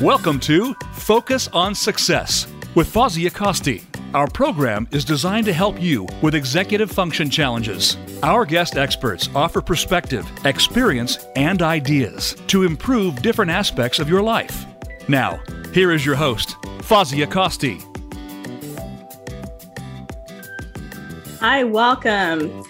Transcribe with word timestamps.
Welcome 0.00 0.40
to 0.40 0.74
Focus 0.94 1.48
on 1.48 1.74
Success 1.74 2.46
with 2.74 2.92
Fawzia 2.92 3.30
Acosti. 3.30 3.84
Our 4.14 4.26
program 4.26 4.88
is 4.90 5.04
designed 5.04 5.46
to 5.46 5.52
help 5.52 5.80
you 5.80 6.06
with 6.22 6.34
executive 6.34 6.90
function 6.90 7.30
challenges. 7.30 7.96
Our 8.22 8.44
guest 8.44 8.76
experts 8.76 9.28
offer 9.34 9.60
perspective, 9.60 10.26
experience, 10.44 11.26
and 11.36 11.62
ideas 11.62 12.34
to 12.48 12.64
improve 12.64 13.22
different 13.22 13.50
aspects 13.50 13.98
of 13.98 14.08
your 14.08 14.22
life. 14.22 14.66
Now, 15.08 15.40
here 15.72 15.92
is 15.92 16.04
your 16.04 16.16
host, 16.16 16.56
Fawzia 16.80 17.26
Acosti. 17.26 17.80
Hi, 21.40 21.64
welcome. 21.64 22.64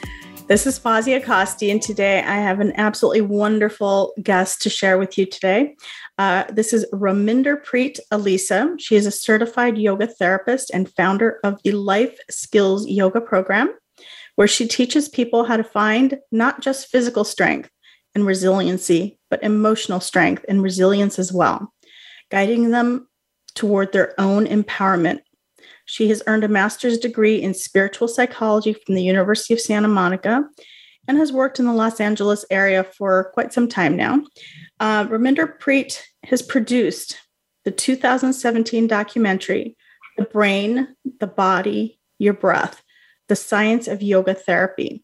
This 0.50 0.66
is 0.66 0.80
Fawzia 0.80 1.22
Kosti, 1.22 1.70
and 1.70 1.80
today 1.80 2.24
I 2.24 2.38
have 2.38 2.58
an 2.58 2.72
absolutely 2.74 3.20
wonderful 3.20 4.12
guest 4.20 4.60
to 4.62 4.68
share 4.68 4.98
with 4.98 5.16
you 5.16 5.24
today. 5.24 5.77
Uh, 6.18 6.42
this 6.50 6.72
is 6.72 6.84
Raminder 6.92 7.64
Preet 7.64 8.00
Alisa. 8.10 8.74
She 8.80 8.96
is 8.96 9.06
a 9.06 9.12
certified 9.12 9.78
yoga 9.78 10.08
therapist 10.08 10.72
and 10.74 10.92
founder 10.92 11.38
of 11.44 11.62
the 11.62 11.70
Life 11.70 12.18
Skills 12.30 12.88
Yoga 12.88 13.20
Program, 13.20 13.72
where 14.34 14.48
she 14.48 14.66
teaches 14.66 15.08
people 15.08 15.44
how 15.44 15.56
to 15.56 15.62
find 15.62 16.18
not 16.32 16.60
just 16.60 16.88
physical 16.88 17.22
strength 17.22 17.70
and 18.16 18.27
resiliency, 18.27 19.20
but 19.30 19.44
emotional 19.44 20.00
strength 20.00 20.44
and 20.48 20.64
resilience 20.64 21.16
as 21.20 21.32
well, 21.32 21.72
guiding 22.28 22.70
them 22.70 23.06
toward 23.55 23.92
their 23.92 24.20
own 24.20 24.46
empowerment. 24.46 25.20
She 25.90 26.08
has 26.10 26.22
earned 26.28 26.44
a 26.44 26.48
master's 26.48 26.98
degree 26.98 27.42
in 27.42 27.52
spiritual 27.52 28.06
psychology 28.06 28.74
from 28.74 28.94
the 28.94 29.02
University 29.02 29.54
of 29.54 29.60
Santa 29.60 29.88
Monica 29.88 30.44
and 31.08 31.18
has 31.18 31.32
worked 31.32 31.58
in 31.58 31.66
the 31.66 31.72
Los 31.72 32.00
Angeles 32.00 32.44
area 32.48 32.84
for 32.84 33.32
quite 33.34 33.52
some 33.52 33.66
time 33.66 33.96
now. 33.96 34.22
Uh, 34.78 35.06
Raminder 35.06 35.58
Preet 35.58 36.00
has 36.22 36.42
produced 36.42 37.19
the 37.64 37.72
2017 37.72 38.86
documentary, 38.86 39.77
The 40.16 40.27
Brain, 40.27 40.94
the 41.19 41.27
Body, 41.27 41.98
Your 42.20 42.34
Breath 42.34 42.84
The 43.27 43.34
Science 43.34 43.88
of 43.88 44.00
Yoga 44.00 44.34
Therapy, 44.34 45.02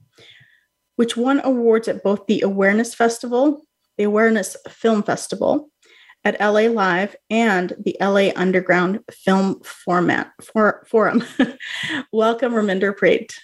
which 0.95 1.17
won 1.17 1.41
awards 1.43 1.89
at 1.89 2.05
both 2.05 2.29
the 2.29 2.43
Awareness 2.43 2.95
Festival, 2.95 3.67
the 3.99 4.05
Awareness 4.05 4.57
Film 4.69 5.03
Festival 5.03 5.69
at 6.27 6.41
LA 6.41 6.63
Live, 6.63 7.15
and 7.31 7.73
the 7.79 7.97
LA 8.01 8.31
Underground 8.35 8.99
Film 9.13 9.61
Format 9.63 10.33
for, 10.43 10.85
Forum. 10.91 11.23
Welcome, 12.13 12.53
Raminder 12.53 12.93
Preet. 12.93 13.35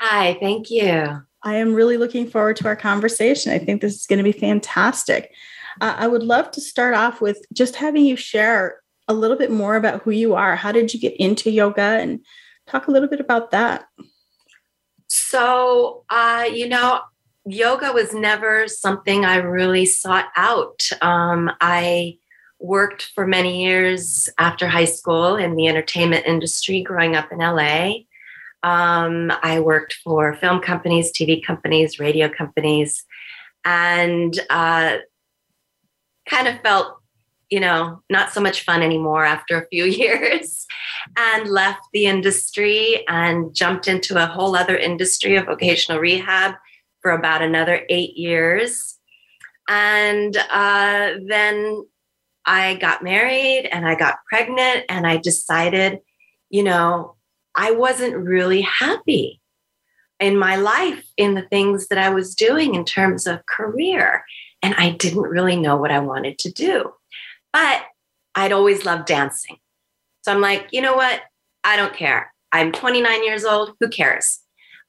Hi, 0.00 0.36
thank 0.38 0.70
you. 0.70 1.22
I 1.42 1.54
am 1.54 1.72
really 1.72 1.96
looking 1.96 2.28
forward 2.28 2.56
to 2.56 2.68
our 2.68 2.76
conversation. 2.76 3.52
I 3.52 3.58
think 3.58 3.80
this 3.80 3.94
is 3.94 4.06
going 4.06 4.18
to 4.18 4.22
be 4.22 4.38
fantastic. 4.38 5.32
Uh, 5.80 5.94
I 5.96 6.08
would 6.08 6.22
love 6.22 6.50
to 6.50 6.60
start 6.60 6.92
off 6.92 7.22
with 7.22 7.42
just 7.54 7.76
having 7.76 8.04
you 8.04 8.16
share 8.16 8.82
a 9.08 9.14
little 9.14 9.38
bit 9.38 9.50
more 9.50 9.76
about 9.76 10.02
who 10.02 10.10
you 10.10 10.34
are. 10.34 10.56
How 10.56 10.72
did 10.72 10.92
you 10.92 11.00
get 11.00 11.16
into 11.16 11.50
yoga 11.50 11.80
and 11.80 12.20
talk 12.66 12.86
a 12.86 12.90
little 12.90 13.08
bit 13.08 13.20
about 13.20 13.50
that? 13.52 13.86
So, 15.06 16.04
uh, 16.10 16.46
you 16.52 16.68
know, 16.68 17.00
yoga 17.46 17.92
was 17.92 18.12
never 18.12 18.68
something 18.68 19.24
I 19.24 19.36
really 19.36 19.86
sought 19.86 20.26
out. 20.36 20.82
Um, 21.00 21.50
I 21.62 22.18
worked 22.58 23.10
for 23.14 23.26
many 23.26 23.64
years 23.64 24.28
after 24.38 24.66
high 24.66 24.84
school 24.86 25.36
in 25.36 25.56
the 25.56 25.68
entertainment 25.68 26.26
industry 26.26 26.82
growing 26.82 27.16
up 27.16 27.30
in 27.32 27.38
LA. 27.38 27.92
Um, 28.62 29.30
I 29.42 29.60
worked 29.60 29.94
for 30.04 30.34
film 30.34 30.60
companies, 30.60 31.12
TV 31.12 31.44
companies, 31.44 31.98
radio 31.98 32.28
companies, 32.28 33.04
and 33.64 34.38
uh, 34.50 34.96
kind 36.28 36.48
of 36.48 36.60
felt, 36.62 36.96
you 37.50 37.60
know, 37.60 38.02
not 38.10 38.32
so 38.32 38.40
much 38.40 38.62
fun 38.62 38.82
anymore 38.82 39.24
after 39.24 39.60
a 39.60 39.68
few 39.68 39.84
years 39.84 40.66
and 41.16 41.48
left 41.48 41.82
the 41.92 42.06
industry 42.06 43.04
and 43.08 43.54
jumped 43.54 43.86
into 43.86 44.22
a 44.22 44.26
whole 44.26 44.56
other 44.56 44.76
industry 44.76 45.36
of 45.36 45.46
vocational 45.46 46.00
rehab 46.00 46.54
for 47.00 47.12
about 47.12 47.42
another 47.42 47.82
eight 47.88 48.16
years. 48.16 48.98
And 49.68 50.36
uh, 50.50 51.14
then 51.26 51.84
I 52.46 52.74
got 52.76 53.02
married 53.02 53.68
and 53.72 53.86
I 53.86 53.96
got 53.96 54.18
pregnant, 54.28 54.84
and 54.88 55.06
I 55.06 55.16
decided, 55.16 56.00
you 56.48 56.62
know, 56.62 57.16
I 57.56 57.72
wasn't 57.72 58.16
really 58.16 58.60
happy 58.60 59.40
in 60.20 60.38
my 60.38 60.56
life 60.56 61.04
in 61.16 61.34
the 61.34 61.42
things 61.42 61.88
that 61.88 61.98
I 61.98 62.10
was 62.10 62.34
doing 62.34 62.74
in 62.74 62.84
terms 62.84 63.26
of 63.26 63.44
career 63.46 64.24
and 64.62 64.74
I 64.76 64.90
didn't 64.90 65.22
really 65.22 65.56
know 65.56 65.76
what 65.76 65.90
I 65.90 65.98
wanted 65.98 66.38
to 66.40 66.50
do. 66.50 66.92
But 67.52 67.82
I'd 68.34 68.52
always 68.52 68.84
loved 68.84 69.06
dancing. 69.06 69.58
So 70.22 70.32
I'm 70.32 70.40
like, 70.40 70.68
you 70.72 70.80
know 70.80 70.96
what? 70.96 71.22
I 71.64 71.76
don't 71.76 71.94
care. 71.94 72.32
I'm 72.52 72.72
29 72.72 73.24
years 73.24 73.44
old. 73.44 73.74
Who 73.80 73.88
cares? 73.88 74.40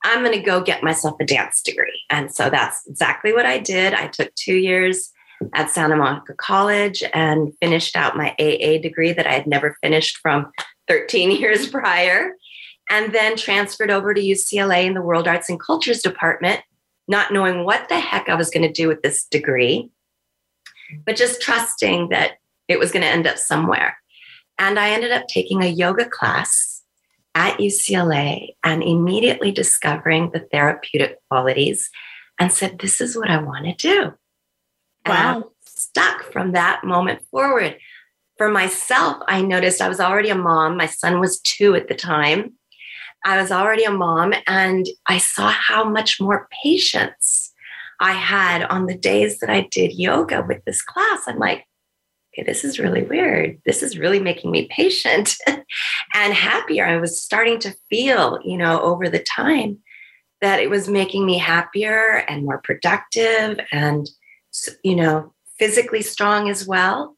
I'm 0.04 0.24
going 0.24 0.38
to 0.38 0.44
go 0.44 0.62
get 0.62 0.84
myself 0.84 1.16
a 1.20 1.26
dance 1.26 1.62
degree. 1.62 2.02
And 2.10 2.34
so 2.34 2.50
that's 2.50 2.86
exactly 2.88 3.34
what 3.34 3.46
I 3.46 3.60
did. 3.60 3.94
I 3.94 4.08
took 4.08 4.34
two 4.36 4.56
years 4.56 5.12
at 5.54 5.70
Santa 5.70 5.96
Monica 5.96 6.34
College 6.34 7.04
and 7.14 7.54
finished 7.62 7.96
out 7.96 8.18
my 8.18 8.36
AA 8.40 8.82
degree 8.82 9.14
that 9.14 9.28
I 9.28 9.34
had 9.34 9.48
never 9.48 9.78
finished 9.82 10.18
from 10.18 10.52
13 10.88 11.32
years 11.40 11.68
prior. 11.68 12.34
And 12.90 13.14
then 13.14 13.36
transferred 13.36 13.92
over 13.92 14.14
to 14.14 14.22
UCLA 14.22 14.86
in 14.86 14.94
the 14.94 15.02
World 15.02 15.28
Arts 15.28 15.50
and 15.50 15.60
Cultures 15.60 16.02
Department 16.02 16.62
not 17.08 17.32
knowing 17.32 17.64
what 17.64 17.88
the 17.90 18.00
heck 18.00 18.30
I 18.30 18.36
was 18.36 18.50
going 18.50 18.68
to 18.68 18.72
do 18.72 18.88
with 18.88 19.02
this 19.02 19.26
degree, 19.26 19.90
but 21.06 21.16
just 21.16 21.42
trusting 21.42 22.10
that 22.10 22.34
it 22.68 22.80
was 22.80 22.92
going 22.92 23.04
to 23.04 23.10
end 23.10 23.28
up 23.28 23.38
somewhere. 23.38 23.98
And 24.60 24.80
I 24.80 24.90
ended 24.90 25.12
up 25.12 25.28
taking 25.28 25.64
a 25.64 25.68
yoga 25.68 26.06
class 26.06 26.84
at 27.36 27.60
UCLA 27.60 28.56
and 28.64 28.84
immediately 28.84 29.52
discovering 29.52 30.32
the 30.32 30.48
therapeutic 30.52 31.18
qualities 31.30 31.90
and 32.40 32.52
said, 32.52 32.80
This 32.80 33.00
is 33.00 33.16
what 33.16 33.30
I 33.30 33.42
want 33.42 33.66
to 33.66 33.74
do. 33.74 34.14
Wow. 35.10 35.52
stuck 35.66 36.32
from 36.32 36.54
that 36.54 36.84
moment 36.84 37.22
forward. 37.32 37.78
For 38.38 38.50
myself, 38.50 39.18
I 39.28 39.42
noticed 39.42 39.82
I 39.82 39.90
was 39.90 40.00
already 40.00 40.30
a 40.30 40.36
mom. 40.36 40.78
My 40.78 40.86
son 40.86 41.20
was 41.20 41.40
two 41.42 41.76
at 41.76 41.88
the 41.88 41.96
time. 41.96 42.54
I 43.26 43.42
was 43.42 43.52
already 43.52 43.84
a 43.84 43.92
mom 43.92 44.34
and 44.46 44.86
I 45.08 45.18
saw 45.18 45.50
how 45.50 45.90
much 45.90 46.22
more 46.22 46.48
patience 46.64 47.52
I 48.00 48.12
had 48.12 48.64
on 48.64 48.86
the 48.86 48.98
days 48.98 49.40
that 49.40 49.50
I 49.50 49.68
did 49.72 49.94
yoga 49.94 50.46
with 50.48 50.64
this 50.66 50.84
class. 50.84 51.24
I'm 51.28 51.40
like, 51.40 51.66
okay, 52.34 52.46
this 52.46 52.64
is 52.64 52.80
really 52.80 53.02
weird. 53.02 53.60
This 53.66 53.82
is 53.82 53.98
really 53.98 54.20
making 54.20 54.52
me 54.52 54.68
patient 54.70 55.36
and 56.14 56.34
happier. 56.34 56.86
I 56.86 56.98
was 56.98 57.22
starting 57.22 57.60
to 57.60 57.76
feel, 57.90 58.40
you 58.44 58.58
know, 58.58 58.80
over 58.82 59.10
the 59.10 59.20
time 59.20 59.80
that 60.42 60.60
it 60.60 60.70
was 60.70 60.88
making 60.88 61.26
me 61.26 61.38
happier 61.40 62.24
and 62.28 62.46
more 62.46 62.62
productive 62.64 63.60
and, 63.72 64.08
you 64.84 64.96
know, 64.96 65.34
physically 65.60 66.02
strong 66.02 66.50
as 66.50 66.68
well. 66.68 67.16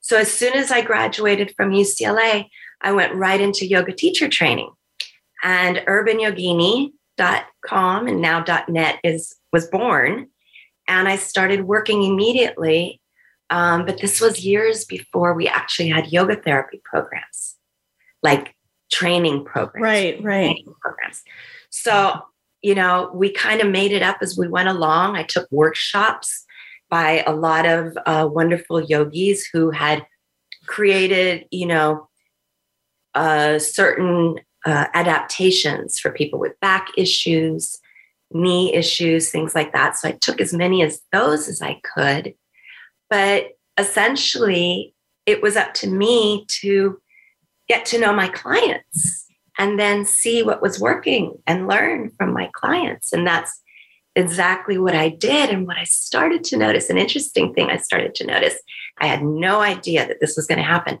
So 0.00 0.16
as 0.16 0.32
soon 0.32 0.54
as 0.54 0.70
I 0.70 0.80
graduated 0.80 1.52
from 1.56 1.72
UCLA, 1.72 2.46
I 2.80 2.92
went 2.92 3.14
right 3.14 3.40
into 3.40 3.66
yoga 3.66 3.92
teacher 3.92 4.28
training. 4.28 4.70
And 5.42 5.78
urbanyogini.com 5.78 8.08
and 8.08 8.20
now 8.20 8.44
.net 8.68 8.98
is 9.04 9.36
was 9.52 9.66
born. 9.66 10.28
And 10.86 11.08
I 11.08 11.16
started 11.16 11.64
working 11.64 12.02
immediately 12.02 13.00
um, 13.50 13.86
but 13.86 14.00
this 14.00 14.20
was 14.20 14.44
years 14.44 14.84
before 14.84 15.34
we 15.34 15.48
actually 15.48 15.88
had 15.88 16.12
yoga 16.12 16.36
therapy 16.36 16.80
programs 16.84 17.56
like 18.22 18.54
training 18.90 19.44
programs. 19.44 19.82
Right 19.82 20.22
right. 20.22 20.56
Programs. 20.80 21.22
So 21.70 22.20
you 22.62 22.74
know 22.74 23.10
we 23.14 23.30
kind 23.30 23.60
of 23.60 23.68
made 23.68 23.92
it 23.92 24.02
up 24.02 24.18
as 24.20 24.36
we 24.36 24.48
went 24.48 24.68
along. 24.68 25.16
I 25.16 25.22
took 25.22 25.50
workshops 25.50 26.44
by 26.90 27.22
a 27.26 27.34
lot 27.34 27.66
of 27.66 27.96
uh, 28.06 28.28
wonderful 28.30 28.80
yogis 28.82 29.46
who 29.52 29.70
had 29.70 30.06
created 30.66 31.46
you 31.50 31.66
know 31.66 32.08
a 33.14 33.58
certain 33.58 34.38
uh, 34.64 34.86
adaptations 34.94 35.98
for 35.98 36.10
people 36.10 36.38
with 36.38 36.58
back 36.60 36.88
issues, 36.96 37.78
knee 38.32 38.74
issues, 38.74 39.30
things 39.30 39.54
like 39.54 39.72
that. 39.72 39.96
So 39.96 40.08
I 40.08 40.12
took 40.12 40.40
as 40.40 40.52
many 40.52 40.82
as 40.82 41.00
those 41.12 41.48
as 41.48 41.62
I 41.62 41.80
could. 41.94 42.34
But 43.08 43.52
essentially, 43.78 44.94
it 45.26 45.42
was 45.42 45.56
up 45.56 45.74
to 45.74 45.88
me 45.88 46.44
to 46.60 47.00
get 47.68 47.86
to 47.86 47.98
know 47.98 48.12
my 48.12 48.28
clients 48.28 49.26
and 49.58 49.78
then 49.78 50.04
see 50.04 50.42
what 50.42 50.62
was 50.62 50.80
working 50.80 51.34
and 51.46 51.68
learn 51.68 52.10
from 52.10 52.32
my 52.32 52.50
clients. 52.54 53.12
And 53.12 53.26
that's 53.26 53.60
exactly 54.18 54.78
what 54.78 54.94
I 54.94 55.08
did. 55.08 55.50
And 55.50 55.66
what 55.66 55.78
I 55.78 55.84
started 55.84 56.44
to 56.44 56.56
notice, 56.56 56.90
an 56.90 56.98
interesting 56.98 57.54
thing 57.54 57.70
I 57.70 57.76
started 57.76 58.14
to 58.16 58.26
notice, 58.26 58.56
I 58.98 59.06
had 59.06 59.22
no 59.22 59.60
idea 59.60 60.06
that 60.06 60.20
this 60.20 60.36
was 60.36 60.46
going 60.46 60.58
to 60.58 60.64
happen. 60.64 60.98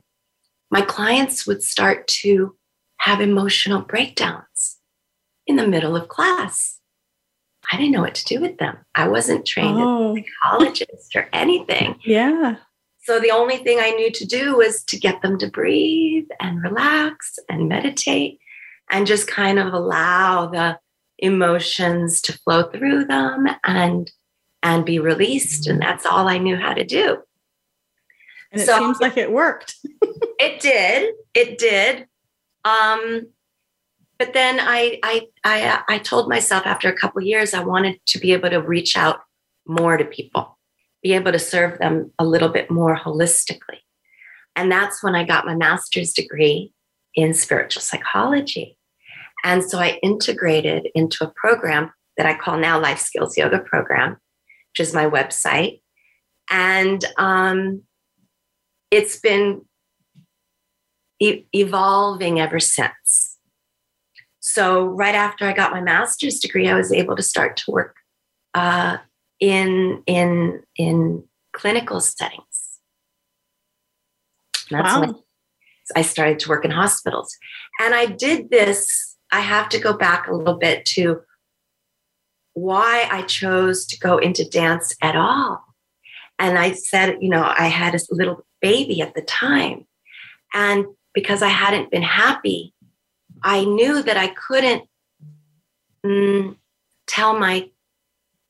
My 0.70 0.82
clients 0.82 1.46
would 1.46 1.62
start 1.62 2.06
to 2.22 2.56
have 2.98 3.20
emotional 3.20 3.82
breakdowns 3.82 4.78
in 5.46 5.56
the 5.56 5.66
middle 5.66 5.96
of 5.96 6.08
class. 6.08 6.78
I 7.72 7.76
didn't 7.76 7.92
know 7.92 8.02
what 8.02 8.14
to 8.14 8.24
do 8.24 8.40
with 8.40 8.58
them. 8.58 8.78
I 8.94 9.08
wasn't 9.08 9.46
trained 9.46 9.78
oh. 9.78 10.16
as 10.16 10.18
a 10.18 10.20
oh. 10.20 10.24
psychologist 10.24 11.16
or 11.16 11.28
anything. 11.32 11.98
Yeah. 12.04 12.56
So 13.02 13.18
the 13.18 13.30
only 13.30 13.56
thing 13.56 13.78
I 13.80 13.90
knew 13.90 14.10
to 14.12 14.26
do 14.26 14.56
was 14.56 14.84
to 14.84 14.98
get 14.98 15.22
them 15.22 15.38
to 15.38 15.50
breathe 15.50 16.28
and 16.40 16.62
relax 16.62 17.38
and 17.48 17.68
meditate 17.68 18.38
and 18.90 19.06
just 19.06 19.26
kind 19.26 19.58
of 19.58 19.72
allow 19.72 20.46
the 20.46 20.78
emotions 21.18 22.20
to 22.22 22.32
flow 22.38 22.64
through 22.64 23.04
them 23.04 23.46
and 23.64 24.10
and 24.62 24.84
be 24.84 24.98
released 24.98 25.66
and 25.66 25.80
that's 25.80 26.04
all 26.04 26.28
I 26.28 26.38
knew 26.38 26.56
how 26.56 26.74
to 26.74 26.84
do. 26.84 27.18
And 28.50 28.60
it 28.60 28.66
so, 28.66 28.78
seems 28.78 29.00
like 29.00 29.16
it 29.16 29.30
worked. 29.30 29.76
it 30.02 30.60
did. 30.60 31.14
It 31.34 31.58
did. 31.58 32.06
Um, 32.64 33.28
but 34.18 34.32
then 34.32 34.58
I, 34.60 34.98
I, 35.02 35.26
I, 35.44 35.82
I 35.88 35.98
told 35.98 36.28
myself 36.28 36.66
after 36.66 36.88
a 36.88 36.96
couple 36.96 37.22
years, 37.22 37.54
I 37.54 37.62
wanted 37.62 38.00
to 38.06 38.18
be 38.18 38.32
able 38.32 38.50
to 38.50 38.60
reach 38.60 38.96
out 38.96 39.20
more 39.66 39.96
to 39.96 40.04
people, 40.04 40.58
be 41.02 41.12
able 41.12 41.30
to 41.32 41.38
serve 41.38 41.78
them 41.78 42.12
a 42.18 42.24
little 42.24 42.48
bit 42.48 42.70
more 42.70 42.96
holistically. 42.96 43.80
And 44.56 44.72
that's 44.72 45.04
when 45.04 45.14
I 45.14 45.24
got 45.24 45.46
my 45.46 45.54
master's 45.54 46.12
degree 46.12 46.72
in 47.14 47.34
spiritual 47.34 47.82
psychology. 47.82 48.77
And 49.44 49.62
so 49.64 49.78
I 49.78 49.98
integrated 50.02 50.88
into 50.94 51.24
a 51.24 51.32
program 51.36 51.92
that 52.16 52.26
I 52.26 52.34
call 52.34 52.58
now 52.58 52.80
Life 52.80 52.98
Skills 52.98 53.36
Yoga 53.36 53.60
Program, 53.60 54.18
which 54.72 54.80
is 54.80 54.94
my 54.94 55.06
website. 55.06 55.80
And 56.50 57.04
um, 57.16 57.82
it's 58.90 59.18
been 59.20 59.62
e- 61.20 61.44
evolving 61.52 62.40
ever 62.40 62.60
since. 62.60 63.38
So, 64.40 64.86
right 64.86 65.14
after 65.14 65.44
I 65.44 65.52
got 65.52 65.72
my 65.72 65.80
master's 65.80 66.38
degree, 66.38 66.68
I 66.68 66.74
was 66.74 66.92
able 66.92 67.16
to 67.16 67.22
start 67.22 67.56
to 67.58 67.70
work 67.70 67.96
uh, 68.54 68.96
in 69.40 70.02
in 70.06 70.62
in 70.76 71.24
clinical 71.52 72.00
settings. 72.00 72.80
that's 74.70 74.94
wow. 74.94 75.00
when 75.00 75.14
I 75.94 76.02
started 76.02 76.38
to 76.40 76.48
work 76.48 76.64
in 76.64 76.70
hospitals, 76.70 77.36
and 77.80 77.94
I 77.94 78.06
did 78.06 78.50
this. 78.50 79.07
I 79.30 79.40
have 79.40 79.68
to 79.70 79.78
go 79.78 79.92
back 79.92 80.26
a 80.26 80.34
little 80.34 80.56
bit 80.56 80.84
to 80.86 81.22
why 82.54 83.08
I 83.10 83.22
chose 83.22 83.86
to 83.86 83.98
go 83.98 84.18
into 84.18 84.48
dance 84.48 84.94
at 85.02 85.16
all. 85.16 85.62
And 86.38 86.58
I 86.58 86.72
said, 86.72 87.18
you 87.20 87.28
know, 87.28 87.44
I 87.44 87.66
had 87.66 87.94
a 87.94 88.00
little 88.10 88.44
baby 88.60 89.00
at 89.00 89.14
the 89.14 89.22
time. 89.22 89.86
And 90.54 90.86
because 91.14 91.42
I 91.42 91.48
hadn't 91.48 91.90
been 91.90 92.02
happy, 92.02 92.74
I 93.42 93.64
knew 93.64 94.02
that 94.02 94.16
I 94.16 94.28
couldn't 94.28 94.84
mm, 96.04 96.56
tell 97.06 97.38
my 97.38 97.70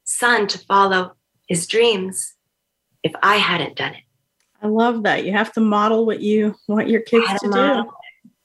son 0.05 0.47
to 0.49 0.59
follow 0.59 1.13
his 1.47 1.67
dreams 1.67 2.35
if 3.03 3.13
I 3.23 3.37
hadn't 3.37 3.77
done 3.77 3.95
it. 3.95 4.03
I 4.63 4.67
love 4.67 5.05
that. 5.05 5.25
You 5.25 5.33
have 5.33 5.53
to 5.53 5.61
model 5.61 6.05
what 6.05 6.21
you 6.21 6.57
want 6.67 6.89
your 6.89 7.01
kids 7.01 7.27
to 7.41 7.51
do. 7.51 7.91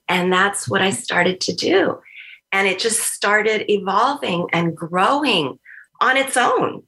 And 0.07 0.31
that's 0.31 0.69
what 0.69 0.81
I 0.81 0.91
started 0.91 1.41
to 1.41 1.53
do. 1.53 2.00
And 2.53 2.67
it 2.67 2.79
just 2.79 3.00
started 3.00 3.69
evolving 3.69 4.47
and 4.53 4.77
growing 4.77 5.59
on 6.00 6.15
its 6.15 6.38
own. 6.38 6.83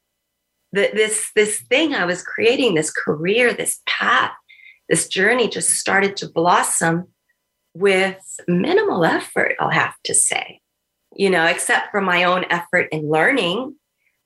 The, 0.72 0.92
this, 0.94 1.32
this 1.36 1.60
thing 1.60 1.94
I 1.94 2.06
was 2.06 2.22
creating, 2.22 2.76
this 2.76 2.92
career, 2.92 3.54
this 3.54 3.82
path, 3.86 4.32
this 4.88 5.08
journey 5.08 5.50
just 5.50 5.72
started 5.72 6.16
to 6.18 6.30
blossom 6.30 7.08
with 7.76 8.40
minimal 8.48 9.04
effort, 9.04 9.56
I'll 9.60 9.70
have 9.70 9.96
to 10.06 10.14
say, 10.14 10.62
you 11.14 11.30
know, 11.30 11.46
except 11.46 11.92
for 11.92 12.00
my 12.00 12.24
own 12.24 12.46
effort 12.50 12.88
in 12.92 13.10
learning 13.10 13.76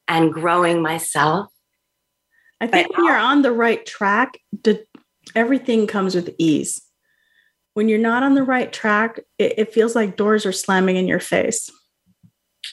and 0.08 0.32
growing 0.32 0.82
myself. 0.82 1.48
I 2.62 2.68
think 2.68 2.90
but 2.90 2.98
when 2.98 3.08
you're 3.08 3.18
on 3.18 3.42
the 3.42 3.52
right 3.52 3.84
track, 3.86 4.38
everything 5.36 5.88
comes 5.88 6.14
with 6.14 6.36
ease. 6.38 6.82
When 7.74 7.88
you're 7.88 8.00
not 8.00 8.24
on 8.24 8.36
the 8.36 8.44
right 8.44 8.72
track, 8.72 9.20
it, 9.38 9.54
it 9.58 9.74
feels 9.74 9.96
like 9.96 10.18
doors 10.18 10.46
are 10.46 10.52
slamming 10.52 10.98
in 10.98 11.08
your 11.08 11.20
face. 11.20 11.70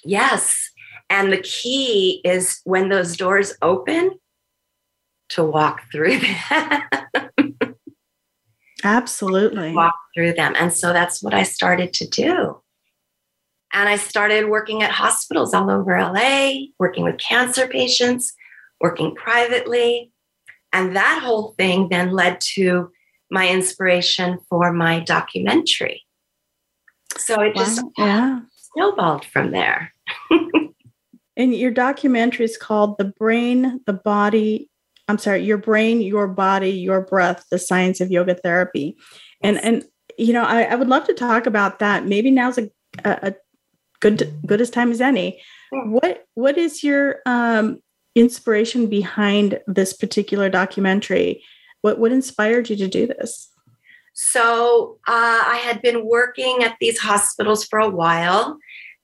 Yes. 0.04 0.70
And 1.08 1.32
the 1.32 1.40
key 1.40 2.20
is 2.24 2.60
when 2.64 2.88
those 2.88 3.16
doors 3.16 3.54
open 3.62 4.18
to 5.30 5.44
walk 5.44 5.82
through 5.92 6.18
them. 6.18 6.82
Absolutely. 8.84 9.72
Walk 9.72 9.96
through 10.14 10.34
them. 10.34 10.54
And 10.56 10.72
so 10.72 10.92
that's 10.92 11.22
what 11.22 11.34
I 11.34 11.42
started 11.42 11.92
to 11.94 12.06
do. 12.06 12.60
And 13.72 13.88
I 13.88 13.96
started 13.96 14.48
working 14.48 14.82
at 14.82 14.90
hospitals 14.90 15.52
all 15.52 15.70
over 15.70 15.98
LA, 15.98 16.52
working 16.78 17.04
with 17.04 17.18
cancer 17.18 17.66
patients, 17.66 18.32
working 18.80 19.14
privately. 19.14 20.12
And 20.72 20.94
that 20.94 21.20
whole 21.22 21.54
thing 21.58 21.88
then 21.88 22.12
led 22.12 22.40
to 22.54 22.90
my 23.30 23.48
inspiration 23.48 24.38
for 24.48 24.72
my 24.72 25.00
documentary. 25.00 26.02
So 27.16 27.40
it 27.40 27.56
just 27.56 27.82
wow. 27.82 27.90
yeah. 27.98 28.40
snowballed 28.56 29.24
from 29.24 29.50
there. 29.50 29.92
and 31.36 31.54
your 31.54 31.70
documentary 31.70 32.44
is 32.44 32.56
called 32.56 32.98
The 32.98 33.12
Brain, 33.18 33.80
the 33.86 33.92
Body, 33.92 34.70
I'm 35.08 35.18
sorry, 35.18 35.44
your 35.44 35.58
brain, 35.58 36.00
your 36.00 36.26
body, 36.26 36.70
your 36.70 37.00
breath, 37.00 37.46
the 37.50 37.58
science 37.58 38.00
of 38.00 38.10
yoga 38.10 38.34
therapy. 38.34 38.96
And 39.42 39.62
and 39.62 39.84
you 40.18 40.32
know, 40.32 40.44
I, 40.44 40.62
I 40.62 40.74
would 40.74 40.88
love 40.88 41.06
to 41.06 41.14
talk 41.14 41.46
about 41.46 41.78
that. 41.78 42.06
Maybe 42.06 42.30
now's 42.30 42.58
a, 42.58 42.70
a, 43.04 43.18
a 43.28 43.34
good 44.00 44.32
good 44.44 44.60
as 44.60 44.70
time 44.70 44.90
as 44.90 45.00
any. 45.00 45.40
What 45.70 46.24
what 46.34 46.58
is 46.58 46.82
your 46.82 47.20
um, 47.26 47.80
inspiration 48.14 48.88
behind 48.88 49.60
this 49.66 49.92
particular 49.92 50.48
documentary? 50.48 51.42
What 51.82 51.98
what 51.98 52.12
inspired 52.12 52.70
you 52.70 52.76
to 52.76 52.88
do 52.88 53.06
this? 53.06 53.50
So 54.14 54.98
uh, 55.06 55.42
I 55.46 55.60
had 55.62 55.82
been 55.82 56.06
working 56.06 56.62
at 56.62 56.76
these 56.80 56.98
hospitals 56.98 57.64
for 57.66 57.78
a 57.78 57.90
while, 57.90 58.56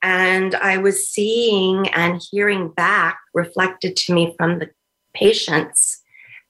and 0.02 0.54
I 0.54 0.78
was 0.78 1.08
seeing 1.08 1.88
and 1.88 2.22
hearing 2.30 2.70
back 2.70 3.18
reflected 3.34 3.96
to 3.96 4.14
me 4.14 4.34
from 4.38 4.58
the 4.58 4.70
patients 5.14 6.02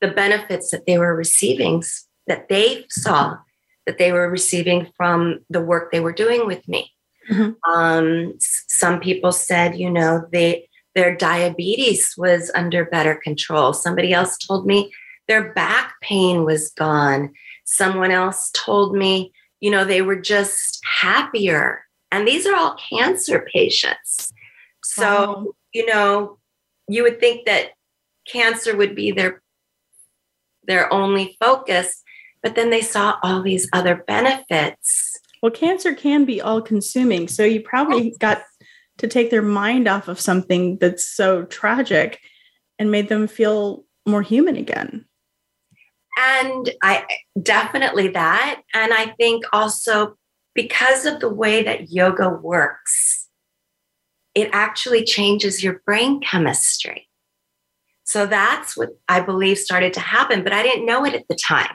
the 0.02 0.08
benefits 0.08 0.70
that 0.72 0.84
they 0.84 0.98
were 0.98 1.16
receiving, 1.16 1.82
that 2.26 2.48
they 2.48 2.84
saw 2.90 3.38
that 3.86 3.98
they 3.98 4.12
were 4.12 4.28
receiving 4.28 4.90
from 4.96 5.38
the 5.48 5.60
work 5.60 5.90
they 5.90 6.00
were 6.00 6.12
doing 6.12 6.46
with 6.46 6.66
me. 6.69 6.92
Mm-hmm. 7.30 7.72
Um, 7.72 8.34
some 8.38 9.00
people 9.00 9.32
said, 9.32 9.76
you 9.76 9.90
know, 9.90 10.26
they 10.32 10.69
their 10.94 11.16
diabetes 11.16 12.14
was 12.19 12.50
under 12.54 12.84
better 12.84 13.14
control. 13.14 13.72
Somebody 13.72 14.12
else 14.12 14.36
told 14.36 14.66
me 14.66 14.92
their 15.29 15.52
back 15.52 15.94
pain 16.02 16.44
was 16.44 16.70
gone. 16.70 17.32
Someone 17.64 18.10
else 18.10 18.50
told 18.55 18.94
me, 18.96 19.32
you 19.60 19.70
know, 19.70 19.84
they 19.84 20.02
were 20.02 20.20
just 20.20 20.81
happier. 20.84 21.84
And 22.10 22.26
these 22.26 22.46
are 22.46 22.55
all 22.55 22.76
cancer 22.91 23.46
patients. 23.52 24.32
So, 24.84 25.05
wow. 25.05 25.46
you 25.72 25.86
know, 25.86 26.38
you 26.88 27.02
would 27.02 27.20
think 27.20 27.46
that 27.46 27.70
cancer 28.31 28.76
would 28.76 28.94
be 28.94 29.10
their 29.10 29.43
their 30.64 30.93
only 30.93 31.36
focus 31.41 32.02
but 32.43 32.55
then 32.55 32.70
they 32.70 32.81
saw 32.81 33.17
all 33.22 33.43
these 33.43 33.69
other 33.72 34.05
benefits 34.06 35.19
well 35.43 35.50
cancer 35.50 35.93
can 35.93 36.24
be 36.24 36.41
all 36.41 36.62
consuming 36.62 37.26
so 37.26 37.43
you 37.43 37.60
probably 37.60 38.14
got 38.20 38.43
to 38.98 39.08
take 39.08 39.31
their 39.31 39.43
mind 39.43 39.88
off 39.88 40.06
of 40.06 40.20
something 40.20 40.79
that's 40.79 41.05
so 41.05 41.44
tragic 41.46 42.20
and 42.79 42.93
made 42.93 43.08
them 43.08 43.26
feel 43.26 43.84
more 44.06 44.22
human 44.22 44.56
again 44.56 45.05
and 46.16 46.70
i 46.82 47.04
definitely 47.42 48.08
that 48.08 48.62
and 48.74 48.92
i 48.92 49.06
think 49.19 49.44
also 49.52 50.16
because 50.54 51.06
of 51.06 51.20
the 51.20 51.28
way 51.28 51.62
that 51.62 51.90
yoga 51.90 52.28
works 52.28 53.28
it 54.34 54.48
actually 54.52 55.04
changes 55.04 55.62
your 55.62 55.82
brain 55.84 56.20
chemistry 56.20 57.08
so 58.12 58.26
that's 58.26 58.76
what 58.76 58.90
I 59.08 59.20
believe 59.20 59.56
started 59.56 59.94
to 59.94 60.00
happen, 60.00 60.44
but 60.44 60.52
I 60.52 60.62
didn't 60.62 60.84
know 60.84 61.04
it 61.06 61.14
at 61.14 61.26
the 61.28 61.34
time. 61.34 61.74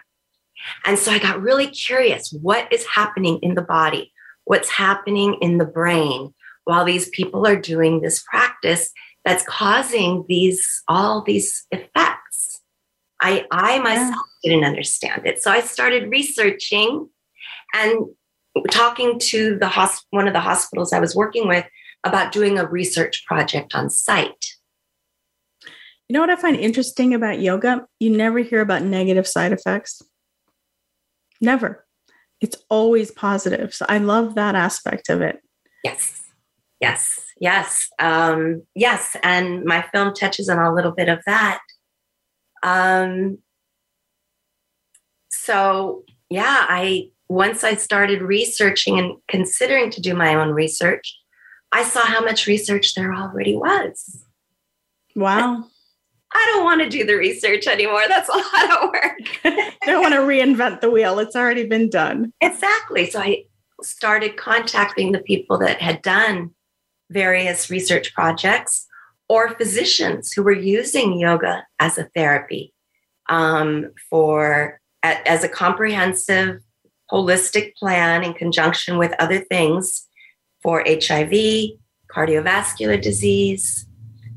And 0.86 1.00
so 1.00 1.12
I 1.12 1.18
got 1.18 1.42
really 1.42 1.68
curious 1.68 2.32
what 2.44 2.72
is 2.72 2.86
happening 2.86 3.40
in 3.42 3.56
the 3.56 3.64
body? 3.64 4.14
What's 4.46 4.70
happening 4.70 5.38
in 5.42 5.58
the 5.58 5.66
brain 5.66 6.34
while 6.66 6.86
these 6.86 7.10
people 7.10 7.48
are 7.48 7.60
doing 7.60 8.02
this 8.02 8.22
practice 8.24 8.92
that's 9.26 9.44
causing 9.48 10.26
these 10.28 10.84
all 10.88 11.24
these 11.24 11.66
effects? 11.72 12.27
I 13.22 13.46
I 13.52 13.80
myself 13.80 14.26
yeah. 14.44 14.52
didn't 14.52 14.66
understand 14.66 15.26
it. 15.26 15.42
So 15.42 15.52
I 15.52 15.62
started 15.62 16.10
researching 16.10 17.10
and 17.74 18.06
talking 18.72 19.20
to 19.20 19.58
the 19.58 19.68
hosp- 19.68 20.06
one 20.12 20.28
of 20.28 20.34
the 20.34 20.40
hospitals 20.40 20.94
I 20.94 21.00
was 21.00 21.16
working 21.16 21.48
with 21.48 21.66
about 22.04 22.32
doing 22.32 22.58
a 22.58 22.66
research 22.66 23.26
project 23.26 23.76
on 23.76 23.90
site. 23.90 24.46
You 25.64 26.14
know 26.14 26.22
what 26.22 26.30
I 26.30 26.38
find 26.38 26.56
interesting 26.56 27.14
about 27.14 27.40
yoga? 27.40 27.86
You 28.00 28.10
never 28.10 28.40
hear 28.40 28.62
about 28.62 28.84
negative 28.84 29.28
side 29.28 29.52
effects. 29.52 30.02
Never. 31.42 31.86
It's 32.40 32.56
always 32.70 33.12
positive. 33.12 33.74
So 33.74 33.86
I 33.90 33.98
love 33.98 34.36
that 34.36 34.56
aspect 34.56 35.10
of 35.10 35.22
it. 35.22 35.40
Yes. 35.84 36.24
Yes, 36.80 37.26
yes, 37.40 37.90
um, 37.98 38.62
yes. 38.76 39.16
And 39.24 39.64
my 39.66 39.84
film 39.92 40.14
touches 40.14 40.48
on 40.48 40.60
a 40.60 40.74
little 40.74 40.92
bit 40.92 41.10
of 41.10 41.20
that. 41.26 41.60
Um, 42.68 43.38
so, 45.30 46.04
yeah, 46.30 46.66
I 46.68 47.10
once 47.30 47.64
I 47.64 47.76
started 47.76 48.22
researching 48.22 49.00
and 49.00 49.18
considering 49.28 49.90
to 49.92 50.02
do 50.02 50.14
my 50.14 50.36
own 50.36 50.50
research, 50.50 51.18
I 51.72 51.84
saw 51.84 52.02
how 52.02 52.22
much 52.22 52.48
research 52.48 52.96
there 52.96 53.14
already 53.14 53.56
was. 53.56 54.24
Wow. 55.16 55.66
I 56.34 56.52
don't 56.54 56.64
want 56.64 56.82
to 56.82 56.90
do 56.90 57.06
the 57.06 57.16
research 57.16 57.68
anymore. 57.68 58.04
That's 58.08 58.30
a 58.30 58.34
lot 58.34 58.84
of 58.84 58.90
work. 58.90 59.40
I 59.46 59.74
don't 59.86 60.02
want 60.02 60.14
to 60.14 60.22
reinvent 60.22 60.82
the 60.82 60.92
wheel. 60.92 61.20
It's 61.20 61.36
already 61.36 61.66
been 61.66 61.90
done. 61.90 62.34
Exactly. 62.42 63.10
So 63.10 63.20
I 63.20 63.46
started 63.82 64.38
contacting 64.38 65.12
the 65.12 65.20
people 65.20 65.58
that 65.60 65.82
had 65.82 66.02
done 66.02 66.52
various 67.10 67.70
research 67.70 68.14
projects 68.14 68.87
or 69.30 69.50
physicians 69.56 70.32
who 70.32 70.44
were 70.44 70.52
using 70.52 71.20
yoga 71.20 71.66
as 71.80 71.98
a 71.98 72.10
therapy 72.16 72.74
um, 73.30 73.92
for 74.10 74.80
as 75.04 75.44
a 75.44 75.50
comprehensive 75.50 76.62
holistic 77.12 77.76
plan 77.76 78.24
in 78.24 78.34
conjunction 78.34 78.98
with 78.98 79.14
other 79.20 79.40
things 79.40 80.08
for 80.62 80.84
HIV, 80.86 81.72
cardiovascular 82.14 83.02
disease, 83.02 83.86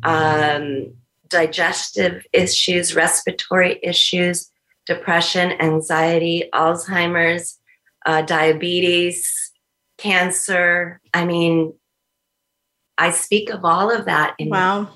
um, 0.03 0.93
digestive 1.29 2.25
issues, 2.33 2.95
respiratory 2.95 3.81
issues, 3.83 4.51
depression, 4.87 5.53
anxiety, 5.61 6.49
Alzheimer's, 6.53 7.59
uh, 8.07 8.23
diabetes, 8.23 9.53
cancer. 9.99 11.01
I 11.15 11.25
mean, 11.25 11.75
I 13.01 13.11
speak 13.11 13.49
of 13.49 13.65
all 13.65 13.91
of 13.91 14.05
that. 14.05 14.35
In 14.39 14.51
wow. 14.51 14.89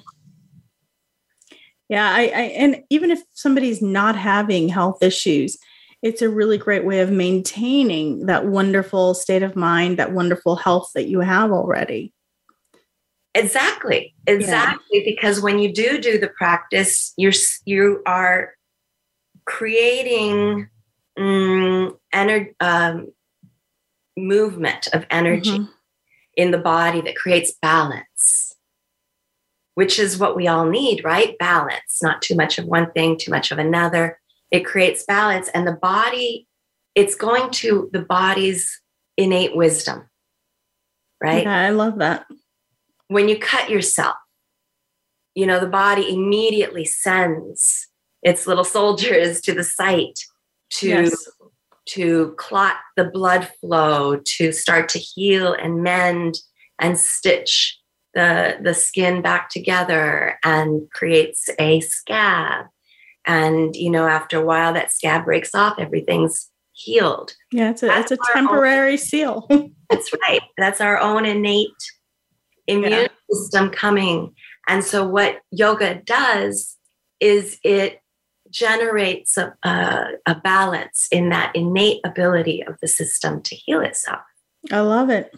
Yeah, 1.88 2.08
I, 2.08 2.22
I 2.22 2.42
and 2.56 2.82
even 2.90 3.10
if 3.10 3.22
somebody's 3.32 3.80
not 3.80 4.14
having 4.14 4.68
health 4.68 5.02
issues, 5.02 5.56
it's 6.02 6.20
a 6.20 6.28
really 6.28 6.58
great 6.58 6.84
way 6.84 7.00
of 7.00 7.10
maintaining 7.10 8.26
that 8.26 8.46
wonderful 8.46 9.14
state 9.14 9.42
of 9.42 9.56
mind, 9.56 9.98
that 9.98 10.12
wonderful 10.12 10.54
health 10.54 10.90
that 10.94 11.08
you 11.08 11.20
have 11.20 11.50
already. 11.50 12.12
Exactly, 13.34 14.14
exactly. 14.26 14.86
Yeah. 14.92 15.02
Because 15.06 15.40
when 15.40 15.58
you 15.58 15.72
do 15.72 15.98
do 15.98 16.18
the 16.18 16.28
practice, 16.28 17.14
you're 17.16 17.32
you 17.64 18.02
are 18.06 18.52
creating 19.46 20.68
um, 21.16 21.96
ener- 22.14 22.54
um, 22.60 23.12
movement 24.16 24.88
of 24.92 25.06
energy 25.10 25.58
mm-hmm. 25.58 25.72
In 26.36 26.50
the 26.50 26.58
body 26.58 27.00
that 27.02 27.16
creates 27.16 27.54
balance, 27.60 28.54
which 29.74 29.98
is 29.98 30.18
what 30.18 30.36
we 30.36 30.48
all 30.48 30.66
need, 30.68 31.04
right? 31.04 31.36
Balance, 31.38 32.00
not 32.02 32.22
too 32.22 32.34
much 32.34 32.58
of 32.58 32.66
one 32.66 32.90
thing, 32.92 33.18
too 33.18 33.30
much 33.30 33.50
of 33.50 33.58
another 33.58 34.18
it 34.54 34.64
creates 34.64 35.04
balance 35.04 35.48
and 35.48 35.66
the 35.66 35.72
body 35.72 36.46
it's 36.94 37.16
going 37.16 37.50
to 37.50 37.90
the 37.92 38.00
body's 38.00 38.80
innate 39.16 39.56
wisdom 39.56 40.08
right 41.20 41.42
yeah, 41.42 41.60
i 41.60 41.70
love 41.70 41.98
that 41.98 42.24
when 43.08 43.28
you 43.28 43.36
cut 43.36 43.68
yourself 43.68 44.14
you 45.34 45.44
know 45.44 45.58
the 45.58 45.66
body 45.66 46.14
immediately 46.14 46.84
sends 46.84 47.88
its 48.22 48.46
little 48.46 48.64
soldiers 48.64 49.40
to 49.40 49.52
the 49.52 49.64
site 49.64 50.20
to 50.70 50.88
yes. 50.88 51.28
To 51.86 52.34
clot 52.38 52.76
the 52.96 53.04
blood 53.04 53.50
flow 53.60 54.20
to 54.24 54.52
start 54.52 54.88
to 54.90 54.98
heal 54.98 55.52
and 55.52 55.82
mend 55.82 56.38
and 56.80 56.98
stitch 56.98 57.78
the 58.14 58.56
the 58.62 58.74
skin 58.74 59.22
back 59.22 59.48
together 59.50 60.38
and 60.44 60.90
creates 60.92 61.48
a 61.58 61.80
scab. 61.80 62.66
And 63.26 63.74
you 63.74 63.90
know 63.90 64.06
after 64.06 64.38
a 64.38 64.44
while 64.44 64.72
that 64.74 64.92
scab 64.92 65.24
breaks 65.24 65.54
off 65.54 65.78
everything's 65.78 66.50
healed. 66.72 67.34
Yeah 67.52 67.70
it's 67.70 67.82
a, 67.82 67.98
it's 67.98 68.12
a 68.12 68.18
temporary 68.32 68.92
own, 68.92 68.98
seal. 68.98 69.48
That's 69.90 70.10
right. 70.28 70.42
That's 70.56 70.80
our 70.80 70.98
own 70.98 71.24
innate 71.24 71.70
immune 72.66 72.92
yeah. 72.92 73.08
system 73.30 73.70
coming. 73.70 74.34
And 74.68 74.82
so 74.82 75.06
what 75.06 75.40
yoga 75.50 76.02
does 76.04 76.76
is 77.20 77.58
it 77.62 78.00
generates 78.54 79.36
a, 79.36 79.52
a, 79.64 80.12
a 80.26 80.34
balance 80.36 81.08
in 81.10 81.28
that 81.28 81.54
innate 81.54 82.00
ability 82.06 82.62
of 82.62 82.76
the 82.80 82.88
system 82.88 83.42
to 83.42 83.56
heal 83.56 83.80
itself. 83.80 84.20
I 84.72 84.80
love 84.80 85.10
it. 85.10 85.34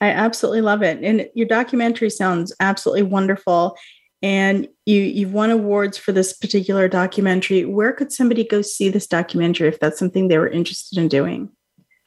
I 0.00 0.08
absolutely 0.08 0.60
love 0.60 0.82
it. 0.82 1.02
And 1.02 1.28
your 1.34 1.46
documentary 1.46 2.10
sounds 2.10 2.52
absolutely 2.60 3.04
wonderful. 3.04 3.78
And 4.20 4.68
you 4.84 5.00
you've 5.00 5.32
won 5.32 5.50
awards 5.50 5.96
for 5.96 6.12
this 6.12 6.32
particular 6.32 6.88
documentary. 6.88 7.64
Where 7.64 7.92
could 7.92 8.12
somebody 8.12 8.44
go 8.44 8.62
see 8.62 8.88
this 8.88 9.06
documentary 9.06 9.68
if 9.68 9.78
that's 9.78 9.98
something 9.98 10.28
they 10.28 10.38
were 10.38 10.48
interested 10.48 10.98
in 10.98 11.08
doing? 11.08 11.50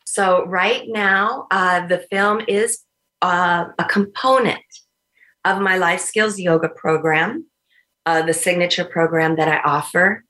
So 0.05 0.45
right 0.45 0.83
now 0.87 1.47
uh, 1.51 1.87
the 1.87 1.99
film 2.11 2.41
is 2.47 2.79
uh, 3.21 3.65
a 3.79 3.85
component 3.85 4.63
of 5.45 5.61
my 5.61 5.77
life 5.77 6.01
skills 6.01 6.37
yoga 6.37 6.69
program 6.69 7.45
uh, 8.07 8.23
the 8.23 8.33
signature 8.33 8.85
program 8.85 9.35
that 9.35 9.47
i 9.47 9.59
offer 9.69 10.23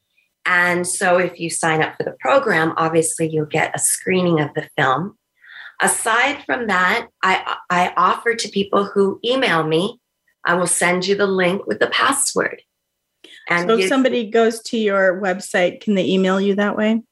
and 0.46 0.86
so 0.86 1.18
if 1.18 1.40
you 1.40 1.50
sign 1.50 1.82
up 1.82 1.96
for 1.96 2.04
the 2.04 2.16
program 2.20 2.74
obviously 2.76 3.30
you'll 3.30 3.46
get 3.46 3.76
a 3.76 3.80
screening 3.80 4.42
of 4.42 4.50
the 4.56 4.68
film 4.78 5.18
aside 5.82 6.44
from 6.46 6.68
that 6.68 7.08
i, 7.24 7.56
I 7.70 7.94
offer 7.96 8.36
to 8.36 8.50
people 8.50 8.84
who 8.84 9.20
email 9.24 9.64
me 9.64 10.00
I 10.48 10.54
will 10.54 10.68
send 10.68 11.06
you 11.06 11.16
the 11.16 11.28
link 11.28 11.68
with 11.68 11.80
the 11.80 11.88
password. 11.88 12.62
And 13.50 13.70
so 13.70 13.78
if 13.78 13.90
somebody 13.90 14.30
goes 14.30 14.62
to 14.64 14.78
your 14.78 15.22
website, 15.22 15.82
can 15.82 15.96
they 15.96 16.06
email 16.06 16.40
you 16.40 16.56
that 16.56 16.78
way? 16.78 17.04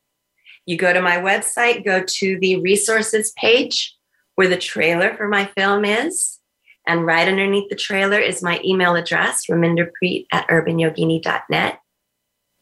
You 0.66 0.78
go 0.78 0.94
to 0.94 1.02
my 1.02 1.18
website, 1.18 1.86
go 1.86 2.02
to 2.02 2.40
the 2.40 2.62
resources 2.62 3.34
page 3.38 3.96
where 4.36 4.48
the 4.48 4.58
trailer 4.58 5.16
for 5.16 5.28
my 5.28 5.46
film 5.58 5.84
is. 5.84 6.40
And 6.88 7.06
right 7.06 7.28
underneath 7.28 7.70
the 7.70 7.76
trailer 7.76 8.20
is 8.20 8.44
my 8.44 8.62
email 8.64 8.96
address, 8.96 9.46
raminderpreet 9.50 10.28
at 10.32 10.48
urbanyogini.net. 10.48 11.80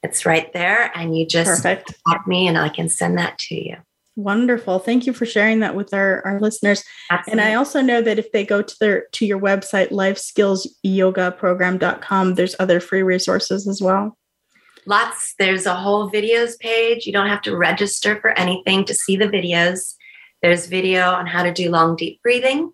It's 0.01 0.25
right 0.25 0.51
there. 0.53 0.91
And 0.95 1.17
you 1.17 1.25
just 1.25 1.63
Perfect. 1.63 1.93
contact 2.05 2.27
me 2.27 2.47
and 2.47 2.57
I 2.57 2.69
can 2.69 2.89
send 2.89 3.17
that 3.17 3.37
to 3.39 3.55
you. 3.55 3.77
Wonderful. 4.15 4.77
Thank 4.79 5.05
you 5.07 5.13
for 5.13 5.25
sharing 5.25 5.61
that 5.61 5.75
with 5.75 5.91
our, 5.93 6.21
our 6.25 6.39
listeners. 6.39 6.83
Absolutely. 7.09 7.31
And 7.31 7.41
I 7.49 7.55
also 7.55 7.81
know 7.81 7.99
that 8.01 8.19
if 8.19 8.31
they 8.31 8.45
go 8.45 8.61
to 8.61 8.75
their 8.79 9.07
to 9.13 9.25
your 9.25 9.39
website, 9.39 9.89
lifeskillsyogaprogram.com, 9.89 12.35
there's 12.35 12.55
other 12.59 12.79
free 12.79 13.01
resources 13.01 13.67
as 13.67 13.81
well. 13.81 14.15
Lots. 14.85 15.33
There's 15.39 15.65
a 15.65 15.73
whole 15.73 16.11
videos 16.11 16.59
page. 16.59 17.07
You 17.07 17.13
don't 17.13 17.29
have 17.29 17.41
to 17.43 17.55
register 17.57 18.19
for 18.19 18.37
anything 18.37 18.83
to 18.85 18.93
see 18.93 19.15
the 19.15 19.25
videos. 19.25 19.95
There's 20.43 20.67
video 20.67 21.09
on 21.09 21.25
how 21.25 21.41
to 21.41 21.53
do 21.53 21.71
long, 21.71 21.95
deep 21.95 22.21
breathing. 22.21 22.71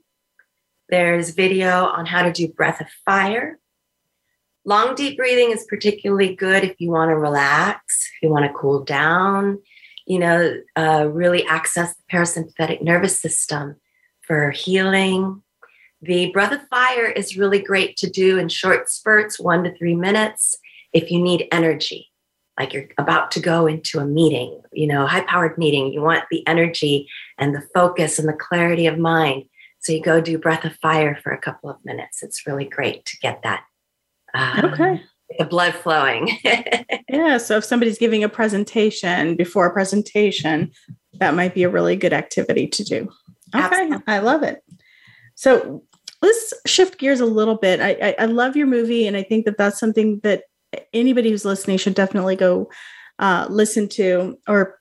There's 0.89 1.29
video 1.31 1.85
on 1.85 2.05
how 2.05 2.23
to 2.23 2.31
do 2.31 2.47
breath 2.47 2.81
of 2.81 2.87
fire. 3.05 3.59
Long, 4.65 4.95
deep 4.95 5.17
breathing 5.17 5.51
is 5.51 5.65
particularly 5.69 6.35
good 6.35 6.63
if 6.63 6.75
you 6.79 6.89
want 6.89 7.09
to 7.09 7.15
relax, 7.15 8.09
if 8.15 8.23
you 8.23 8.29
want 8.29 8.45
to 8.45 8.53
cool 8.53 8.83
down, 8.83 9.59
you 10.05 10.19
know, 10.19 10.55
uh, 10.75 11.07
really 11.11 11.45
access 11.45 11.93
the 11.95 12.03
parasympathetic 12.11 12.81
nervous 12.81 13.19
system 13.19 13.75
for 14.21 14.51
healing. 14.51 15.41
The 16.01 16.31
breath 16.31 16.51
of 16.51 16.67
fire 16.69 17.07
is 17.07 17.37
really 17.37 17.59
great 17.59 17.95
to 17.97 18.09
do 18.09 18.37
in 18.37 18.49
short 18.49 18.89
spurts, 18.89 19.39
one 19.39 19.63
to 19.65 19.77
three 19.77 19.95
minutes, 19.95 20.57
if 20.93 21.11
you 21.11 21.21
need 21.21 21.47
energy, 21.51 22.07
like 22.57 22.73
you're 22.73 22.87
about 22.97 23.31
to 23.31 23.39
go 23.39 23.67
into 23.67 23.99
a 23.99 24.05
meeting, 24.05 24.61
you 24.71 24.87
know, 24.87 25.05
high 25.05 25.21
powered 25.21 25.57
meeting. 25.57 25.93
You 25.93 26.01
want 26.01 26.25
the 26.31 26.45
energy 26.47 27.07
and 27.37 27.53
the 27.53 27.67
focus 27.73 28.17
and 28.17 28.27
the 28.27 28.33
clarity 28.33 28.87
of 28.87 28.97
mind. 28.97 29.43
So 29.79 29.93
you 29.93 30.01
go 30.01 30.21
do 30.21 30.37
breath 30.37 30.65
of 30.65 30.75
fire 30.75 31.17
for 31.23 31.31
a 31.31 31.39
couple 31.39 31.69
of 31.69 31.77
minutes. 31.83 32.21
It's 32.21 32.45
really 32.45 32.65
great 32.65 33.05
to 33.05 33.17
get 33.19 33.41
that. 33.43 33.63
Um, 34.33 34.65
okay 34.65 35.01
the 35.37 35.45
blood 35.45 35.73
flowing. 35.75 36.37
yeah. 37.09 37.37
So 37.37 37.57
if 37.57 37.65
somebody's 37.65 37.97
giving 37.97 38.23
a 38.23 38.29
presentation 38.29 39.35
before 39.35 39.67
a 39.67 39.73
presentation, 39.73 40.71
that 41.13 41.35
might 41.35 41.53
be 41.53 41.63
a 41.63 41.69
really 41.69 41.95
good 41.95 42.13
activity 42.13 42.67
to 42.67 42.83
do. 42.83 43.09
Okay. 43.53 43.63
Absolutely. 43.63 44.03
I 44.07 44.19
love 44.19 44.43
it. 44.43 44.63
So 45.35 45.83
let's 46.21 46.53
shift 46.65 46.97
gears 46.97 47.19
a 47.19 47.25
little 47.25 47.55
bit. 47.55 47.79
I, 47.79 47.91
I, 48.01 48.15
I, 48.19 48.25
love 48.25 48.55
your 48.55 48.67
movie, 48.67 49.07
and 49.07 49.15
I 49.15 49.23
think 49.23 49.45
that 49.45 49.57
that's 49.57 49.79
something 49.79 50.19
that 50.23 50.43
anybody 50.93 51.29
who's 51.29 51.45
listening 51.45 51.77
should 51.77 51.95
definitely 51.95 52.35
go 52.35 52.69
uh, 53.19 53.47
listen 53.49 53.87
to 53.89 54.37
or 54.47 54.79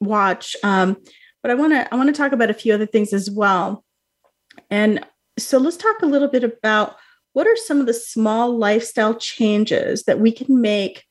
watch. 0.00 0.56
Um, 0.64 0.96
but 1.42 1.50
I 1.50 1.54
want 1.54 1.72
to 1.74 1.92
I 1.92 1.96
want 1.96 2.08
to 2.08 2.20
talk 2.20 2.32
about 2.32 2.50
a 2.50 2.54
few 2.54 2.72
other 2.72 2.86
things 2.86 3.12
as 3.12 3.30
well. 3.30 3.84
And 4.70 5.04
so 5.38 5.58
let's 5.58 5.76
talk 5.76 6.02
a 6.02 6.06
little 6.06 6.28
bit 6.28 6.44
about 6.44 6.96
what 7.32 7.46
are 7.46 7.56
some 7.56 7.80
of 7.80 7.86
the 7.86 7.94
small 7.94 8.56
lifestyle 8.56 9.14
changes 9.14 10.04
that 10.04 10.20
we 10.20 10.32
can 10.32 10.60
make 10.60 11.04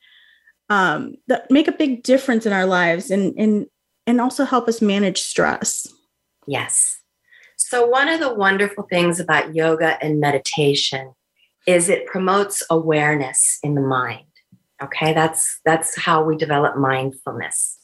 um, 0.70 1.16
that 1.28 1.50
make 1.50 1.68
a 1.68 1.72
big 1.72 2.04
difference 2.04 2.46
in 2.46 2.52
our 2.54 2.66
lives 2.66 3.10
and 3.10 3.34
and 3.38 3.68
and 4.06 4.20
also 4.20 4.44
help 4.44 4.68
us 4.68 4.82
manage 4.82 5.20
stress 5.20 5.88
yes 6.46 7.00
So, 7.58 7.88
one 7.88 8.08
of 8.08 8.20
the 8.20 8.34
wonderful 8.34 8.86
things 8.90 9.20
about 9.20 9.56
yoga 9.56 9.98
and 10.04 10.20
meditation 10.20 11.14
is 11.66 11.90
it 11.90 12.06
promotes 12.06 12.64
awareness 12.70 13.60
in 13.64 13.76
the 13.76 13.82
mind. 13.82 14.26
Okay, 14.82 15.14
that's 15.14 15.60
that's 15.66 15.98
how 15.98 16.24
we 16.24 16.38
develop 16.38 16.78
mindfulness. 16.78 17.78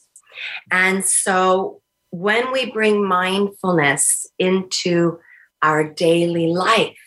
And 0.70 1.04
so 1.04 1.80
when 2.10 2.52
we 2.52 2.70
bring 2.70 3.06
mindfulness 3.06 4.26
into 4.38 5.18
our 5.64 5.82
daily 5.82 6.48
life, 6.48 6.98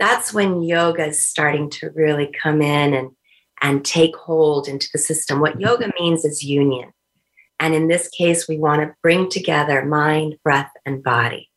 that's 0.00 0.34
when 0.34 0.62
yoga 0.62 1.06
is 1.06 1.24
starting 1.24 1.70
to 1.70 1.90
really 1.90 2.28
come 2.42 2.60
in 2.60 2.92
and, 2.92 3.10
and 3.62 3.84
take 3.84 4.16
hold 4.16 4.66
into 4.66 4.88
the 4.92 4.98
system. 4.98 5.38
What 5.38 5.52
mm-hmm. 5.52 5.60
yoga 5.60 5.92
means 5.98 6.24
is 6.24 6.42
union. 6.42 6.92
And 7.60 7.72
in 7.72 7.86
this 7.86 8.08
case, 8.08 8.48
we 8.48 8.58
want 8.58 8.82
to 8.82 8.94
bring 9.00 9.30
together 9.30 9.84
mind, 9.84 10.34
breath, 10.42 10.72
and 10.84 11.04
body. 11.04 11.50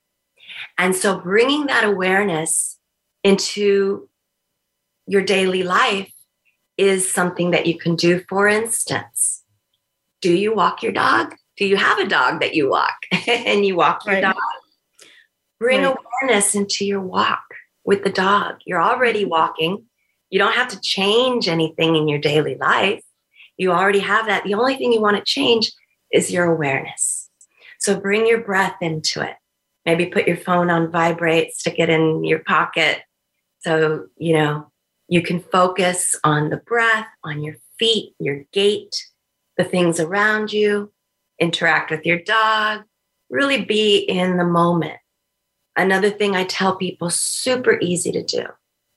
And 0.77 0.95
so 0.95 1.19
bringing 1.19 1.65
that 1.65 1.83
awareness 1.83 2.77
into 3.23 4.07
your 5.07 5.23
daily 5.23 5.63
life 5.63 6.13
is 6.77 7.11
something 7.11 7.49
that 7.49 7.65
you 7.65 7.79
can 7.79 7.95
do. 7.95 8.23
For 8.29 8.47
instance, 8.47 9.43
do 10.21 10.31
you 10.31 10.53
walk 10.53 10.83
your 10.83 10.91
dog? 10.91 11.33
Do 11.57 11.65
you 11.65 11.77
have 11.77 11.97
a 11.97 12.07
dog 12.07 12.41
that 12.41 12.53
you 12.53 12.69
walk 12.69 12.95
and 13.27 13.65
you 13.65 13.75
walk 13.75 14.05
your 14.05 14.15
right. 14.15 14.21
dog? 14.21 14.35
Bring 15.59 15.83
right. 15.83 15.95
awareness 16.21 16.55
into 16.55 16.85
your 16.85 17.01
walk 17.01 17.43
with 17.83 18.03
the 18.03 18.09
dog. 18.09 18.55
You're 18.65 18.81
already 18.81 19.25
walking. 19.25 19.85
You 20.29 20.39
don't 20.39 20.55
have 20.55 20.67
to 20.69 20.81
change 20.81 21.47
anything 21.47 21.95
in 21.95 22.07
your 22.07 22.19
daily 22.19 22.55
life. 22.55 23.03
You 23.57 23.71
already 23.71 23.99
have 23.99 24.25
that. 24.25 24.43
The 24.43 24.53
only 24.55 24.75
thing 24.75 24.91
you 24.91 25.01
want 25.01 25.17
to 25.17 25.23
change 25.23 25.71
is 26.11 26.31
your 26.31 26.45
awareness. 26.51 27.29
So 27.79 27.99
bring 27.99 28.27
your 28.27 28.41
breath 28.41 28.75
into 28.81 29.21
it. 29.21 29.35
Maybe 29.85 30.07
put 30.07 30.27
your 30.27 30.37
phone 30.37 30.69
on 30.69 30.91
vibrate, 30.91 31.53
stick 31.53 31.75
it 31.77 31.89
in 31.89 32.23
your 32.23 32.39
pocket. 32.39 33.03
So, 33.59 34.07
you 34.17 34.33
know, 34.33 34.71
you 35.07 35.21
can 35.21 35.39
focus 35.39 36.15
on 36.23 36.49
the 36.49 36.57
breath, 36.57 37.07
on 37.23 37.43
your 37.43 37.55
feet, 37.77 38.15
your 38.19 38.43
gait, 38.51 38.95
the 39.57 39.63
things 39.63 39.99
around 39.99 40.51
you, 40.51 40.91
interact 41.39 41.91
with 41.91 42.05
your 42.05 42.19
dog, 42.19 42.81
really 43.29 43.63
be 43.63 43.97
in 43.97 44.37
the 44.37 44.45
moment. 44.45 44.97
Another 45.75 46.09
thing 46.09 46.35
I 46.35 46.45
tell 46.45 46.75
people 46.75 47.09
super 47.09 47.79
easy 47.81 48.11
to 48.11 48.23
do. 48.23 48.45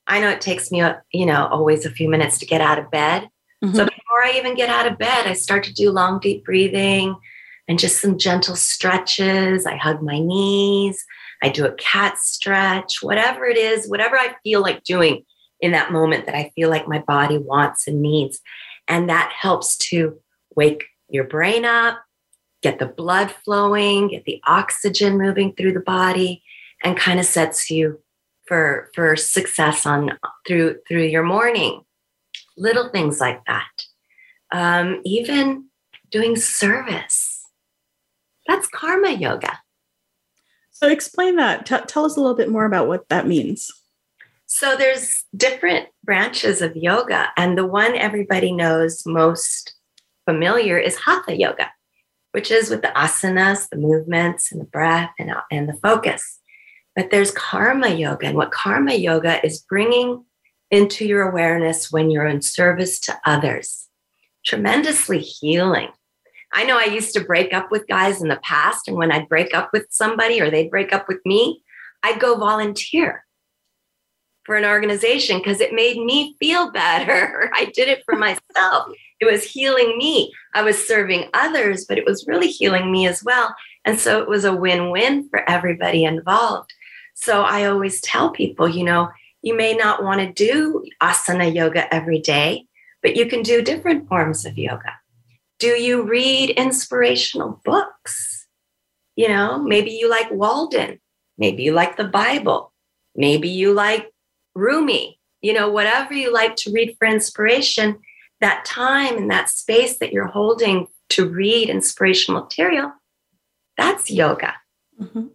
I 0.06 0.20
know 0.20 0.30
it 0.30 0.40
takes 0.40 0.70
me, 0.70 0.82
you 1.12 1.26
know, 1.26 1.46
always 1.46 1.84
a 1.84 1.90
few 1.90 2.08
minutes 2.08 2.38
to 2.38 2.46
get 2.46 2.60
out 2.60 2.78
of 2.78 2.90
bed. 2.90 3.28
Mm-hmm. 3.64 3.76
So 3.76 3.84
before 3.84 4.24
I 4.24 4.34
even 4.36 4.54
get 4.54 4.70
out 4.70 4.90
of 4.90 4.98
bed, 4.98 5.26
I 5.26 5.34
start 5.34 5.64
to 5.64 5.74
do 5.74 5.90
long, 5.90 6.20
deep 6.20 6.44
breathing 6.44 7.16
and 7.66 7.78
just 7.78 8.00
some 8.00 8.16
gentle 8.16 8.56
stretches. 8.56 9.66
I 9.66 9.76
hug 9.76 10.02
my 10.02 10.18
knees. 10.18 11.04
I 11.42 11.50
do 11.50 11.66
a 11.66 11.74
cat 11.74 12.18
stretch, 12.18 13.02
whatever 13.02 13.44
it 13.44 13.56
is, 13.56 13.88
whatever 13.88 14.16
I 14.16 14.34
feel 14.42 14.62
like 14.62 14.84
doing 14.84 15.24
in 15.60 15.72
that 15.72 15.92
moment 15.92 16.26
that 16.26 16.36
I 16.36 16.52
feel 16.54 16.70
like 16.70 16.88
my 16.88 17.00
body 17.00 17.38
wants 17.38 17.86
and 17.86 18.00
needs. 18.00 18.40
And 18.86 19.08
that 19.08 19.32
helps 19.32 19.76
to 19.88 20.18
wake 20.56 20.84
your 21.08 21.24
brain 21.24 21.64
up, 21.64 21.98
get 22.62 22.78
the 22.78 22.86
blood 22.86 23.30
flowing, 23.30 24.08
get 24.08 24.24
the 24.24 24.40
oxygen 24.46 25.18
moving 25.18 25.54
through 25.54 25.74
the 25.74 25.80
body, 25.80 26.42
and 26.82 26.96
kind 26.96 27.20
of 27.20 27.26
sets 27.26 27.70
you 27.70 28.00
for 28.46 28.90
for 28.94 29.16
success 29.16 29.86
on 29.86 30.18
through 30.46 30.78
through 30.88 31.04
your 31.04 31.22
morning. 31.22 31.82
Little 32.56 32.88
things 32.88 33.20
like 33.20 33.44
that. 33.46 33.68
Um, 34.52 35.00
even 35.04 35.66
doing 36.10 36.36
service. 36.36 37.44
That's 38.46 38.68
karma 38.68 39.10
yoga. 39.10 39.58
So 40.70 40.88
explain 40.88 41.36
that. 41.36 41.66
T- 41.66 41.76
tell 41.86 42.04
us 42.04 42.16
a 42.16 42.20
little 42.20 42.36
bit 42.36 42.48
more 42.48 42.64
about 42.64 42.88
what 42.88 43.08
that 43.08 43.26
means. 43.26 43.70
So 44.46 44.76
there's 44.76 45.24
different 45.36 45.88
branches 46.04 46.62
of 46.62 46.74
yoga, 46.74 47.28
and 47.36 47.58
the 47.58 47.66
one 47.66 47.94
everybody 47.94 48.50
knows 48.50 49.04
most 49.04 49.74
familiar 50.24 50.78
is 50.78 50.96
hatha 50.96 51.36
yoga, 51.36 51.70
which 52.32 52.50
is 52.50 52.70
with 52.70 52.80
the 52.80 52.88
asanas, 52.88 53.68
the 53.68 53.76
movements, 53.76 54.50
and 54.50 54.60
the 54.60 54.64
breath 54.64 55.10
and, 55.18 55.32
and 55.50 55.68
the 55.68 55.74
focus. 55.74 56.37
But 56.98 57.12
there's 57.12 57.30
karma 57.30 57.90
yoga, 57.90 58.26
and 58.26 58.36
what 58.36 58.50
karma 58.50 58.94
yoga 58.94 59.38
is 59.46 59.60
bringing 59.60 60.24
into 60.72 61.06
your 61.06 61.28
awareness 61.28 61.92
when 61.92 62.10
you're 62.10 62.26
in 62.26 62.42
service 62.42 62.98
to 63.02 63.16
others. 63.24 63.86
Tremendously 64.44 65.20
healing. 65.20 65.90
I 66.52 66.64
know 66.64 66.76
I 66.76 66.86
used 66.86 67.14
to 67.14 67.22
break 67.22 67.52
up 67.52 67.70
with 67.70 67.86
guys 67.86 68.20
in 68.20 68.26
the 68.26 68.40
past, 68.42 68.88
and 68.88 68.96
when 68.96 69.12
I'd 69.12 69.28
break 69.28 69.54
up 69.54 69.70
with 69.72 69.86
somebody 69.90 70.40
or 70.40 70.50
they'd 70.50 70.72
break 70.72 70.92
up 70.92 71.06
with 71.06 71.20
me, 71.24 71.62
I'd 72.02 72.18
go 72.18 72.36
volunteer 72.36 73.24
for 74.42 74.56
an 74.56 74.64
organization 74.64 75.38
because 75.38 75.60
it 75.60 75.72
made 75.72 76.04
me 76.04 76.34
feel 76.40 76.72
better. 76.72 77.48
I 77.54 77.66
did 77.66 77.86
it 77.86 78.02
for 78.06 78.16
myself. 78.18 78.92
It 79.20 79.30
was 79.30 79.44
healing 79.44 79.96
me. 79.98 80.32
I 80.52 80.62
was 80.62 80.84
serving 80.84 81.30
others, 81.32 81.84
but 81.88 81.96
it 81.96 82.04
was 82.04 82.26
really 82.26 82.48
healing 82.48 82.90
me 82.90 83.06
as 83.06 83.22
well. 83.22 83.54
And 83.84 84.00
so 84.00 84.20
it 84.20 84.28
was 84.28 84.44
a 84.44 84.56
win 84.56 84.90
win 84.90 85.28
for 85.28 85.48
everybody 85.48 86.02
involved. 86.02 86.72
So 87.20 87.42
I 87.42 87.64
always 87.64 88.00
tell 88.00 88.30
people, 88.30 88.68
you 88.68 88.84
know, 88.84 89.08
you 89.42 89.56
may 89.56 89.74
not 89.74 90.04
want 90.04 90.20
to 90.20 90.32
do 90.32 90.84
asana 91.02 91.52
yoga 91.52 91.92
every 91.92 92.20
day, 92.20 92.66
but 93.02 93.16
you 93.16 93.26
can 93.26 93.42
do 93.42 93.60
different 93.60 94.08
forms 94.08 94.46
of 94.46 94.56
yoga. 94.56 94.94
Do 95.58 95.66
you 95.66 96.02
read 96.02 96.50
inspirational 96.50 97.60
books? 97.64 98.46
You 99.16 99.28
know, 99.28 99.58
maybe 99.58 99.90
you 99.90 100.08
like 100.08 100.30
Walden, 100.30 101.00
maybe 101.36 101.64
you 101.64 101.72
like 101.72 101.96
the 101.96 102.04
Bible, 102.04 102.72
maybe 103.16 103.48
you 103.48 103.72
like 103.72 104.12
Rumi, 104.54 105.18
you 105.40 105.52
know, 105.52 105.68
whatever 105.68 106.14
you 106.14 106.32
like 106.32 106.54
to 106.56 106.70
read 106.70 106.94
for 107.00 107.08
inspiration, 107.08 107.98
that 108.40 108.64
time 108.64 109.16
and 109.16 109.28
that 109.28 109.50
space 109.50 109.98
that 109.98 110.12
you're 110.12 110.28
holding 110.28 110.86
to 111.08 111.28
read 111.28 111.68
inspirational 111.68 112.42
material, 112.42 112.92
that's 113.76 114.08
yoga. 114.08 114.54
Mm-hmm. 115.00 115.26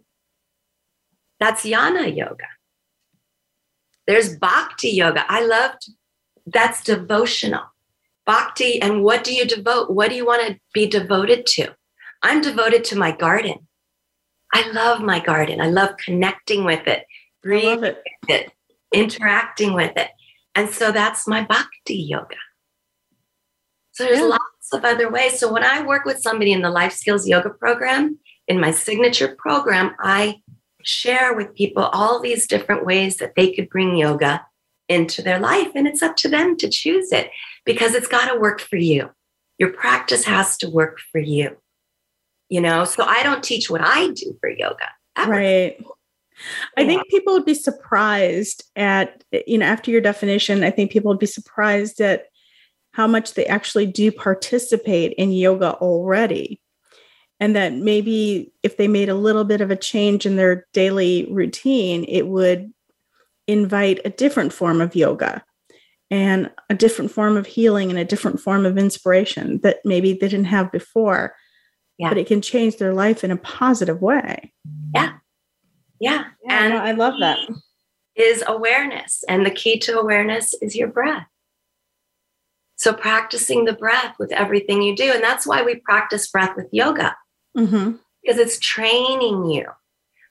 That's 1.44 1.62
jnana 1.62 2.16
yoga. 2.16 2.48
There's 4.06 4.34
bhakti 4.34 4.88
yoga. 4.88 5.26
I 5.28 5.44
loved 5.44 5.90
that's 6.46 6.82
devotional. 6.82 7.64
Bhakti, 8.24 8.80
and 8.80 9.02
what 9.02 9.24
do 9.24 9.34
you 9.34 9.44
devote? 9.44 9.90
What 9.90 10.08
do 10.08 10.16
you 10.16 10.24
want 10.24 10.46
to 10.46 10.58
be 10.72 10.86
devoted 10.86 11.44
to? 11.48 11.74
I'm 12.22 12.40
devoted 12.40 12.82
to 12.84 12.96
my 12.96 13.14
garden. 13.14 13.68
I 14.54 14.70
love 14.70 15.02
my 15.02 15.20
garden. 15.20 15.60
I 15.60 15.66
love 15.66 15.90
connecting 16.02 16.64
with 16.64 16.86
it, 16.86 17.04
breathing 17.42 17.84
it. 17.84 18.02
it, 18.26 18.52
interacting 18.94 19.74
with 19.74 19.94
it. 19.98 20.08
And 20.54 20.70
so 20.70 20.92
that's 20.92 21.28
my 21.28 21.42
bhakti 21.44 21.96
yoga. 21.96 22.36
So 23.92 24.04
there's 24.04 24.20
yeah. 24.20 24.38
lots 24.38 24.72
of 24.72 24.82
other 24.82 25.10
ways. 25.10 25.38
So 25.38 25.52
when 25.52 25.62
I 25.62 25.84
work 25.84 26.06
with 26.06 26.22
somebody 26.22 26.52
in 26.52 26.62
the 26.62 26.70
life 26.70 26.94
skills 26.94 27.28
yoga 27.28 27.50
program, 27.50 28.18
in 28.48 28.60
my 28.60 28.70
signature 28.70 29.36
program, 29.38 29.94
I 30.00 30.36
share 30.84 31.34
with 31.34 31.54
people 31.54 31.82
all 31.82 32.20
these 32.20 32.46
different 32.46 32.84
ways 32.84 33.16
that 33.16 33.34
they 33.34 33.52
could 33.52 33.68
bring 33.68 33.96
yoga 33.96 34.46
into 34.88 35.22
their 35.22 35.40
life. 35.40 35.68
And 35.74 35.88
it's 35.88 36.02
up 36.02 36.16
to 36.16 36.28
them 36.28 36.56
to 36.58 36.68
choose 36.68 37.10
it 37.10 37.30
because 37.64 37.94
it's 37.94 38.08
got 38.08 38.32
to 38.32 38.38
work 38.38 38.60
for 38.60 38.76
you. 38.76 39.10
Your 39.58 39.72
practice 39.72 40.24
has 40.24 40.56
to 40.58 40.70
work 40.70 40.98
for 41.10 41.18
you. 41.18 41.56
You 42.50 42.60
know, 42.60 42.84
so 42.84 43.04
I 43.04 43.22
don't 43.22 43.42
teach 43.42 43.70
what 43.70 43.80
I 43.82 44.10
do 44.10 44.36
for 44.40 44.50
yoga. 44.50 44.86
That 45.16 45.28
right. 45.28 45.84
I 46.76 46.84
think 46.84 47.08
people 47.08 47.32
would 47.32 47.46
be 47.46 47.54
surprised 47.54 48.64
at, 48.76 49.24
you 49.46 49.56
know, 49.58 49.66
after 49.66 49.90
your 49.90 50.00
definition, 50.00 50.64
I 50.64 50.70
think 50.70 50.90
people 50.90 51.08
would 51.08 51.20
be 51.20 51.26
surprised 51.26 52.00
at 52.00 52.26
how 52.92 53.06
much 53.06 53.34
they 53.34 53.46
actually 53.46 53.86
do 53.86 54.12
participate 54.12 55.14
in 55.14 55.32
yoga 55.32 55.74
already. 55.74 56.60
And 57.44 57.54
that 57.56 57.74
maybe 57.74 58.54
if 58.62 58.78
they 58.78 58.88
made 58.88 59.10
a 59.10 59.14
little 59.14 59.44
bit 59.44 59.60
of 59.60 59.70
a 59.70 59.76
change 59.76 60.24
in 60.24 60.36
their 60.36 60.66
daily 60.72 61.28
routine, 61.30 62.06
it 62.08 62.26
would 62.26 62.72
invite 63.46 64.00
a 64.02 64.08
different 64.08 64.50
form 64.50 64.80
of 64.80 64.96
yoga 64.96 65.44
and 66.10 66.50
a 66.70 66.74
different 66.74 67.10
form 67.10 67.36
of 67.36 67.44
healing 67.46 67.90
and 67.90 67.98
a 67.98 68.04
different 68.06 68.40
form 68.40 68.64
of 68.64 68.78
inspiration 68.78 69.60
that 69.62 69.80
maybe 69.84 70.14
they 70.14 70.26
didn't 70.26 70.46
have 70.46 70.72
before. 70.72 71.34
Yeah. 71.98 72.08
But 72.08 72.16
it 72.16 72.28
can 72.28 72.40
change 72.40 72.78
their 72.78 72.94
life 72.94 73.22
in 73.22 73.30
a 73.30 73.36
positive 73.36 74.00
way. 74.00 74.54
Yeah. 74.94 75.12
Yeah. 76.00 76.24
yeah 76.46 76.64
and 76.64 76.72
I 76.72 76.92
love 76.92 77.20
that. 77.20 77.38
Is 78.16 78.42
awareness. 78.46 79.22
And 79.28 79.44
the 79.44 79.50
key 79.50 79.78
to 79.80 80.00
awareness 80.00 80.54
is 80.62 80.74
your 80.74 80.88
breath. 80.88 81.26
So 82.76 82.94
practicing 82.94 83.66
the 83.66 83.74
breath 83.74 84.14
with 84.18 84.32
everything 84.32 84.80
you 84.80 84.96
do. 84.96 85.12
And 85.12 85.22
that's 85.22 85.46
why 85.46 85.62
we 85.62 85.74
practice 85.74 86.26
breath 86.30 86.56
with 86.56 86.68
yoga, 86.72 87.14
mm-hmm. 87.56 87.92
because 88.22 88.38
it's 88.38 88.58
training 88.58 89.50
you. 89.50 89.66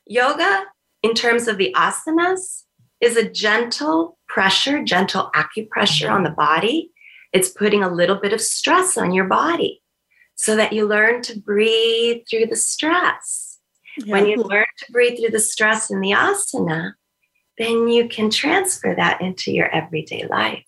Yoga, 0.06 0.66
in 1.02 1.14
terms 1.14 1.48
of 1.48 1.58
the 1.58 1.74
asanas, 1.78 2.64
is 3.02 3.18
a 3.18 3.30
gentle 3.30 4.18
pressure, 4.28 4.84
gentle 4.84 5.30
acupressure 5.36 6.12
on 6.12 6.24
the 6.24 6.30
body. 6.30 6.92
It's 7.34 7.50
putting 7.50 7.84
a 7.84 7.94
little 7.94 8.18
bit 8.18 8.34
of 8.34 8.42
stress 8.42 8.98
on 8.98 9.14
your 9.14 9.26
body 9.26 9.82
so 10.36 10.56
that 10.56 10.74
you 10.74 10.88
learn 10.88 11.22
to 11.24 11.40
breathe 11.40 12.22
through 12.30 12.48
the 12.48 12.56
stress 12.56 13.54
Yeah. 13.98 14.14
When 14.14 14.28
you 14.28 14.38
learn 14.38 14.66
to 14.80 14.92
breathe 14.92 15.20
through 15.20 15.32
the 15.32 15.40
stress 15.40 15.92
in 15.92 16.00
the 16.00 16.12
asana, 16.12 16.94
then 17.58 17.88
you 17.88 18.08
can 18.10 18.30
transfer 18.30 18.96
that 18.96 19.22
into 19.22 19.52
your 19.52 19.68
everyday 19.68 20.26
life. 20.28 20.66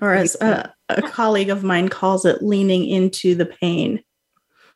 Or 0.00 0.14
as 0.14 0.34
a, 0.40 0.72
a 0.88 1.02
colleague 1.02 1.50
of 1.50 1.62
mine 1.62 1.88
calls 1.88 2.24
it, 2.24 2.42
leaning 2.42 2.88
into 2.88 3.34
the 3.34 3.46
pain. 3.46 4.02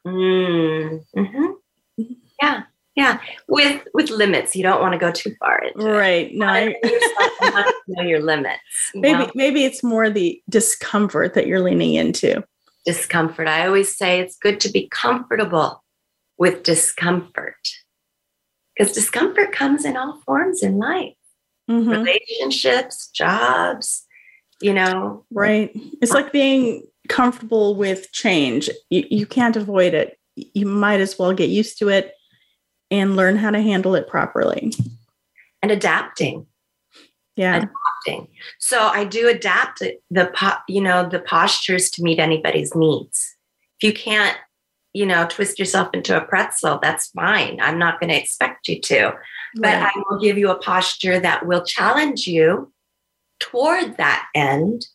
Mm, 0.09 1.05
mm-hmm. 1.17 2.03
Yeah, 2.43 2.63
yeah. 2.95 3.21
With 3.49 3.87
with 3.95 4.11
limits, 4.11 4.55
you 4.57 4.63
don't 4.63 4.81
want 4.81 4.93
to 4.93 4.99
go 4.99 5.11
too 5.11 5.35
far 5.39 5.63
into 5.63 5.91
right. 5.91 6.35
No, 6.35 6.47
I, 6.47 6.75
you 6.83 7.73
know 7.89 8.03
your 8.03 8.21
limits. 8.21 8.61
You 8.95 9.01
maybe 9.01 9.27
know? 9.27 9.33
maybe 9.35 9.65
it's 9.65 9.83
more 9.83 10.11
the 10.11 10.41
discomfort 10.49 11.35
that 11.35 11.47
you're 11.47 11.61
leaning 11.61 11.95
into. 11.95 12.45
Discomfort. 12.85 13.49
I 13.49 13.67
always 13.67 13.97
say 13.97 14.21
it's 14.21 14.37
good 14.37 14.61
to 14.61 14.71
be 14.71 14.89
comfortable 14.89 15.85
with 16.39 16.63
discomfort 16.63 17.69
because 18.77 18.93
discomfort 18.93 19.53
comes 19.53 19.85
in 19.85 19.97
all 19.97 20.21
forms 20.25 20.63
in 20.63 20.79
life 20.79 21.15
mm-hmm. 21.69 21.89
relationships, 21.89 23.09
jobs, 23.09 24.07
you 24.61 24.73
know. 24.73 25.25
Right. 25.31 25.71
It's 26.01 26.13
like 26.13 26.33
being 26.33 26.85
comfortable 27.09 27.75
with 27.75 28.11
change. 28.13 28.71
You, 28.91 29.05
you 29.11 29.27
can't 29.27 29.57
avoid 29.57 29.95
it. 29.95 30.19
You 30.37 30.67
might 30.67 31.01
as 31.01 31.19
well 31.19 31.33
get 31.33 31.51
used 31.51 31.79
to 31.79 31.89
it 31.89 32.13
and 32.91 33.17
learn 33.17 33.37
how 33.37 33.51
to 33.51 33.61
handle 33.61 33.95
it 33.95 34.09
properly. 34.09 34.73
And 35.63 35.71
adapting. 35.71 36.47
Yeah. 37.37 37.57
Adapting. 37.57 38.29
So 38.59 38.81
I 38.81 39.05
do 39.05 39.29
adapt 39.29 39.83
the 40.11 40.61
you 40.69 40.81
know 40.81 41.09
the 41.09 41.21
postures 41.21 41.91
to 41.91 42.03
meet 42.03 42.19
anybody's 42.19 42.75
needs. 42.75 43.37
If 43.81 43.89
you 43.89 43.93
can't, 43.93 44.37
you 44.93 45.07
know, 45.07 45.27
twist 45.29 45.59
yourself 45.59 45.91
into 45.93 46.17
a 46.17 46.25
pretzel, 46.25 46.79
that's 46.81 47.09
fine. 47.09 47.61
I'm 47.61 47.79
not 47.79 48.01
going 48.01 48.11
to 48.11 48.17
expect 48.17 48.69
you 48.69 48.81
to 48.83 49.15
but 49.55 49.75
I 49.75 49.91
will 50.09 50.19
give 50.19 50.39
you 50.39 50.51
a 50.51 50.59
posture 50.59 51.19
that 51.21 51.47
will 51.47 51.65
challenge 51.65 52.27
you 52.27 52.73
toward 53.41 53.97
that 53.97 54.27
end. 54.35 54.87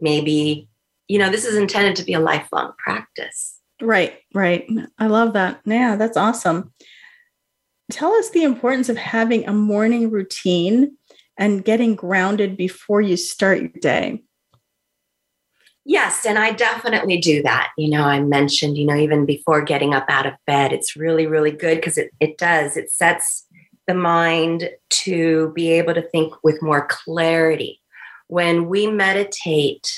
Maybe, 0.00 0.67
you 1.08 1.18
know, 1.18 1.30
this 1.30 1.44
is 1.44 1.56
intended 1.56 1.96
to 1.96 2.04
be 2.04 2.12
a 2.12 2.20
lifelong 2.20 2.72
practice. 2.78 3.58
Right, 3.80 4.18
right. 4.34 4.68
I 4.98 5.06
love 5.06 5.32
that. 5.32 5.60
Yeah, 5.64 5.96
that's 5.96 6.16
awesome. 6.16 6.72
Tell 7.90 8.12
us 8.12 8.30
the 8.30 8.44
importance 8.44 8.88
of 8.88 8.96
having 8.96 9.46
a 9.46 9.52
morning 9.52 10.10
routine 10.10 10.96
and 11.38 11.64
getting 11.64 11.94
grounded 11.94 12.56
before 12.56 13.00
you 13.00 13.16
start 13.16 13.60
your 13.60 13.70
day. 13.80 14.22
Yes, 15.84 16.26
and 16.26 16.38
I 16.38 16.52
definitely 16.52 17.18
do 17.18 17.42
that. 17.44 17.70
You 17.78 17.88
know, 17.88 18.02
I 18.02 18.20
mentioned, 18.20 18.76
you 18.76 18.84
know, 18.84 18.96
even 18.96 19.24
before 19.24 19.62
getting 19.62 19.94
up 19.94 20.04
out 20.10 20.26
of 20.26 20.34
bed, 20.46 20.70
it's 20.70 20.96
really, 20.96 21.26
really 21.26 21.50
good 21.50 21.76
because 21.76 21.96
it, 21.96 22.10
it 22.20 22.36
does. 22.36 22.76
It 22.76 22.90
sets 22.90 23.46
the 23.86 23.94
mind 23.94 24.68
to 24.90 25.50
be 25.54 25.70
able 25.70 25.94
to 25.94 26.02
think 26.02 26.34
with 26.44 26.60
more 26.60 26.86
clarity. 26.90 27.80
When 28.26 28.68
we 28.68 28.86
meditate, 28.86 29.88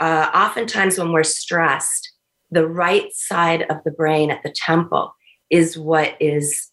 uh, 0.00 0.30
oftentimes 0.34 0.98
when 0.98 1.12
we're 1.12 1.24
stressed, 1.24 2.12
the 2.50 2.66
right 2.66 3.12
side 3.12 3.66
of 3.70 3.78
the 3.84 3.90
brain 3.90 4.30
at 4.30 4.42
the 4.42 4.52
temple 4.52 5.14
is 5.50 5.78
what 5.78 6.16
is 6.20 6.70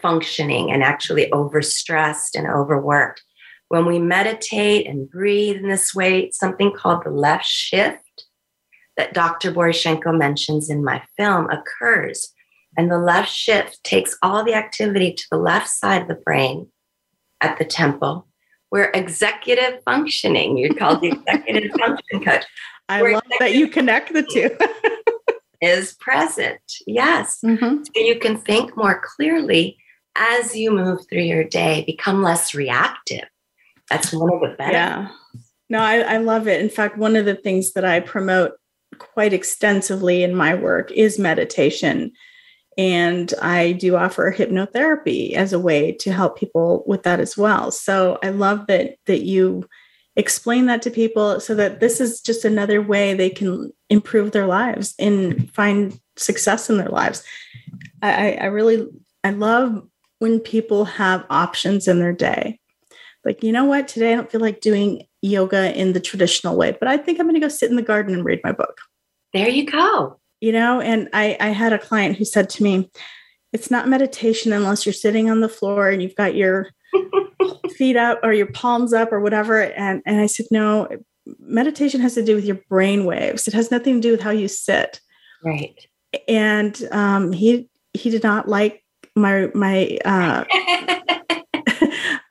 functioning 0.00 0.70
and 0.70 0.82
actually 0.82 1.30
overstressed 1.30 2.34
and 2.34 2.46
overworked. 2.46 3.22
When 3.68 3.86
we 3.86 3.98
meditate 3.98 4.86
and 4.86 5.08
breathe 5.08 5.56
in 5.56 5.68
this 5.68 5.94
way, 5.94 6.30
something 6.32 6.72
called 6.72 7.04
the 7.04 7.10
left 7.10 7.46
shift 7.46 8.26
that 8.96 9.14
Dr. 9.14 9.52
Borysenko 9.52 10.16
mentions 10.16 10.68
in 10.68 10.84
my 10.84 11.02
film 11.16 11.48
occurs 11.48 12.32
and 12.76 12.90
the 12.90 12.98
left 12.98 13.30
shift 13.30 13.82
takes 13.84 14.16
all 14.22 14.44
the 14.44 14.54
activity 14.54 15.12
to 15.12 15.24
the 15.30 15.38
left 15.38 15.68
side 15.68 16.02
of 16.02 16.08
the 16.08 16.14
brain 16.14 16.68
at 17.40 17.58
the 17.58 17.64
temple, 17.64 18.26
where 18.72 18.90
executive 18.94 19.82
functioning, 19.84 20.56
you'd 20.56 20.78
call 20.78 20.96
the 20.96 21.08
executive 21.08 21.70
function 21.78 22.24
coach. 22.24 22.42
I 22.88 23.02
love 23.02 23.22
that 23.38 23.52
you 23.52 23.68
connect 23.68 24.14
the 24.14 24.22
two. 24.22 24.48
is 25.60 25.92
present. 26.00 26.58
Yes. 26.86 27.40
Mm-hmm. 27.44 27.82
So 27.84 28.02
you 28.02 28.18
can 28.18 28.38
think 28.38 28.74
more 28.74 29.02
clearly 29.04 29.76
as 30.16 30.56
you 30.56 30.70
move 30.70 31.00
through 31.06 31.20
your 31.20 31.44
day, 31.44 31.84
become 31.86 32.22
less 32.22 32.54
reactive. 32.54 33.28
That's 33.90 34.10
one 34.10 34.32
of 34.32 34.40
the 34.40 34.56
benefits. 34.56 34.72
Yeah. 34.72 35.08
No, 35.68 35.80
I, 35.80 35.98
I 35.98 36.16
love 36.16 36.48
it. 36.48 36.62
In 36.62 36.70
fact, 36.70 36.96
one 36.96 37.14
of 37.14 37.26
the 37.26 37.34
things 37.34 37.74
that 37.74 37.84
I 37.84 38.00
promote 38.00 38.52
quite 38.96 39.34
extensively 39.34 40.22
in 40.22 40.34
my 40.34 40.54
work 40.54 40.90
is 40.92 41.18
meditation 41.18 42.12
and 42.78 43.32
I 43.40 43.72
do 43.72 43.96
offer 43.96 44.32
hypnotherapy 44.32 45.34
as 45.34 45.52
a 45.52 45.58
way 45.58 45.92
to 45.92 46.12
help 46.12 46.38
people 46.38 46.82
with 46.86 47.02
that 47.02 47.20
as 47.20 47.36
well. 47.36 47.70
So 47.70 48.18
I 48.22 48.30
love 48.30 48.66
that 48.68 48.96
that 49.06 49.24
you 49.24 49.68
explain 50.16 50.66
that 50.66 50.82
to 50.82 50.90
people 50.90 51.40
so 51.40 51.54
that 51.54 51.80
this 51.80 52.00
is 52.00 52.20
just 52.20 52.44
another 52.44 52.82
way 52.82 53.14
they 53.14 53.30
can 53.30 53.72
improve 53.88 54.32
their 54.32 54.46
lives 54.46 54.94
and 54.98 55.52
find 55.54 55.98
success 56.16 56.68
in 56.68 56.76
their 56.76 56.88
lives. 56.88 57.24
I, 58.02 58.32
I 58.32 58.46
really 58.46 58.86
I 59.24 59.30
love 59.30 59.86
when 60.18 60.40
people 60.40 60.84
have 60.84 61.26
options 61.30 61.88
in 61.88 61.98
their 61.98 62.12
day. 62.12 62.58
Like, 63.24 63.42
you 63.44 63.52
know 63.52 63.64
what, 63.64 63.86
today 63.86 64.12
I 64.12 64.16
don't 64.16 64.30
feel 64.30 64.40
like 64.40 64.60
doing 64.60 65.06
yoga 65.20 65.78
in 65.78 65.92
the 65.92 66.00
traditional 66.00 66.56
way, 66.56 66.76
but 66.78 66.88
I 66.88 66.96
think 66.96 67.20
I'm 67.20 67.26
going 67.26 67.34
to 67.34 67.40
go 67.40 67.48
sit 67.48 67.70
in 67.70 67.76
the 67.76 67.82
garden 67.82 68.14
and 68.14 68.24
read 68.24 68.40
my 68.42 68.50
book. 68.50 68.78
There 69.32 69.48
you 69.48 69.64
go 69.64 70.20
you 70.42 70.52
know 70.52 70.80
and 70.80 71.08
i 71.12 71.36
i 71.40 71.48
had 71.48 71.72
a 71.72 71.78
client 71.78 72.16
who 72.16 72.24
said 72.24 72.50
to 72.50 72.62
me 72.62 72.90
it's 73.52 73.70
not 73.70 73.88
meditation 73.88 74.52
unless 74.52 74.84
you're 74.84 74.92
sitting 74.92 75.30
on 75.30 75.40
the 75.40 75.48
floor 75.48 75.88
and 75.88 76.02
you've 76.02 76.16
got 76.16 76.34
your 76.34 76.68
feet 77.76 77.96
up 77.96 78.20
or 78.22 78.32
your 78.32 78.46
palms 78.46 78.92
up 78.92 79.12
or 79.12 79.20
whatever. 79.20 79.62
And 79.62 80.02
and 80.06 80.20
i 80.20 80.26
said 80.26 80.46
no 80.50 80.88
meditation 81.38 82.00
has 82.00 82.14
to 82.14 82.24
do 82.24 82.34
with 82.34 82.44
your 82.44 82.58
brain 82.68 83.04
waves. 83.04 83.46
It 83.46 83.54
has 83.54 83.70
nothing 83.70 83.94
to 83.94 84.00
do 84.00 84.10
with 84.10 84.20
how 84.20 84.30
you 84.30 84.48
sit. 84.48 85.00
Right. 85.44 85.78
And 86.28 86.80
um 86.90 87.32
he 87.32 87.68
he 87.92 88.10
did 88.10 88.22
not 88.22 88.48
like 88.48 88.82
my 89.14 89.50
my 89.54 89.98
uh 90.04 90.44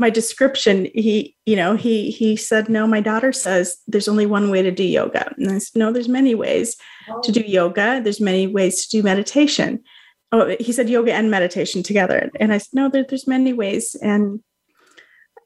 my 0.01 0.09
description 0.09 0.87
he 0.95 1.37
you 1.45 1.55
know 1.55 1.75
he 1.75 2.09
he 2.09 2.35
said 2.35 2.67
no 2.67 2.87
my 2.87 2.99
daughter 2.99 3.31
says 3.31 3.77
there's 3.87 4.07
only 4.07 4.25
one 4.25 4.49
way 4.49 4.61
to 4.63 4.71
do 4.71 4.83
yoga. 4.83 5.31
And 5.37 5.51
i 5.51 5.59
said 5.59 5.79
no 5.79 5.93
there's 5.93 6.09
many 6.09 6.33
ways 6.33 6.75
oh. 7.07 7.21
to 7.21 7.31
do 7.31 7.41
yoga. 7.41 8.01
There's 8.03 8.19
many 8.19 8.47
ways 8.47 8.83
to 8.83 8.97
do 8.97 9.03
meditation. 9.03 9.83
Oh 10.31 10.55
he 10.59 10.71
said 10.71 10.89
yoga 10.89 11.13
and 11.13 11.29
meditation 11.29 11.83
together. 11.83 12.31
And 12.39 12.51
i 12.51 12.57
said 12.57 12.73
no 12.73 12.89
there, 12.89 13.05
there's 13.07 13.27
many 13.27 13.53
ways. 13.53 13.95
And 14.01 14.41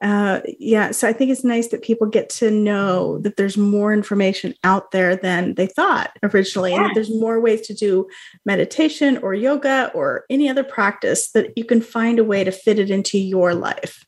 uh, 0.02 0.42
yeah 0.60 0.92
so 0.92 1.08
i 1.08 1.14
think 1.14 1.32
it's 1.32 1.44
nice 1.44 1.70
that 1.70 1.82
people 1.82 2.08
get 2.08 2.30
to 2.30 2.52
know 2.52 3.18
that 3.20 3.38
there's 3.38 3.58
more 3.58 3.94
information 3.94 4.54
out 4.64 4.92
there 4.92 5.16
than 5.16 5.56
they 5.56 5.68
thought 5.68 6.12
originally 6.22 6.74
and 6.74 6.84
that 6.86 6.92
there's 6.94 7.10
more 7.10 7.40
ways 7.40 7.62
to 7.62 7.74
do 7.74 8.06
meditation 8.46 9.18
or 9.20 9.34
yoga 9.34 9.90
or 9.96 10.26
any 10.30 10.50
other 10.50 10.66
practice 10.66 11.32
that 11.32 11.58
you 11.58 11.64
can 11.64 11.82
find 11.82 12.20
a 12.20 12.26
way 12.26 12.44
to 12.44 12.52
fit 12.52 12.78
it 12.78 12.92
into 12.92 13.18
your 13.18 13.56
life 13.56 14.05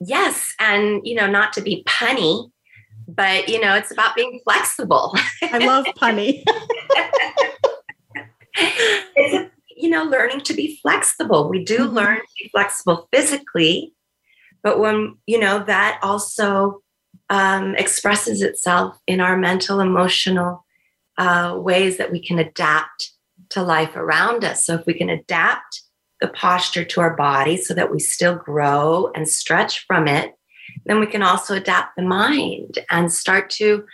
yes 0.00 0.54
and 0.60 1.00
you 1.04 1.14
know 1.14 1.26
not 1.26 1.52
to 1.52 1.60
be 1.60 1.82
punny 1.84 2.50
but 3.08 3.48
you 3.48 3.60
know 3.60 3.74
it's 3.74 3.92
about 3.92 4.16
being 4.16 4.40
flexible. 4.44 5.14
I 5.42 5.58
love 5.58 5.86
punny. 6.00 6.42
It's 8.58 9.52
you 9.76 9.90
know 9.90 10.04
learning 10.04 10.40
to 10.40 10.54
be 10.54 10.78
flexible. 10.80 11.50
We 11.50 11.62
do 11.62 11.80
mm-hmm. 11.80 11.94
learn 11.94 12.16
to 12.16 12.32
be 12.42 12.48
flexible 12.48 13.06
physically 13.12 13.94
but 14.66 14.80
when 14.80 15.16
you 15.28 15.38
know 15.38 15.62
that 15.62 16.00
also 16.02 16.82
um, 17.30 17.76
expresses 17.76 18.42
itself 18.42 18.98
in 19.06 19.20
our 19.20 19.36
mental 19.36 19.78
emotional 19.78 20.66
uh, 21.18 21.54
ways 21.56 21.98
that 21.98 22.10
we 22.10 22.20
can 22.20 22.40
adapt 22.40 23.12
to 23.50 23.62
life 23.62 23.94
around 23.94 24.42
us. 24.42 24.66
So 24.66 24.74
if 24.74 24.84
we 24.84 24.94
can 24.94 25.08
adapt 25.08 25.82
the 26.20 26.28
posture 26.28 26.84
to 26.84 27.00
our 27.00 27.16
body 27.16 27.56
so 27.56 27.74
that 27.74 27.92
we 27.92 27.98
still 27.98 28.34
grow 28.34 29.10
and 29.14 29.28
stretch 29.28 29.84
from 29.86 30.08
it, 30.08 30.34
then 30.86 31.00
we 31.00 31.06
can 31.06 31.22
also 31.22 31.54
adapt 31.54 31.96
the 31.96 32.02
mind 32.02 32.78
and 32.90 33.12
start 33.12 33.50
to 33.50 33.84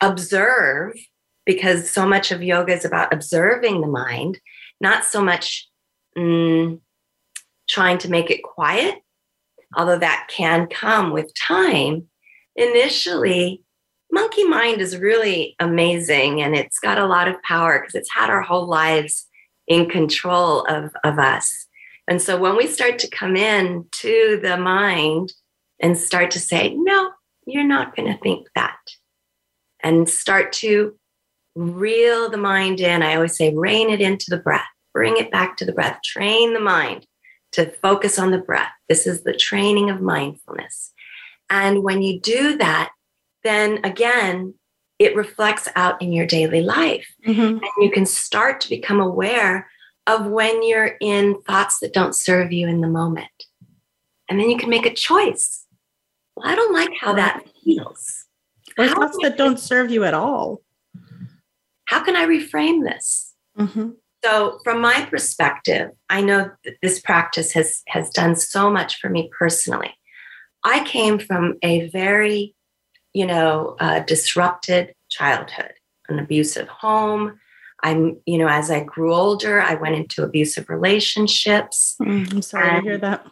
observe 0.00 0.94
because 1.44 1.90
so 1.90 2.06
much 2.06 2.30
of 2.30 2.42
yoga 2.42 2.72
is 2.72 2.84
about 2.84 3.12
observing 3.12 3.80
the 3.80 3.86
mind, 3.86 4.40
not 4.80 5.04
so 5.04 5.22
much 5.22 5.68
mm, 6.16 6.80
trying 7.68 7.98
to 7.98 8.10
make 8.10 8.30
it 8.30 8.42
quiet, 8.42 8.96
although 9.76 9.98
that 9.98 10.28
can 10.30 10.66
come 10.66 11.12
with 11.12 11.32
time. 11.34 12.06
Initially, 12.56 13.62
monkey 14.12 14.44
mind 14.44 14.80
is 14.80 14.96
really 14.96 15.54
amazing 15.60 16.42
and 16.42 16.54
it's 16.54 16.78
got 16.78 16.98
a 16.98 17.06
lot 17.06 17.28
of 17.28 17.40
power 17.42 17.80
because 17.80 17.94
it's 17.94 18.12
had 18.12 18.30
our 18.30 18.42
whole 18.42 18.66
lives 18.66 19.26
in 19.70 19.88
control 19.88 20.66
of, 20.66 20.90
of 21.04 21.18
us. 21.18 21.68
And 22.08 22.20
so 22.20 22.36
when 22.36 22.56
we 22.56 22.66
start 22.66 22.98
to 22.98 23.08
come 23.08 23.36
in 23.36 23.86
to 23.92 24.40
the 24.42 24.56
mind 24.58 25.32
and 25.80 25.96
start 25.96 26.32
to 26.32 26.40
say, 26.40 26.74
no, 26.74 27.12
you're 27.46 27.62
not 27.62 27.94
going 27.94 28.12
to 28.12 28.18
think 28.18 28.48
that, 28.56 28.76
and 29.82 30.08
start 30.08 30.52
to 30.54 30.96
reel 31.54 32.28
the 32.28 32.36
mind 32.36 32.80
in, 32.80 33.02
I 33.02 33.14
always 33.14 33.36
say, 33.36 33.54
rein 33.54 33.90
it 33.90 34.00
into 34.00 34.26
the 34.28 34.38
breath. 34.38 34.66
bring 34.92 35.16
it 35.16 35.30
back 35.30 35.56
to 35.56 35.64
the 35.64 35.72
breath. 35.72 36.00
Train 36.04 36.52
the 36.52 36.60
mind 36.60 37.06
to 37.52 37.70
focus 37.82 38.18
on 38.18 38.30
the 38.30 38.38
breath. 38.38 38.72
This 38.88 39.06
is 39.06 39.22
the 39.22 39.34
training 39.34 39.90
of 39.90 40.00
mindfulness. 40.00 40.92
And 41.48 41.82
when 41.82 42.02
you 42.02 42.20
do 42.20 42.56
that, 42.58 42.90
then 43.42 43.80
again, 43.84 44.54
it 45.00 45.16
reflects 45.16 45.66
out 45.74 46.00
in 46.00 46.12
your 46.12 46.26
daily 46.26 46.60
life. 46.60 47.08
Mm-hmm. 47.26 47.40
And 47.40 47.70
you 47.80 47.90
can 47.90 48.04
start 48.04 48.60
to 48.60 48.68
become 48.68 49.00
aware 49.00 49.68
of 50.06 50.26
when 50.26 50.62
you're 50.62 50.96
in 51.00 51.40
thoughts 51.42 51.78
that 51.80 51.94
don't 51.94 52.14
serve 52.14 52.52
you 52.52 52.68
in 52.68 52.82
the 52.82 52.88
moment. 52.88 53.28
And 54.28 54.38
then 54.38 54.50
you 54.50 54.58
can 54.58 54.68
make 54.68 54.84
a 54.84 54.94
choice. 54.94 55.66
Well, 56.36 56.46
I 56.46 56.54
don't 56.54 56.74
like 56.74 56.90
how 57.00 57.14
that 57.14 57.42
feels. 57.64 58.26
Or 58.78 58.88
thoughts 58.88 59.16
that 59.22 59.38
don't 59.38 59.58
serve 59.58 59.90
you 59.90 60.04
at 60.04 60.14
all. 60.14 60.60
How 61.86 62.04
can 62.04 62.14
I 62.14 62.26
reframe 62.26 62.84
this? 62.84 63.34
Mm-hmm. 63.58 63.90
So, 64.22 64.58
from 64.62 64.82
my 64.82 65.06
perspective, 65.06 65.90
I 66.10 66.20
know 66.20 66.50
that 66.64 66.74
this 66.82 67.00
practice 67.00 67.52
has, 67.54 67.82
has 67.88 68.10
done 68.10 68.36
so 68.36 68.70
much 68.70 69.00
for 69.00 69.08
me 69.08 69.30
personally. 69.36 69.94
I 70.62 70.84
came 70.84 71.18
from 71.18 71.54
a 71.62 71.88
very, 71.88 72.54
you 73.12 73.26
know, 73.26 73.76
uh, 73.80 74.00
disrupted 74.00 74.94
childhood, 75.08 75.72
an 76.08 76.18
abusive 76.18 76.68
home. 76.68 77.38
I'm, 77.82 78.18
you 78.26 78.38
know, 78.38 78.48
as 78.48 78.70
I 78.70 78.84
grew 78.84 79.14
older, 79.14 79.60
I 79.60 79.74
went 79.74 79.94
into 79.94 80.22
abusive 80.22 80.68
relationships. 80.68 81.96
Mm, 82.00 82.32
I'm 82.32 82.42
sorry 82.42 82.76
to 82.76 82.82
hear 82.82 82.98
that. 82.98 83.26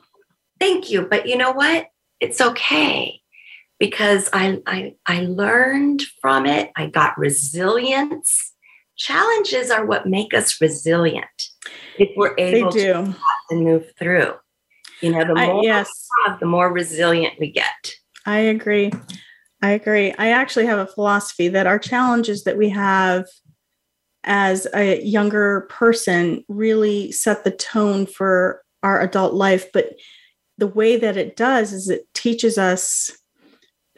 Thank 0.59 0.91
you. 0.91 1.03
But 1.03 1.29
you 1.29 1.37
know 1.37 1.53
what? 1.53 1.89
It's 2.21 2.41
okay 2.41 3.21
because 3.79 4.29
I, 4.33 4.61
I, 4.67 4.95
I 5.07 5.21
learned 5.23 6.03
from 6.21 6.47
it. 6.47 6.71
I 6.77 6.87
got 6.87 7.19
resilience 7.19 8.55
challenges 8.99 9.71
are 9.71 9.87
what 9.87 10.07
make 10.07 10.35
us 10.35 10.61
resilient 10.61 11.51
if 11.99 12.11
we're 12.17 12.35
able 12.37 12.71
to 12.73 13.15
move 13.51 13.93
through. 13.99 14.35
You 15.01 15.13
know, 15.13 15.21
the 15.21 15.35
more 15.35 15.61
I, 15.61 15.63
yes. 15.63 16.09
Have, 16.27 16.41
the 16.41 16.47
more 16.47 16.73
resilient 16.73 17.35
we 17.39 17.51
get. 17.53 17.95
I 18.27 18.39
agree. 18.39 18.93
I 19.61 19.71
agree. 19.71 20.13
I 20.19 20.31
actually 20.31 20.67
have 20.67 20.79
a 20.79 20.87
philosophy 20.87 21.49
that 21.49 21.67
our 21.67 21.79
challenges 21.79 22.45
that 22.45 22.57
we 22.57 22.69
have 22.69 23.27
as 24.25 24.67
a 24.75 25.03
younger 25.03 25.63
person 25.71 26.45
really 26.49 27.11
set 27.11 27.45
the 27.45 27.51
tone 27.51 28.07
for 28.07 28.63
our 28.83 29.01
adult 29.01 29.35
life. 29.35 29.73
But 29.73 29.95
the 30.59 30.67
way 30.67 30.97
that 30.97 31.17
it 31.17 31.37
does 31.37 31.73
is 31.73 31.89
it 31.89 32.07
teaches 32.15 32.59
us 32.59 33.11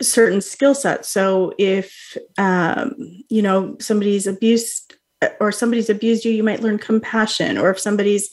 certain 0.01 0.41
skill 0.41 0.75
sets. 0.75 1.11
So 1.11 1.53
if 1.59 2.17
um, 2.39 2.95
you 3.29 3.43
know 3.43 3.77
somebody's 3.81 4.27
abused 4.27 4.95
or 5.41 5.53
somebody's 5.53 5.91
abused 5.91 6.25
you, 6.25 6.33
you 6.33 6.43
might 6.43 6.63
learn 6.63 6.79
compassion. 6.79 7.59
Or 7.59 7.71
if 7.71 7.79
somebody's 7.79 8.31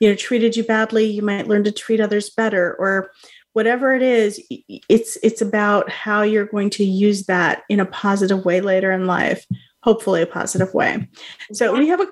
you 0.00 0.08
know 0.08 0.14
treated 0.14 0.56
you 0.56 0.64
badly, 0.64 1.04
you 1.04 1.22
might 1.22 1.48
learn 1.48 1.64
to 1.64 1.72
treat 1.72 2.00
others 2.00 2.30
better. 2.30 2.74
Or 2.78 3.10
whatever 3.52 3.94
it 3.94 4.02
is, 4.02 4.40
it's 4.88 5.16
it's 5.22 5.40
about 5.40 5.90
how 5.90 6.22
you're 6.22 6.46
going 6.46 6.70
to 6.70 6.84
use 6.84 7.26
that 7.26 7.62
in 7.68 7.80
a 7.80 7.86
positive 7.86 8.44
way 8.44 8.60
later 8.60 8.92
in 8.92 9.06
life. 9.06 9.46
Hopefully, 9.82 10.22
a 10.22 10.26
positive 10.26 10.72
way. 10.74 11.08
So 11.52 11.76
we 11.76 11.88
have 11.88 12.00
a 12.00 12.06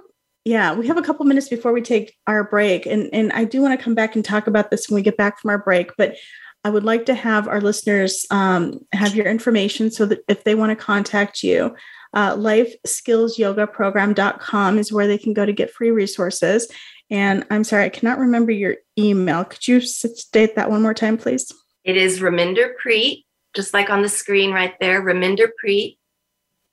yeah 0.44 0.74
we 0.74 0.87
have 0.87 0.96
a 0.96 1.03
couple 1.03 1.24
minutes 1.26 1.48
before 1.48 1.72
we 1.72 1.83
take 1.83 2.16
our 2.26 2.44
break 2.44 2.87
and 2.87 3.11
and 3.12 3.31
i 3.35 3.44
do 3.44 3.61
want 3.61 3.79
to 3.79 3.85
come 3.85 3.94
back 3.94 4.16
and 4.16 4.24
talk 4.24 4.46
about 4.46 4.70
this 4.70 4.88
when 4.88 4.94
we 4.94 5.03
get 5.03 5.18
back 5.18 5.38
from 5.38 5.50
our 5.50 5.59
break 5.59 5.90
but 5.98 6.16
I 6.64 6.70
would 6.70 6.85
like 6.85 7.07
to 7.07 7.14
have 7.14 7.48
our 7.48 7.61
listeners 7.61 8.24
um, 8.31 8.79
have 8.92 9.16
your 9.16 9.26
information 9.26 9.90
so 9.90 10.07
that 10.07 10.20
if 10.29 10.44
they 10.44 10.55
want 10.55 10.70
to 10.70 10.76
contact 10.76 11.42
you, 11.42 11.74
uh, 12.12 12.37
lifeskillsyogaprogram.com 12.37 14.79
is 14.79 14.92
where 14.92 15.07
they 15.07 15.16
can 15.16 15.33
go 15.33 15.46
to 15.46 15.53
get 15.53 15.70
free 15.70 15.90
resources. 15.90 16.68
And 17.11 17.44
I'm 17.51 17.64
sorry, 17.64 17.85
I 17.85 17.88
cannot 17.88 18.18
remember 18.18 18.53
your 18.53 18.77
email. 18.99 19.44
Could 19.44 19.66
you 19.66 19.81
state 19.81 20.55
that 20.55 20.70
one 20.70 20.83
more 20.83 20.94
time, 20.94 21.18
please? 21.18 21.53
It 21.85 21.96
is 21.96 22.20
Raminder 22.20 22.73
Preet, 22.83 23.25
just 23.55 23.75
like 23.75 23.90
on 23.90 24.03
the 24.03 24.09
screen 24.09 24.53
right 24.53 24.75
there, 24.81 25.03
Raminder 25.03 25.49
Preet 25.62 25.96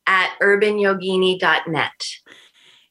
at 0.06 0.36
urbanyogini.net. 0.42 2.08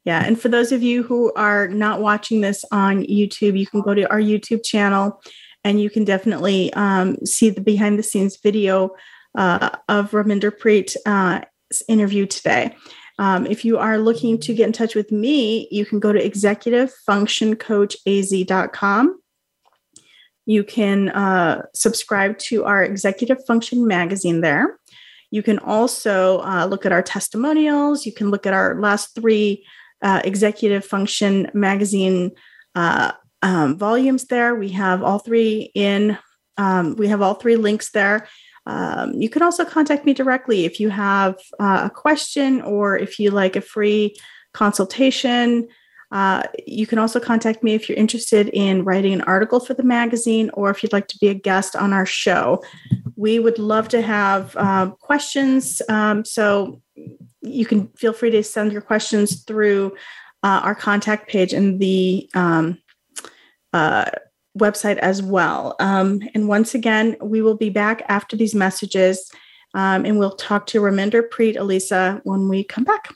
Yeah. 0.05 0.25
And 0.25 0.41
for 0.41 0.49
those 0.49 0.71
of 0.73 0.83
you 0.83 1.03
who 1.03 1.33
are 1.35 1.67
not 1.69 2.01
watching 2.01 2.41
this 2.41 2.65
on 2.71 3.03
YouTube, 3.05 3.59
you 3.59 3.67
can 3.67 3.81
go 3.81 3.95
to 3.95 4.09
our 4.11 4.21
YouTube 4.21 4.65
channel 4.65 5.21
and 5.65 5.81
you 5.81 5.91
can 5.91 6.05
definitely 6.05 6.73
um, 6.75 7.17
see 7.25 7.51
the 7.51 7.61
behind 7.61 7.99
the 7.99 8.05
scenes 8.05 8.37
video 8.37 8.91
uh, 9.37 9.71
of 9.89 10.13
Raminder 10.13 10.57
Preet's 10.57 10.97
uh, 11.07 11.41
interview 11.89 12.27
today. 12.27 12.75
Um, 13.19 13.47
if 13.47 13.65
you 13.65 13.79
are 13.79 13.97
looking 13.99 14.39
to 14.41 14.53
get 14.55 14.67
in 14.67 14.73
touch 14.73 14.95
with 14.95 15.11
me, 15.11 15.69
you 15.71 15.87
can 15.87 16.01
go 16.01 16.13
to 16.13 16.23
executivefunctioncoachaz.com. 16.23 19.21
You 20.49 20.63
can 20.63 21.09
uh, 21.09 21.63
subscribe 21.75 22.39
to 22.39 22.65
our 22.65 22.85
Executive 22.85 23.45
Function 23.47 23.85
magazine 23.87 24.43
there. 24.43 24.79
You 25.31 25.43
can 25.43 25.59
also 25.59 26.41
uh, 26.43 26.67
look 26.67 26.87
at 26.87 26.93
our 26.93 27.03
testimonials. 27.03 28.07
You 28.07 28.13
can 28.13 28.31
look 28.31 28.47
at 28.47 28.53
our 28.53 28.81
last 28.81 29.15
three 29.15 29.67
uh, 30.03 30.21
Executive 30.25 30.85
Function 30.85 31.51
magazine 31.53 32.33
uh, 32.75 33.13
um, 33.43 33.79
volumes 33.79 34.27
there. 34.27 34.55
We 34.55 34.71
have 34.71 35.03
all 35.03 35.19
three 35.19 35.71
in, 35.75 36.19
um, 36.59 36.97
we 36.97 37.09
have 37.09 37.23
all 37.23 37.35
three 37.35 37.57
links 37.57 37.91
there. 37.91 38.29
Um, 38.67 39.13
you 39.15 39.29
can 39.29 39.43
also 39.43 39.65
contact 39.65 40.05
me 40.05 40.13
directly 40.13 40.65
if 40.65 40.81
you 40.81 40.89
have 40.91 41.37
uh, 41.61 41.83
a 41.85 41.91
question 41.91 42.61
or 42.63 42.99
if 42.99 43.19
you 43.19 43.31
like 43.31 43.57
a 43.57 43.61
free 43.61 44.17
consultation. 44.53 45.69
Uh, 46.13 46.43
you 46.67 46.87
can 46.87 46.99
also 46.99 47.19
contact 47.19 47.63
me 47.63 47.75
if 47.75 47.89
you're 47.89 47.99
interested 47.99 48.49
in 48.51 48.85
writing 48.85 49.13
an 49.13 49.23
article 49.23 49.61
for 49.61 49.75
the 49.75 49.83
magazine 49.83 50.51
or 50.55 50.71
if 50.71 50.83
you'd 50.83 50.93
like 50.93 51.09
to 51.09 51.19
be 51.19 51.29
a 51.29 51.35
guest 51.35 51.75
on 51.75 51.93
our 51.93 52.07
show. 52.07 52.63
We 53.17 53.39
would 53.39 53.59
love 53.59 53.89
to 53.89 54.03
have 54.03 54.57
uh, 54.57 54.91
questions. 55.01 55.83
Um, 55.89 56.25
so 56.25 56.81
you 57.43 57.67
can 57.67 57.89
feel 57.97 58.13
free 58.13 58.31
to 58.31 58.43
send 58.43 58.73
your 58.73 58.83
questions 58.83 59.43
through 59.43 59.97
uh, 60.43 60.61
our 60.63 60.75
contact 60.75 61.29
page 61.29 61.53
in 61.53 61.79
the 61.79 62.29
um, 62.35 62.79
uh, 63.73 64.11
website 64.57 64.99
as 64.99 65.23
well. 65.23 65.77
Um, 65.81 66.23
and 66.35 66.49
once 66.49 66.75
again, 66.75 67.17
we 67.21 67.43
will 67.43 67.57
be 67.57 67.71
back 67.71 68.03
after 68.09 68.37
these 68.37 68.55
messages 68.55 69.31
um, 69.77 70.07
and 70.07 70.19
we'll 70.19 70.31
talk 70.31 70.67
to 70.69 70.81
Raminder 70.81 71.23
Preet, 71.29 71.59
Elisa, 71.59 72.21
when 72.25 72.49
we 72.49 72.65
come 72.65 72.85
back. 72.85 73.15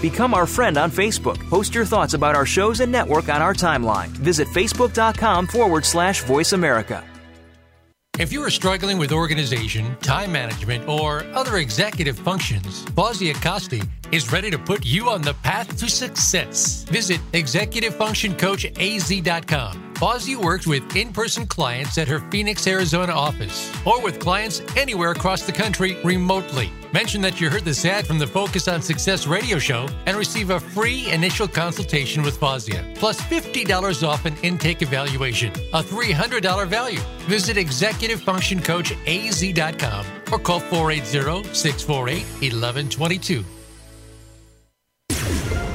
Become 0.00 0.34
our 0.34 0.46
friend 0.46 0.78
on 0.78 0.90
Facebook. 0.90 1.36
Post 1.50 1.74
your 1.74 1.84
thoughts 1.84 2.14
about 2.14 2.34
our 2.34 2.46
shows 2.46 2.80
and 2.80 2.90
network 2.90 3.28
on 3.28 3.42
our 3.42 3.52
timeline. 3.52 4.08
Visit 4.08 4.48
facebook.com 4.48 5.48
forward 5.48 5.84
slash 5.84 6.22
voice 6.22 6.52
America. 6.52 7.04
If 8.18 8.32
you 8.32 8.42
are 8.42 8.50
struggling 8.50 8.96
with 8.96 9.12
organization, 9.12 9.94
time 10.00 10.32
management, 10.32 10.88
or 10.88 11.22
other 11.34 11.58
executive 11.58 12.18
functions, 12.18 12.82
Fawzia 12.86 13.34
Kosti 13.34 13.86
is 14.10 14.32
ready 14.32 14.50
to 14.50 14.58
put 14.58 14.86
you 14.86 15.10
on 15.10 15.20
the 15.20 15.34
path 15.34 15.76
to 15.76 15.86
success. 15.86 16.84
Visit 16.84 17.20
executivefunctioncoachaz.com. 17.32 19.85
Fawzia 19.96 20.36
works 20.36 20.66
with 20.66 20.94
in 20.94 21.10
person 21.10 21.46
clients 21.46 21.96
at 21.96 22.06
her 22.06 22.20
Phoenix, 22.30 22.66
Arizona 22.66 23.14
office 23.14 23.72
or 23.86 24.02
with 24.02 24.20
clients 24.20 24.60
anywhere 24.76 25.12
across 25.12 25.46
the 25.46 25.52
country 25.52 25.96
remotely. 26.04 26.70
Mention 26.92 27.22
that 27.22 27.40
you 27.40 27.48
heard 27.48 27.64
this 27.64 27.82
ad 27.86 28.06
from 28.06 28.18
the 28.18 28.26
Focus 28.26 28.68
on 28.68 28.82
Success 28.82 29.26
radio 29.26 29.58
show 29.58 29.88
and 30.04 30.14
receive 30.18 30.50
a 30.50 30.60
free 30.60 31.10
initial 31.10 31.48
consultation 31.48 32.22
with 32.22 32.38
Fawzia, 32.38 32.94
plus 32.96 33.18
$50 33.22 34.06
off 34.06 34.26
an 34.26 34.36
intake 34.42 34.82
evaluation, 34.82 35.50
a 35.72 35.82
$300 35.82 36.66
value. 36.66 37.00
Visit 37.20 37.56
Executive 37.56 38.20
Function 38.20 38.60
Coach 38.60 38.92
executivefunctioncoachaz.com 39.06 40.06
or 40.30 40.38
call 40.38 40.60
480 40.60 41.54
648 41.54 42.22
1122. 42.52 43.55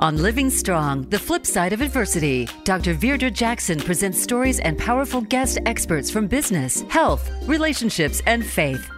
On 0.00 0.16
Living 0.16 0.48
Strong, 0.48 1.10
the 1.10 1.18
flip 1.18 1.44
side 1.44 1.74
of 1.74 1.82
adversity, 1.82 2.48
Dr. 2.64 2.94
Virdra 2.94 3.30
Jackson 3.30 3.78
presents 3.78 4.18
stories 4.18 4.58
and 4.58 4.78
powerful 4.78 5.20
guest 5.20 5.58
experts 5.66 6.10
from 6.10 6.26
business, 6.26 6.80
health, 6.88 7.30
relationships, 7.46 8.22
and 8.24 8.42
faith. 8.42 8.90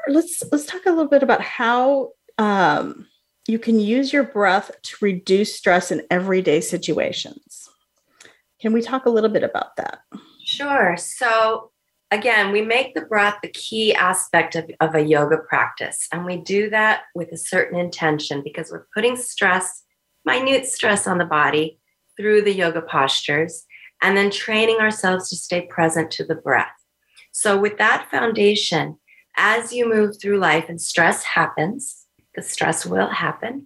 let's 0.08 0.41
let's 0.51 0.65
talk 0.65 0.88
a 0.88 0.89
little 0.89 1.06
bit 1.06 1.21
about 1.21 1.41
how 1.41 2.13
um, 2.39 3.06
you 3.47 3.60
can 3.60 3.79
use 3.79 4.12
your 4.12 4.23
breath 4.23 4.71
to 4.82 4.95
reduce 5.01 5.56
stress 5.56 5.91
in 5.91 6.01
everyday 6.10 6.62
situations. 6.62 7.69
Can 8.60 8.73
we 8.73 8.82
talk 8.82 9.06
a 9.06 9.12
little 9.12 9.29
bit 9.29 9.43
about 9.43 9.75
that? 9.75 9.99
Sure. 10.43 10.97
So 10.97 11.72
again, 12.13 12.52
we 12.52 12.62
make 12.62 12.93
the 12.93 13.02
breath 13.02 13.39
the 13.41 13.49
key 13.49 13.93
aspect 13.93 14.56
of, 14.56 14.69
of 14.80 14.93
a 14.93 15.02
yoga 15.02 15.38
practice. 15.38 16.08
And 16.12 16.26
we 16.26 16.38
do 16.38 16.69
that 16.69 17.04
with 17.15 17.32
a 17.32 17.38
certain 17.38 17.80
intention 17.80 18.41
because 18.43 18.71
we're 18.71 18.88
putting 18.93 19.15
stress, 19.15 19.84
minute 20.23 20.67
stress 20.67 21.08
on 21.08 21.17
the 21.17 21.26
body 21.26 21.80
through 22.15 22.43
the 22.43 22.54
yoga 22.54 22.82
postures, 22.82 23.65
and 24.04 24.15
then 24.15 24.30
training 24.30 24.78
ourselves 24.78 25.30
to 25.30 25.36
stay 25.36 25.65
present 25.65 26.12
to 26.12 26.23
the 26.23 26.36
breath. 26.36 26.71
So, 27.32 27.60
with 27.60 27.80
that 27.80 28.10
foundation, 28.12 28.99
as 29.36 29.73
you 29.73 29.89
move 29.89 30.21
through 30.21 30.38
life 30.38 30.65
and 30.69 30.80
stress 30.80 31.23
happens, 31.23 32.06
the 32.36 32.43
stress 32.43 32.86
will 32.86 33.10
happen, 33.10 33.65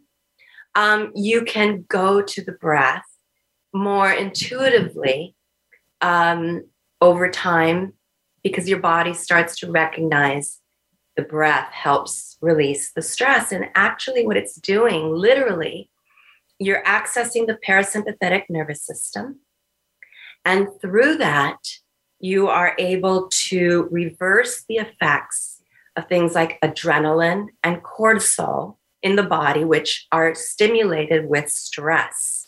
um, 0.75 1.12
you 1.15 1.43
can 1.43 1.83
go 1.89 2.21
to 2.21 2.41
the 2.41 2.53
breath 2.53 3.03
more 3.73 4.12
intuitively 4.12 5.36
um, 5.99 6.63
over 7.01 7.29
time 7.29 7.93
because 8.47 8.69
your 8.69 8.79
body 8.79 9.13
starts 9.13 9.57
to 9.60 9.71
recognize 9.71 10.60
the 11.15 11.23
breath 11.23 11.71
helps 11.71 12.38
release 12.41 12.91
the 12.93 13.01
stress. 13.01 13.51
And 13.51 13.65
actually, 13.75 14.25
what 14.25 14.38
it's 14.38 14.55
doing, 14.55 15.12
literally, 15.12 15.89
you're 16.60 16.83
accessing 16.83 17.47
the 17.47 17.57
parasympathetic 17.67 18.43
nervous 18.49 18.86
system. 18.86 19.39
And 20.45 20.67
through 20.81 21.17
that, 21.17 21.57
you 22.19 22.47
are 22.47 22.75
able 22.79 23.27
to 23.29 23.88
reverse 23.91 24.63
the 24.67 24.75
effects 24.75 25.62
of 25.95 26.07
things 26.07 26.33
like 26.33 26.60
adrenaline 26.62 27.47
and 27.63 27.83
cortisol 27.83 28.77
in 29.03 29.15
the 29.15 29.23
body, 29.23 29.65
which 29.65 30.07
are 30.12 30.33
stimulated 30.33 31.27
with 31.27 31.49
stress 31.49 32.46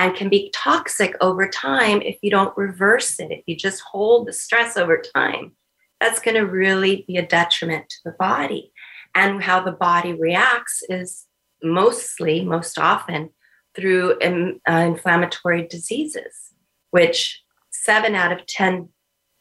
and 0.00 0.16
can 0.16 0.30
be 0.30 0.50
toxic 0.54 1.14
over 1.20 1.46
time 1.46 2.00
if 2.00 2.16
you 2.22 2.30
don't 2.30 2.56
reverse 2.56 3.20
it. 3.20 3.30
If 3.30 3.44
you 3.46 3.54
just 3.54 3.82
hold 3.82 4.26
the 4.26 4.32
stress 4.32 4.78
over 4.78 5.02
time, 5.14 5.52
that's 6.00 6.20
going 6.20 6.36
to 6.36 6.46
really 6.46 7.04
be 7.06 7.18
a 7.18 7.26
detriment 7.26 7.90
to 7.90 7.96
the 8.06 8.16
body. 8.18 8.72
And 9.14 9.42
how 9.42 9.60
the 9.62 9.72
body 9.72 10.14
reacts 10.14 10.82
is 10.88 11.26
mostly, 11.62 12.42
most 12.42 12.78
often, 12.78 13.28
through 13.74 14.18
um, 14.22 14.58
uh, 14.66 14.72
inflammatory 14.72 15.68
diseases, 15.68 16.54
which 16.92 17.42
seven 17.68 18.14
out 18.14 18.32
of 18.32 18.46
10 18.46 18.88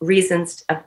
reasons 0.01 0.61
of 0.67 0.79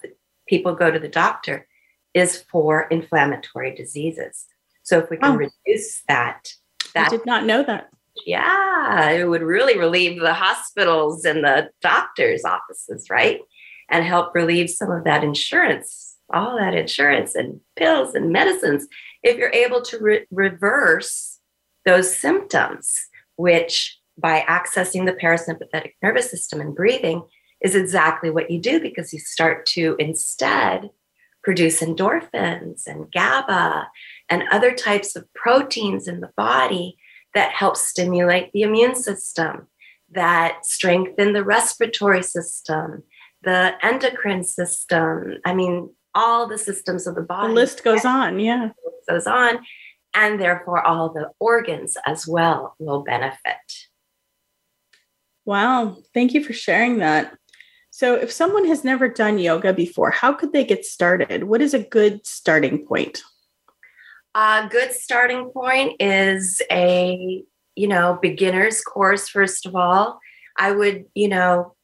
people 0.46 0.74
go 0.74 0.90
to 0.90 0.98
the 0.98 1.08
doctor 1.08 1.66
is 2.12 2.44
for 2.50 2.82
inflammatory 2.90 3.74
diseases. 3.74 4.44
So 4.82 4.98
if 4.98 5.08
we 5.08 5.16
can 5.16 5.32
oh. 5.32 5.36
reduce 5.36 6.02
that, 6.08 6.52
that 6.92 7.06
I 7.06 7.08
did 7.08 7.24
not 7.24 7.46
know 7.46 7.62
that. 7.62 7.88
Yeah, 8.26 9.10
it 9.10 9.28
would 9.28 9.42
really 9.42 9.78
relieve 9.78 10.20
the 10.20 10.34
hospitals 10.34 11.24
and 11.24 11.44
the 11.44 11.70
doctors' 11.80 12.44
offices, 12.44 13.06
right? 13.10 13.40
And 13.90 14.04
help 14.04 14.34
relieve 14.34 14.70
some 14.70 14.90
of 14.90 15.04
that 15.04 15.24
insurance, 15.24 16.16
all 16.32 16.56
that 16.58 16.74
insurance 16.74 17.34
and 17.34 17.60
pills 17.76 18.14
and 18.14 18.30
medicines. 18.30 18.86
If 19.22 19.38
you're 19.38 19.52
able 19.52 19.82
to 19.82 19.98
re- 19.98 20.26
reverse 20.30 21.38
those 21.84 22.14
symptoms, 22.14 22.94
which 23.36 23.98
by 24.18 24.44
accessing 24.48 25.06
the 25.06 25.12
parasympathetic 25.12 25.92
nervous 26.02 26.30
system 26.30 26.60
and 26.60 26.74
breathing 26.74 27.22
is 27.62 27.74
exactly 27.74 28.30
what 28.30 28.50
you 28.50 28.60
do 28.60 28.80
because 28.80 29.12
you 29.12 29.18
start 29.18 29.64
to 29.66 29.96
instead 29.98 30.90
produce 31.42 31.80
endorphins 31.80 32.82
and 32.86 33.10
GABA 33.10 33.88
and 34.28 34.44
other 34.50 34.72
types 34.72 35.16
of 35.16 35.32
proteins 35.34 36.06
in 36.06 36.20
the 36.20 36.30
body 36.36 36.96
that 37.34 37.52
help 37.52 37.76
stimulate 37.76 38.52
the 38.52 38.62
immune 38.62 38.94
system, 38.94 39.68
that 40.10 40.64
strengthen 40.64 41.32
the 41.32 41.44
respiratory 41.44 42.22
system, 42.22 43.02
the 43.42 43.72
endocrine 43.82 44.44
system. 44.44 45.38
I 45.44 45.54
mean, 45.54 45.90
all 46.14 46.46
the 46.46 46.58
systems 46.58 47.06
of 47.06 47.14
the 47.14 47.22
body. 47.22 47.48
The 47.48 47.54
list 47.54 47.84
goes 47.84 48.04
on, 48.04 48.38
yeah. 48.38 48.70
Goes 49.08 49.26
on. 49.26 49.58
And 50.14 50.40
therefore, 50.40 50.86
all 50.86 51.10
the 51.10 51.30
organs 51.40 51.96
as 52.06 52.26
well 52.26 52.76
will 52.78 53.02
benefit. 53.02 53.56
Wow. 55.44 55.96
Thank 56.12 56.34
you 56.34 56.44
for 56.44 56.52
sharing 56.52 56.98
that. 56.98 57.36
So, 57.90 58.14
if 58.14 58.30
someone 58.30 58.66
has 58.66 58.84
never 58.84 59.08
done 59.08 59.38
yoga 59.38 59.72
before, 59.72 60.10
how 60.10 60.32
could 60.32 60.52
they 60.52 60.64
get 60.64 60.84
started? 60.84 61.44
What 61.44 61.60
is 61.60 61.74
a 61.74 61.82
good 61.82 62.26
starting 62.26 62.86
point? 62.86 63.22
A 64.34 64.66
good 64.70 64.92
starting 64.92 65.50
point 65.50 65.96
is 66.00 66.62
a, 66.70 67.44
you 67.74 67.88
know, 67.88 68.18
beginner's 68.20 68.80
course, 68.82 69.28
first 69.28 69.66
of 69.66 69.76
all. 69.76 70.18
I 70.58 70.72
would, 70.72 71.04
you 71.14 71.28
know, 71.28 71.74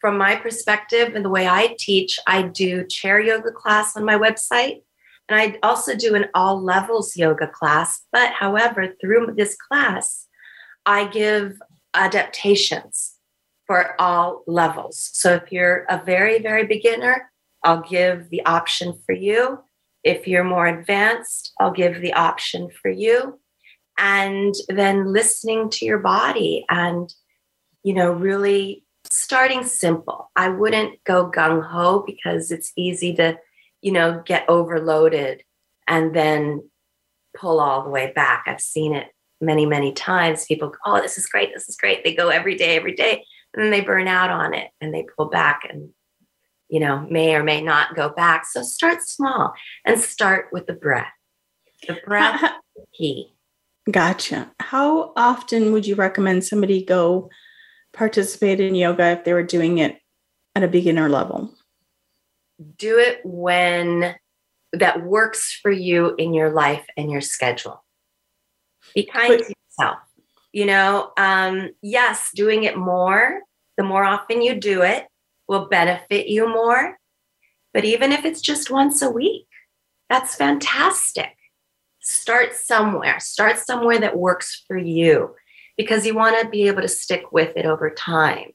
from 0.00 0.18
my 0.18 0.36
perspective 0.36 1.14
and 1.14 1.24
the 1.24 1.30
way 1.30 1.48
I 1.48 1.76
teach, 1.78 2.18
I 2.26 2.42
do 2.42 2.86
chair 2.86 3.20
yoga 3.20 3.50
class 3.50 3.96
on 3.96 4.04
my 4.04 4.16
website. 4.16 4.82
And 5.28 5.40
I 5.40 5.58
also 5.62 5.96
do 5.96 6.14
an 6.14 6.26
all 6.34 6.62
levels 6.62 7.16
yoga 7.16 7.48
class. 7.48 8.02
But 8.12 8.32
however, 8.32 8.94
through 9.00 9.34
this 9.36 9.56
class, 9.56 10.26
I 10.84 11.06
give 11.06 11.58
adaptations 11.94 13.14
for 13.66 13.98
all 14.00 14.44
levels. 14.46 15.10
So 15.14 15.34
if 15.34 15.50
you're 15.50 15.86
a 15.88 16.02
very, 16.04 16.38
very 16.40 16.66
beginner, 16.66 17.30
I'll 17.62 17.80
give 17.80 18.28
the 18.28 18.44
option 18.44 18.98
for 19.06 19.14
you. 19.14 19.60
If 20.04 20.28
you're 20.28 20.44
more 20.44 20.66
advanced, 20.66 21.52
I'll 21.58 21.72
give 21.72 22.00
the 22.00 22.12
option 22.12 22.68
for 22.82 22.90
you. 22.90 23.40
And 23.96 24.54
then 24.68 25.12
listening 25.12 25.70
to 25.70 25.84
your 25.84 25.98
body 25.98 26.64
and, 26.68 27.12
you 27.82 27.94
know, 27.94 28.12
really 28.12 28.84
starting 29.04 29.64
simple. 29.64 30.30
I 30.36 30.48
wouldn't 30.48 31.02
go 31.04 31.30
gung 31.30 31.64
ho 31.64 32.04
because 32.06 32.50
it's 32.50 32.72
easy 32.76 33.14
to, 33.14 33.38
you 33.82 33.92
know, 33.92 34.22
get 34.26 34.48
overloaded 34.48 35.42
and 35.88 36.14
then 36.14 36.68
pull 37.36 37.60
all 37.60 37.84
the 37.84 37.90
way 37.90 38.12
back. 38.14 38.44
I've 38.46 38.60
seen 38.60 38.94
it 38.94 39.08
many, 39.40 39.64
many 39.64 39.92
times. 39.92 40.44
People 40.44 40.70
go, 40.70 40.76
oh, 40.84 41.00
this 41.00 41.16
is 41.16 41.26
great. 41.26 41.54
This 41.54 41.68
is 41.68 41.76
great. 41.76 42.04
They 42.04 42.14
go 42.14 42.28
every 42.28 42.56
day, 42.56 42.76
every 42.76 42.94
day. 42.94 43.24
And 43.54 43.62
then 43.62 43.70
they 43.70 43.80
burn 43.80 44.08
out 44.08 44.30
on 44.30 44.54
it 44.54 44.70
and 44.80 44.92
they 44.92 45.06
pull 45.16 45.26
back 45.30 45.66
and, 45.68 45.90
you 46.74 46.80
know, 46.80 47.06
may 47.08 47.36
or 47.36 47.44
may 47.44 47.60
not 47.60 47.94
go 47.94 48.08
back. 48.08 48.44
So 48.50 48.64
start 48.64 49.00
small 49.00 49.54
and 49.84 50.00
start 50.00 50.48
with 50.50 50.66
the 50.66 50.72
breath. 50.72 51.06
The 51.86 52.00
breath 52.04 52.42
is 52.76 52.84
key. 52.92 53.32
Gotcha. 53.88 54.50
How 54.58 55.12
often 55.14 55.70
would 55.70 55.86
you 55.86 55.94
recommend 55.94 56.42
somebody 56.42 56.84
go 56.84 57.30
participate 57.92 58.58
in 58.58 58.74
yoga 58.74 59.10
if 59.10 59.22
they 59.22 59.32
were 59.32 59.44
doing 59.44 59.78
it 59.78 60.00
at 60.56 60.64
a 60.64 60.68
beginner 60.68 61.08
level? 61.08 61.54
Do 62.76 62.98
it 62.98 63.20
when 63.22 64.16
that 64.72 65.04
works 65.04 65.56
for 65.62 65.70
you 65.70 66.16
in 66.18 66.34
your 66.34 66.50
life 66.50 66.84
and 66.96 67.08
your 67.08 67.20
schedule. 67.20 67.84
Be 68.96 69.04
kind 69.04 69.28
but, 69.38 69.46
to 69.46 69.54
yourself. 69.78 69.98
You 70.50 70.66
know, 70.66 71.12
um, 71.16 71.70
yes, 71.82 72.30
doing 72.34 72.64
it 72.64 72.76
more, 72.76 73.42
the 73.76 73.84
more 73.84 74.02
often 74.02 74.42
you 74.42 74.58
do 74.58 74.82
it, 74.82 75.06
will 75.48 75.68
benefit 75.68 76.28
you 76.28 76.48
more. 76.48 76.98
But 77.72 77.84
even 77.84 78.12
if 78.12 78.24
it's 78.24 78.40
just 78.40 78.70
once 78.70 79.02
a 79.02 79.10
week, 79.10 79.46
that's 80.08 80.34
fantastic. 80.34 81.34
Start 82.00 82.54
somewhere, 82.54 83.18
start 83.20 83.58
somewhere 83.58 83.98
that 83.98 84.16
works 84.16 84.64
for 84.68 84.76
you 84.76 85.34
because 85.76 86.06
you 86.06 86.14
want 86.14 86.40
to 86.40 86.48
be 86.48 86.66
able 86.68 86.82
to 86.82 86.88
stick 86.88 87.32
with 87.32 87.56
it 87.56 87.66
over 87.66 87.90
time. 87.90 88.50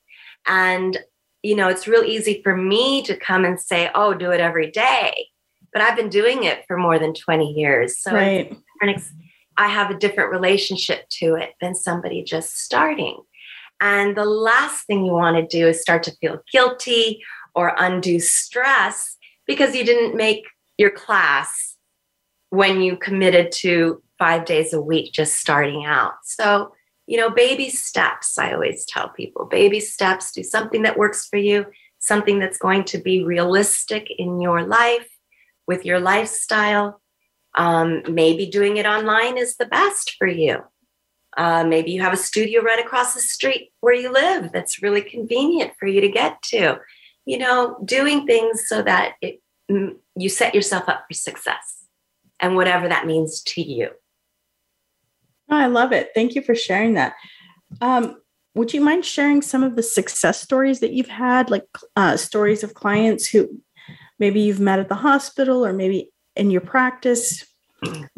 And, 0.48 0.98
you 1.44 1.56
know, 1.56 1.68
it's 1.68 1.88
real 1.88 2.04
easy 2.04 2.42
for 2.44 2.56
me 2.56 3.02
to 3.04 3.16
come 3.18 3.44
and 3.44 3.60
say, 3.60 3.90
oh, 3.94 4.14
do 4.14 4.32
it 4.32 4.40
every 4.40 4.72
day. 4.72 5.28
But 5.74 5.82
I've 5.82 5.98
been 5.98 6.10
doing 6.10 6.46
it 6.46 6.64
for 6.68 6.78
more 6.78 6.98
than 6.98 7.14
20 7.14 7.54
years. 7.54 8.02
So 8.02 8.14
right. 8.14 8.56
I 9.58 9.68
have 9.68 9.92
a 9.92 9.98
different 9.98 10.32
relationship 10.32 11.08
to 11.20 11.36
it 11.36 11.52
than 11.60 11.76
somebody 11.76 12.24
just 12.24 12.58
starting. 12.60 13.18
And 13.82 14.16
the 14.16 14.26
last 14.26 14.86
thing 14.86 15.06
you 15.06 15.14
want 15.14 15.38
to 15.38 15.58
do 15.58 15.68
is 15.68 15.82
start 15.82 16.04
to 16.04 16.16
feel 16.18 16.42
guilty 16.52 17.22
or 17.56 17.76
undue 17.78 18.20
stress 18.20 19.18
because 19.48 19.76
you 19.76 19.84
didn't 19.84 20.16
make 20.16 20.44
your 20.78 20.92
class 20.92 21.78
when 22.50 22.82
you 22.82 22.98
committed 22.98 23.52
to 23.52 24.02
five 24.18 24.46
days 24.46 24.74
a 24.74 24.82
week 24.82 25.14
just 25.14 25.38
starting 25.38 25.86
out. 25.86 26.14
So, 26.24 26.74
you 27.08 27.18
know, 27.18 27.30
baby 27.30 27.70
steps, 27.70 28.38
I 28.38 28.54
always 28.54 28.86
tell 28.86 29.10
people 29.10 29.46
baby 29.46 29.80
steps, 29.80 30.32
do 30.32 30.44
something 30.44 30.84
that 30.84 30.98
works 30.98 31.28
for 31.28 31.38
you, 31.38 31.66
something 32.00 32.40
that's 32.40 32.58
going 32.58 32.84
to 32.86 32.98
be 32.98 33.24
realistic 33.24 34.08
in 34.18 34.42
your 34.42 34.64
life 34.64 35.08
with 35.68 35.86
your 35.86 36.00
lifestyle. 36.00 37.02
Um, 37.56 38.04
maybe 38.08 38.46
doing 38.46 38.78
it 38.78 38.86
online 38.86 39.38
is 39.38 39.56
the 39.58 39.66
best 39.66 40.16
for 40.18 40.28
you. 40.28 40.60
Uh, 41.40 41.64
maybe 41.64 41.90
you 41.90 42.02
have 42.02 42.12
a 42.12 42.18
studio 42.18 42.62
right 42.62 42.86
across 42.86 43.14
the 43.14 43.22
street 43.22 43.72
where 43.80 43.94
you 43.94 44.12
live 44.12 44.52
that's 44.52 44.84
really 44.84 45.02
convenient 45.02 45.72
for 45.80 45.88
you 45.88 46.02
to 46.02 46.10
get 46.10 46.42
to. 46.42 46.78
You 47.26 47.38
know, 47.38 47.78
doing 47.86 48.26
things 48.26 48.68
so 48.68 48.82
that 48.82 49.14
it, 49.22 49.42
mm, 49.72 49.96
you 50.18 50.28
set 50.28 50.54
yourself 50.54 50.90
up 50.90 51.06
for 51.08 51.14
success 51.14 51.86
and 52.42 52.58
whatever 52.58 52.90
that 52.90 53.08
means 53.08 53.42
to 53.44 53.62
you. 53.62 53.90
Oh, 55.50 55.56
I 55.56 55.68
love 55.68 55.94
it. 55.94 56.10
Thank 56.14 56.36
you 56.36 56.42
for 56.42 56.56
sharing 56.56 56.96
that. 56.96 57.14
Um, 57.80 58.22
would 58.56 58.74
you 58.74 58.82
mind 58.82 59.06
sharing 59.06 59.42
some 59.42 59.64
of 59.64 59.78
the 59.78 59.84
success 59.84 60.42
stories 60.42 60.82
that 60.82 60.92
you've 60.92 61.08
had, 61.08 61.50
like 61.50 61.66
uh, 61.96 62.18
stories 62.18 62.64
of 62.64 62.74
clients 62.74 63.28
who 63.28 63.62
maybe 64.18 64.42
you've 64.42 64.60
met 64.60 64.80
at 64.80 64.90
the 64.90 64.96
hospital 64.96 65.66
or 65.66 65.72
maybe 65.72 66.10
in 66.36 66.52
your 66.52 66.62
practice? 66.62 67.46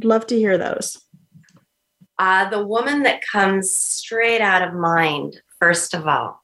Love 0.01 0.26
to 0.28 0.36
hear 0.36 0.57
those. 0.57 0.97
Uh, 2.20 2.49
the 2.49 2.66
woman 2.66 3.03
that 3.03 3.26
comes 3.26 3.76
straight 3.76 4.41
out 4.41 4.68
of 4.68 4.74
mind, 4.74 5.41
first 5.59 5.93
of 5.93 6.07
all, 6.07 6.43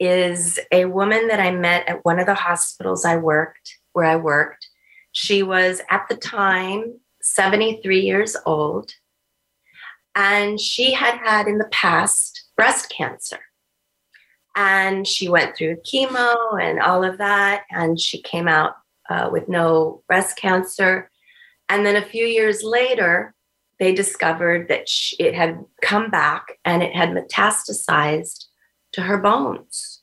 is 0.00 0.58
a 0.72 0.86
woman 0.86 1.28
that 1.28 1.40
I 1.40 1.50
met 1.50 1.88
at 1.88 2.04
one 2.04 2.18
of 2.18 2.26
the 2.26 2.34
hospitals 2.34 3.04
I 3.04 3.16
worked, 3.16 3.78
where 3.92 4.06
I 4.06 4.16
worked. 4.16 4.68
She 5.12 5.42
was 5.42 5.80
at 5.90 6.06
the 6.08 6.16
time 6.16 6.98
73 7.22 8.00
years 8.00 8.36
old, 8.44 8.92
and 10.14 10.60
she 10.60 10.92
had 10.92 11.18
had 11.18 11.46
in 11.46 11.58
the 11.58 11.68
past 11.70 12.48
breast 12.56 12.90
cancer. 12.90 13.40
And 14.56 15.06
she 15.06 15.28
went 15.28 15.56
through 15.56 15.82
chemo 15.82 16.36
and 16.60 16.80
all 16.80 17.02
of 17.02 17.18
that, 17.18 17.64
and 17.70 17.98
she 17.98 18.22
came 18.22 18.46
out 18.46 18.74
uh, 19.10 19.28
with 19.32 19.48
no 19.48 20.02
breast 20.06 20.36
cancer. 20.36 21.10
And 21.68 21.84
then 21.84 21.96
a 21.96 22.04
few 22.04 22.24
years 22.24 22.62
later, 22.62 23.33
they 23.84 23.94
discovered 23.94 24.68
that 24.68 24.88
she, 24.88 25.14
it 25.16 25.34
had 25.34 25.62
come 25.82 26.10
back 26.10 26.58
and 26.64 26.82
it 26.82 26.96
had 26.96 27.10
metastasized 27.10 28.46
to 28.92 29.02
her 29.02 29.18
bones. 29.18 30.00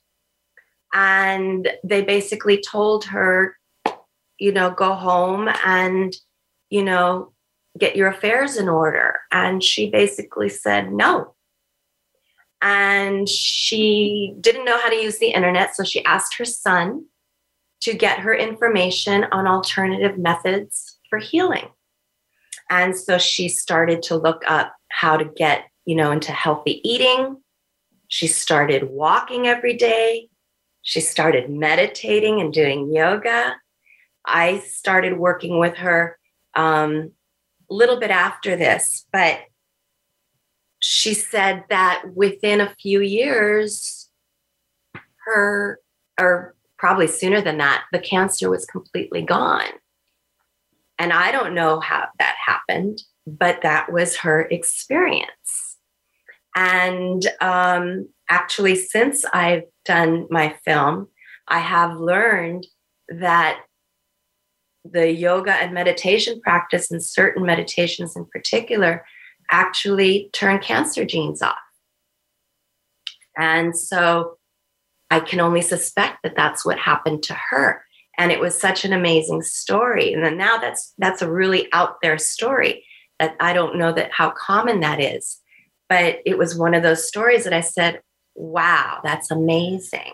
And 0.93 1.67
they 1.83 2.03
basically 2.03 2.61
told 2.61 3.05
her, 3.05 3.57
you 4.37 4.51
know, 4.51 4.69
go 4.69 4.93
home 4.93 5.49
and, 5.65 6.15
you 6.69 6.83
know, 6.83 7.33
get 7.79 7.95
your 7.95 8.09
affairs 8.09 8.55
in 8.55 8.69
order. 8.69 9.19
And 9.31 9.63
she 9.63 9.89
basically 9.89 10.49
said 10.49 10.93
no. 10.93 11.33
And 12.61 13.27
she 13.27 14.35
didn't 14.39 14.65
know 14.65 14.77
how 14.77 14.89
to 14.89 14.95
use 14.95 15.17
the 15.17 15.31
internet. 15.31 15.75
So 15.75 15.83
she 15.83 16.05
asked 16.05 16.37
her 16.37 16.45
son 16.45 17.05
to 17.81 17.95
get 17.95 18.19
her 18.19 18.35
information 18.35 19.25
on 19.31 19.47
alternative 19.47 20.19
methods 20.19 20.99
for 21.09 21.17
healing. 21.17 21.69
And 22.71 22.95
so 22.95 23.17
she 23.17 23.49
started 23.49 24.01
to 24.03 24.15
look 24.15 24.43
up 24.47 24.73
how 24.89 25.17
to 25.17 25.25
get, 25.25 25.65
you 25.85 25.93
know, 25.93 26.11
into 26.11 26.31
healthy 26.31 26.79
eating. 26.89 27.35
She 28.07 28.27
started 28.27 28.89
walking 28.89 29.45
every 29.45 29.75
day. 29.75 30.29
She 30.81 31.01
started 31.01 31.49
meditating 31.49 32.39
and 32.39 32.53
doing 32.53 32.91
yoga. 32.91 33.57
I 34.25 34.59
started 34.59 35.19
working 35.19 35.59
with 35.59 35.75
her 35.77 36.17
um, 36.55 37.11
a 37.69 37.73
little 37.73 37.99
bit 37.99 38.09
after 38.09 38.55
this, 38.55 39.05
but 39.11 39.39
she 40.79 41.13
said 41.13 41.65
that 41.69 42.03
within 42.15 42.61
a 42.61 42.73
few 42.81 43.01
years, 43.01 44.09
her, 45.25 45.77
or 46.17 46.55
probably 46.77 47.07
sooner 47.07 47.41
than 47.41 47.57
that, 47.57 47.83
the 47.91 47.99
cancer 47.99 48.49
was 48.49 48.65
completely 48.65 49.23
gone. 49.23 49.67
And 51.01 51.11
I 51.11 51.31
don't 51.31 51.55
know 51.55 51.79
how 51.79 52.09
that 52.19 52.35
happened, 52.45 53.01
but 53.25 53.63
that 53.63 53.91
was 53.91 54.17
her 54.17 54.43
experience. 54.43 55.77
And 56.55 57.25
um, 57.41 58.09
actually, 58.29 58.75
since 58.75 59.25
I've 59.33 59.63
done 59.83 60.27
my 60.29 60.55
film, 60.63 61.07
I 61.47 61.57
have 61.57 61.99
learned 61.99 62.67
that 63.09 63.61
the 64.85 65.11
yoga 65.11 65.53
and 65.53 65.73
meditation 65.73 66.39
practice, 66.39 66.91
and 66.91 67.03
certain 67.03 67.47
meditations 67.47 68.15
in 68.15 68.25
particular, 68.25 69.03
actually 69.49 70.29
turn 70.33 70.59
cancer 70.59 71.03
genes 71.03 71.41
off. 71.41 71.57
And 73.35 73.75
so 73.75 74.37
I 75.09 75.19
can 75.19 75.39
only 75.39 75.61
suspect 75.63 76.19
that 76.21 76.35
that's 76.35 76.63
what 76.63 76.77
happened 76.77 77.23
to 77.23 77.33
her 77.49 77.83
and 78.21 78.31
it 78.31 78.39
was 78.39 78.55
such 78.55 78.85
an 78.85 78.93
amazing 78.93 79.41
story. 79.41 80.13
And 80.13 80.23
then 80.23 80.37
now 80.37 80.57
that's 80.57 80.93
that's 80.99 81.23
a 81.23 81.31
really 81.31 81.67
out 81.73 81.95
there 82.03 82.19
story 82.19 82.85
that 83.17 83.35
i 83.39 83.51
don't 83.51 83.77
know 83.77 83.91
that 83.91 84.11
how 84.11 84.29
common 84.29 84.79
that 84.81 85.01
is. 85.01 85.39
But 85.89 86.19
it 86.25 86.37
was 86.37 86.57
one 86.57 86.75
of 86.75 86.83
those 86.83 87.07
stories 87.07 87.43
that 87.45 87.53
i 87.53 87.61
said 87.61 88.01
wow 88.35 88.99
that's 89.03 89.31
amazing. 89.31 90.13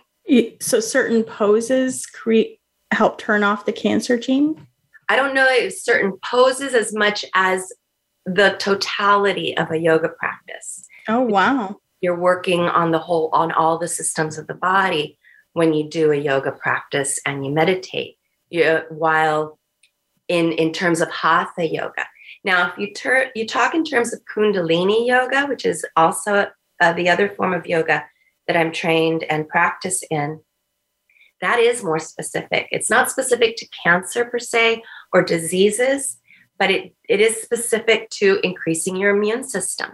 So 0.62 0.80
certain 0.80 1.24
poses 1.24 2.06
create 2.06 2.62
help 2.92 3.18
turn 3.18 3.44
off 3.44 3.66
the 3.66 3.74
cancer 3.74 4.18
gene? 4.18 4.66
I 5.10 5.18
don't 5.18 5.36
know 5.36 5.48
if 5.50 5.78
certain 5.78 6.14
poses 6.24 6.74
as 6.74 6.94
much 6.94 7.26
as 7.34 7.74
the 8.26 8.56
totality 8.58 9.56
of 9.58 9.70
a 9.70 9.80
yoga 9.80 10.10
practice. 10.10 10.88
Oh 11.10 11.22
wow. 11.22 11.82
You're 12.00 12.20
working 12.20 12.62
on 12.62 12.92
the 12.92 13.00
whole 13.00 13.30
on 13.34 13.52
all 13.52 13.78
the 13.78 13.88
systems 13.90 14.38
of 14.38 14.48
the 14.48 14.54
body 14.54 15.18
when 15.58 15.74
you 15.74 15.90
do 15.90 16.12
a 16.12 16.16
yoga 16.16 16.52
practice 16.52 17.20
and 17.26 17.44
you 17.44 17.52
meditate 17.52 18.16
you, 18.52 18.82
while 18.90 19.58
in 20.28 20.52
in 20.52 20.72
terms 20.72 21.02
of 21.02 21.10
hatha 21.10 21.68
yoga. 21.68 22.06
Now 22.44 22.70
if 22.70 22.78
you 22.78 22.94
tur- 22.94 23.32
you 23.34 23.48
talk 23.48 23.74
in 23.74 23.84
terms 23.84 24.14
of 24.14 24.22
kundalini 24.32 25.08
yoga 25.08 25.48
which 25.48 25.66
is 25.66 25.84
also 25.96 26.48
uh, 26.80 26.94
the 26.94 27.10
other 27.10 27.28
form 27.28 27.54
of 27.54 27.66
yoga 27.66 28.06
that 28.48 28.56
i'm 28.56 28.72
trained 28.72 29.24
and 29.32 29.50
practice 29.50 30.04
in 30.12 30.40
that 31.42 31.60
is 31.60 31.84
more 31.84 32.00
specific. 32.00 32.68
It's 32.72 32.90
not 32.90 33.12
specific 33.12 33.58
to 33.58 33.68
cancer 33.84 34.26
per 34.26 34.40
se 34.40 34.84
or 35.14 35.22
diseases 35.24 36.18
but 36.60 36.72
it, 36.72 36.96
it 37.08 37.20
is 37.22 37.42
specific 37.42 38.10
to 38.10 38.40
increasing 38.44 38.96
your 38.96 39.16
immune 39.16 39.44
system 39.44 39.92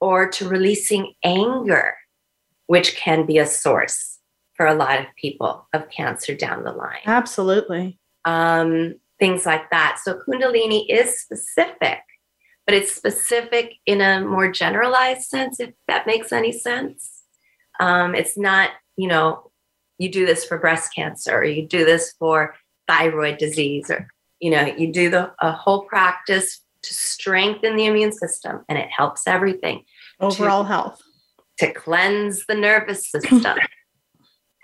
or 0.00 0.28
to 0.28 0.48
releasing 0.48 1.14
anger 1.24 1.94
which 2.66 2.96
can 2.96 3.24
be 3.24 3.38
a 3.38 3.46
source 3.46 4.15
for 4.56 4.66
a 4.66 4.74
lot 4.74 5.00
of 5.00 5.06
people 5.16 5.66
of 5.72 5.90
cancer 5.90 6.34
down 6.34 6.64
the 6.64 6.72
line. 6.72 7.00
Absolutely. 7.06 7.98
um, 8.24 8.94
things 9.18 9.46
like 9.46 9.70
that. 9.70 9.98
So 10.02 10.18
Kundalini 10.18 10.86
is 10.88 11.20
specific, 11.20 12.00
but 12.66 12.74
it's 12.74 12.94
specific 12.94 13.74
in 13.86 14.00
a 14.00 14.20
more 14.20 14.50
generalized 14.50 15.22
sense, 15.22 15.60
if 15.60 15.72
that 15.88 16.06
makes 16.06 16.32
any 16.32 16.52
sense. 16.52 17.22
Um, 17.80 18.14
it's 18.14 18.36
not, 18.36 18.70
you 18.96 19.08
know, 19.08 19.50
you 19.98 20.10
do 20.10 20.26
this 20.26 20.44
for 20.44 20.58
breast 20.58 20.94
cancer 20.94 21.34
or 21.34 21.44
you 21.44 21.66
do 21.66 21.84
this 21.84 22.14
for 22.18 22.54
thyroid 22.86 23.38
disease 23.38 23.90
or, 23.90 24.08
you 24.40 24.50
know, 24.50 24.66
you 24.66 24.92
do 24.92 25.08
the 25.08 25.32
a 25.40 25.52
whole 25.52 25.82
practice 25.82 26.60
to 26.82 26.94
strengthen 26.94 27.76
the 27.76 27.86
immune 27.86 28.12
system 28.12 28.64
and 28.68 28.78
it 28.78 28.88
helps 28.90 29.26
everything. 29.26 29.84
Overall 30.20 30.64
to, 30.64 30.68
health. 30.68 31.02
To 31.60 31.72
cleanse 31.72 32.44
the 32.46 32.54
nervous 32.54 33.10
system. 33.10 33.58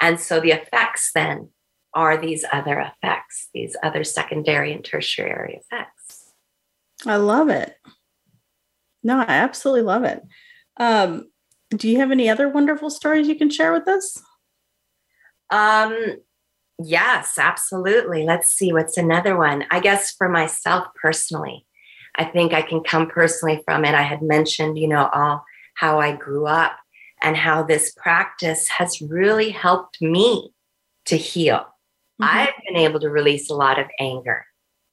and 0.02 0.20
so 0.20 0.40
the 0.40 0.50
effects 0.50 1.12
then 1.14 1.50
are 1.94 2.16
these 2.16 2.44
other 2.52 2.80
effects, 2.80 3.48
these 3.54 3.76
other 3.82 4.02
secondary 4.02 4.72
and 4.72 4.84
tertiary 4.84 5.60
effects. 5.62 6.32
I 7.06 7.16
love 7.16 7.48
it. 7.48 7.76
No, 9.04 9.20
I 9.20 9.26
absolutely 9.28 9.82
love 9.82 10.04
it. 10.04 10.22
Um, 10.76 11.30
do 11.70 11.88
you 11.88 11.98
have 11.98 12.10
any 12.10 12.28
other 12.28 12.48
wonderful 12.48 12.90
stories 12.90 13.28
you 13.28 13.36
can 13.36 13.48
share 13.48 13.72
with 13.72 13.86
us? 13.86 14.20
Um, 15.50 16.16
yes, 16.82 17.38
absolutely. 17.38 18.24
Let's 18.24 18.50
see 18.50 18.72
what's 18.72 18.96
another 18.96 19.36
one. 19.36 19.64
I 19.70 19.78
guess 19.78 20.12
for 20.12 20.28
myself 20.28 20.88
personally, 21.00 21.64
I 22.16 22.24
think 22.24 22.52
I 22.52 22.62
can 22.62 22.82
come 22.82 23.08
personally 23.08 23.62
from 23.64 23.84
it. 23.84 23.94
I 23.94 24.02
had 24.02 24.22
mentioned, 24.22 24.78
you 24.78 24.88
know, 24.88 25.08
all 25.12 25.44
how 25.74 26.00
I 26.00 26.16
grew 26.16 26.46
up 26.46 26.76
and 27.22 27.36
how 27.36 27.62
this 27.62 27.92
practice 27.92 28.68
has 28.68 29.00
really 29.00 29.50
helped 29.50 30.02
me 30.02 30.52
to 31.06 31.16
heal. 31.16 31.58
Mm-hmm. 32.20 32.24
I've 32.24 32.54
been 32.66 32.76
able 32.76 33.00
to 33.00 33.08
release 33.08 33.50
a 33.50 33.54
lot 33.54 33.78
of 33.78 33.86
anger, 33.98 34.44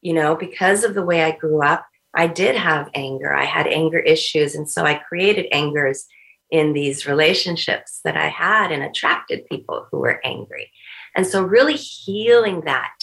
you 0.02 0.14
know, 0.14 0.36
because 0.36 0.84
of 0.84 0.94
the 0.94 1.06
way 1.06 1.24
I 1.24 1.32
grew 1.32 1.62
up. 1.62 1.86
I 2.16 2.28
did 2.28 2.56
have 2.56 2.90
anger. 2.96 3.34
I 3.34 3.46
had 3.46 3.68
anger 3.68 4.00
issues. 4.00 4.56
And 4.56 4.70
so 4.70 4.84
I 4.84 4.96
created 4.96 5.48
angers 5.52 6.08
in 6.50 6.74
these 6.74 7.06
relationships 7.06 8.00
that 8.04 8.18
I 8.18 8.30
had 8.30 8.72
and 8.72 8.84
attracted 8.84 9.46
people 9.46 9.88
who 9.92 10.00
were 10.00 10.20
angry. 10.26 10.72
And 11.16 11.26
so, 11.26 11.44
really 11.44 11.76
healing 11.76 12.62
that. 12.62 12.94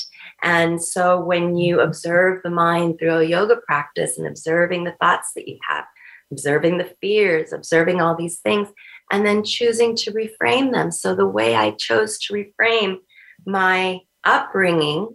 And 0.43 0.83
so, 0.83 1.20
when 1.20 1.57
you 1.57 1.81
observe 1.81 2.43
the 2.43 2.51
mind 2.51 2.99
through 2.99 3.18
a 3.18 3.24
yoga 3.24 3.57
practice 3.57 4.18
and 4.18 4.27
observing 4.27 4.85
the 4.85 4.97
thoughts 5.01 5.33
that 5.35 5.49
you 5.49 5.59
have, 5.68 5.85
observing 6.33 6.79
the 6.79 6.93
fears, 7.01 7.53
observing 7.53 8.01
all 8.01 8.16
these 8.16 8.39
things, 8.41 8.68
and 9.13 9.25
then 9.25 9.45
choosing 9.45 9.95
to 9.97 10.13
reframe 10.13 10.73
them. 10.73 10.91
So, 10.91 11.15
the 11.15 11.27
way 11.27 11.55
I 11.55 11.73
chose 11.73 12.19
to 12.21 12.35
reframe 12.35 12.99
my 13.47 14.01
upbringing 14.25 15.15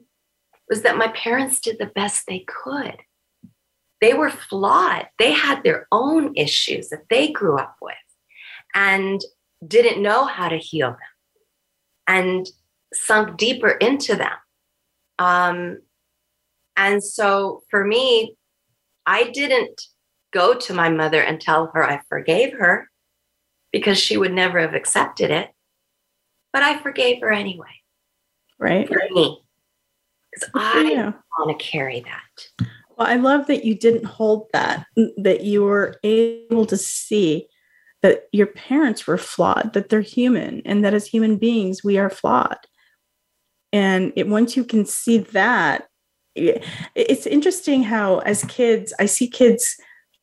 was 0.70 0.84
that 0.84 0.98
my 0.98 1.10
parents 1.10 1.60
did 1.60 1.78
the 1.78 1.92
best 1.94 2.24
they 2.28 2.46
could. 2.48 2.98
They 4.00 4.14
were 4.14 4.30
flawed. 4.30 5.08
They 5.20 5.34
had 5.34 5.64
their 5.64 5.88
own 5.92 6.34
issues 6.36 6.90
that 6.90 7.10
they 7.10 7.32
grew 7.32 7.58
up 7.58 7.76
with 7.82 7.94
and 8.74 9.22
didn't 9.66 10.02
know 10.02 10.26
how 10.26 10.50
to 10.50 10.58
heal 10.58 10.90
them 10.90 10.98
and 12.08 12.48
sunk 12.94 13.38
deeper 13.38 13.70
into 13.70 14.16
them. 14.16 14.32
Um, 15.20 15.80
and 16.76 17.04
so 17.04 17.64
for 17.70 17.86
me, 17.86 18.36
I 19.06 19.26
didn't 19.26 19.82
go 20.34 20.56
to 20.56 20.74
my 20.74 20.90
mother 20.90 21.22
and 21.22 21.40
tell 21.40 21.70
her 21.74 21.84
I 21.84 22.02
forgave 22.10 22.54
her 22.54 22.90
because 23.72 24.00
she 24.00 24.18
would 24.18 24.34
never 24.34 24.60
have 24.60 24.74
accepted 24.74 25.32
it. 25.32 25.50
But 26.54 26.64
I 26.64 26.80
forgave 26.80 27.22
her 27.22 27.32
anyway 27.32 27.82
right? 28.62 28.88
For 28.88 29.02
me. 29.12 29.42
Because 30.32 30.50
I 30.56 31.14
want 31.38 31.60
to 31.60 31.66
carry 31.66 32.00
that. 32.02 32.68
Well, 32.98 33.08
I 33.08 33.16
love 33.16 33.48
that 33.48 33.66
you 33.66 33.76
didn't 33.76 34.06
hold 34.06 34.48
that, 34.54 34.86
that 35.18 35.44
you 35.44 35.64
were 35.64 36.00
able 36.04 36.66
to 36.68 36.78
see 36.78 37.48
that 38.02 38.28
your 38.32 38.48
parents 38.48 39.06
were 39.06 39.18
flawed, 39.18 39.74
that 39.74 39.90
they're 39.90 40.02
human, 40.02 40.62
and 40.66 40.86
that 40.86 40.94
as 40.94 41.06
human 41.06 41.38
beings, 41.38 41.84
we 41.84 41.98
are 41.98 42.10
flawed. 42.10 42.58
And 43.74 44.14
it, 44.16 44.28
once 44.28 44.56
you 44.56 44.64
can 44.64 44.86
see 44.86 45.20
that, 45.20 45.88
it, 46.36 46.64
it's 46.96 47.28
interesting 47.28 47.84
how, 47.84 48.20
as 48.20 48.44
kids, 48.46 48.94
I 49.00 49.06
see 49.06 49.28
kids 49.28 49.76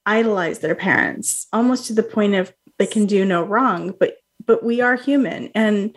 idolize 0.07 0.61
their 0.61 0.74
parents 0.74 1.46
almost 1.53 1.86
to 1.86 1.92
the 1.92 2.03
point 2.03 2.34
of 2.34 2.53
they 2.79 2.87
can 2.87 3.07
do 3.07 3.24
no 3.24 3.43
wrong, 3.43 3.95
but 3.99 4.16
but 4.47 4.64
we 4.64 4.81
are 4.81 4.97
human. 4.97 5.51
And 5.55 5.97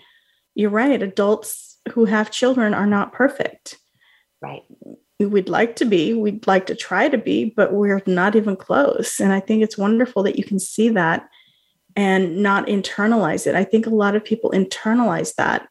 you're 0.55 0.69
right, 0.69 1.01
adults 1.01 1.79
who 1.93 2.05
have 2.05 2.31
children 2.31 2.73
are 2.73 2.85
not 2.85 3.13
perfect. 3.13 3.77
Right. 4.41 4.63
We'd 5.19 5.49
like 5.49 5.75
to 5.77 5.85
be, 5.85 6.13
we'd 6.13 6.47
like 6.47 6.65
to 6.65 6.75
try 6.75 7.07
to 7.07 7.17
be, 7.17 7.53
but 7.55 7.73
we're 7.73 8.01
not 8.07 8.35
even 8.35 8.55
close. 8.55 9.19
And 9.19 9.31
I 9.31 9.39
think 9.39 9.63
it's 9.63 9.77
wonderful 9.77 10.23
that 10.23 10.37
you 10.37 10.43
can 10.43 10.59
see 10.59 10.89
that 10.89 11.29
and 11.95 12.41
not 12.41 12.67
internalize 12.67 13.45
it. 13.45 13.55
I 13.55 13.63
think 13.63 13.85
a 13.85 13.91
lot 13.91 14.15
of 14.15 14.25
people 14.25 14.51
internalize 14.51 15.35
that. 15.35 15.67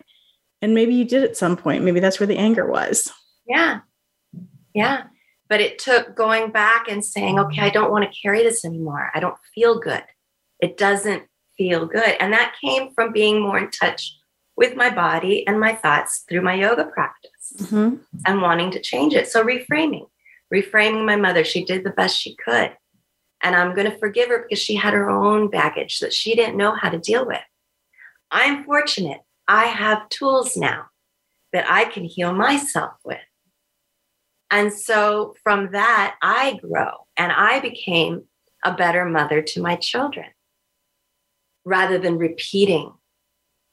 And 0.63 0.75
maybe 0.75 0.95
you 0.95 1.05
did 1.05 1.25
at 1.25 1.37
some 1.37 1.57
point. 1.57 1.83
Maybe 1.83 2.01
that's 2.01 2.21
where 2.21 2.27
the 2.27 2.37
anger 2.37 2.71
was. 2.71 3.11
Yeah. 3.47 3.81
Yeah. 4.75 5.05
But 5.49 5.61
it 5.61 5.81
took 5.81 6.15
going 6.15 6.53
back 6.53 6.87
and 6.89 7.05
saying, 7.05 7.39
okay, 7.41 7.63
I 7.63 7.71
don't 7.71 7.91
want 7.91 8.05
to 8.05 8.21
carry 8.21 8.45
this 8.45 8.65
anymore. 8.65 9.11
I 9.15 9.21
don't 9.21 9.37
feel 9.55 9.81
good. 9.81 10.05
It 10.61 10.77
doesn't 10.77 11.25
feel 11.57 11.87
good. 11.87 12.17
And 12.21 12.33
that 12.33 12.55
came 12.63 12.93
from 12.95 13.13
being 13.13 13.43
more 13.43 13.59
in 13.59 13.71
touch 13.71 14.17
with 14.57 14.77
my 14.77 14.91
body 14.91 15.47
and 15.47 15.61
my 15.61 15.75
thoughts 15.75 16.25
through 16.29 16.43
my 16.43 16.55
yoga 16.55 16.85
practice 16.87 17.53
mm-hmm. 17.59 17.97
and 18.27 18.43
wanting 18.43 18.71
to 18.73 18.81
change 18.81 19.15
it. 19.15 19.29
So, 19.29 19.45
reframing, 19.45 20.07
reframing 20.53 21.05
my 21.05 21.17
mother, 21.17 21.45
she 21.45 21.65
did 21.65 21.85
the 21.85 21.91
best 21.91 22.19
she 22.19 22.35
could. 22.37 22.77
And 23.43 23.57
I'm 23.57 23.75
going 23.75 23.91
to 23.91 23.99
forgive 23.99 24.29
her 24.29 24.43
because 24.43 24.63
she 24.63 24.75
had 24.75 24.95
her 24.95 25.09
own 25.09 25.49
baggage 25.49 26.01
that 26.01 26.13
she 26.13 26.35
didn't 26.35 26.57
know 26.57 26.75
how 26.75 26.91
to 26.91 26.99
deal 26.99 27.27
with. 27.27 27.41
I'm 28.31 28.65
fortunate. 28.65 29.21
I 29.49 29.65
have 29.65 30.09
tools 30.09 30.57
now 30.57 30.87
that 31.53 31.65
I 31.69 31.87
can 31.87 32.05
heal 32.05 32.33
myself 32.33 32.93
with. 33.05 33.19
And 34.51 34.73
so 34.73 35.35
from 35.43 35.73
that, 35.73 36.17
I 36.23 36.59
grow 36.63 37.07
and 37.17 37.33
I 37.33 37.61
became 37.61 38.25
a 38.65 38.75
better 38.75 39.05
mother 39.05 39.43
to 39.43 39.63
my 39.63 39.77
children 39.77 40.27
rather 41.65 41.99
than 41.99 42.19
repeating. 42.19 42.93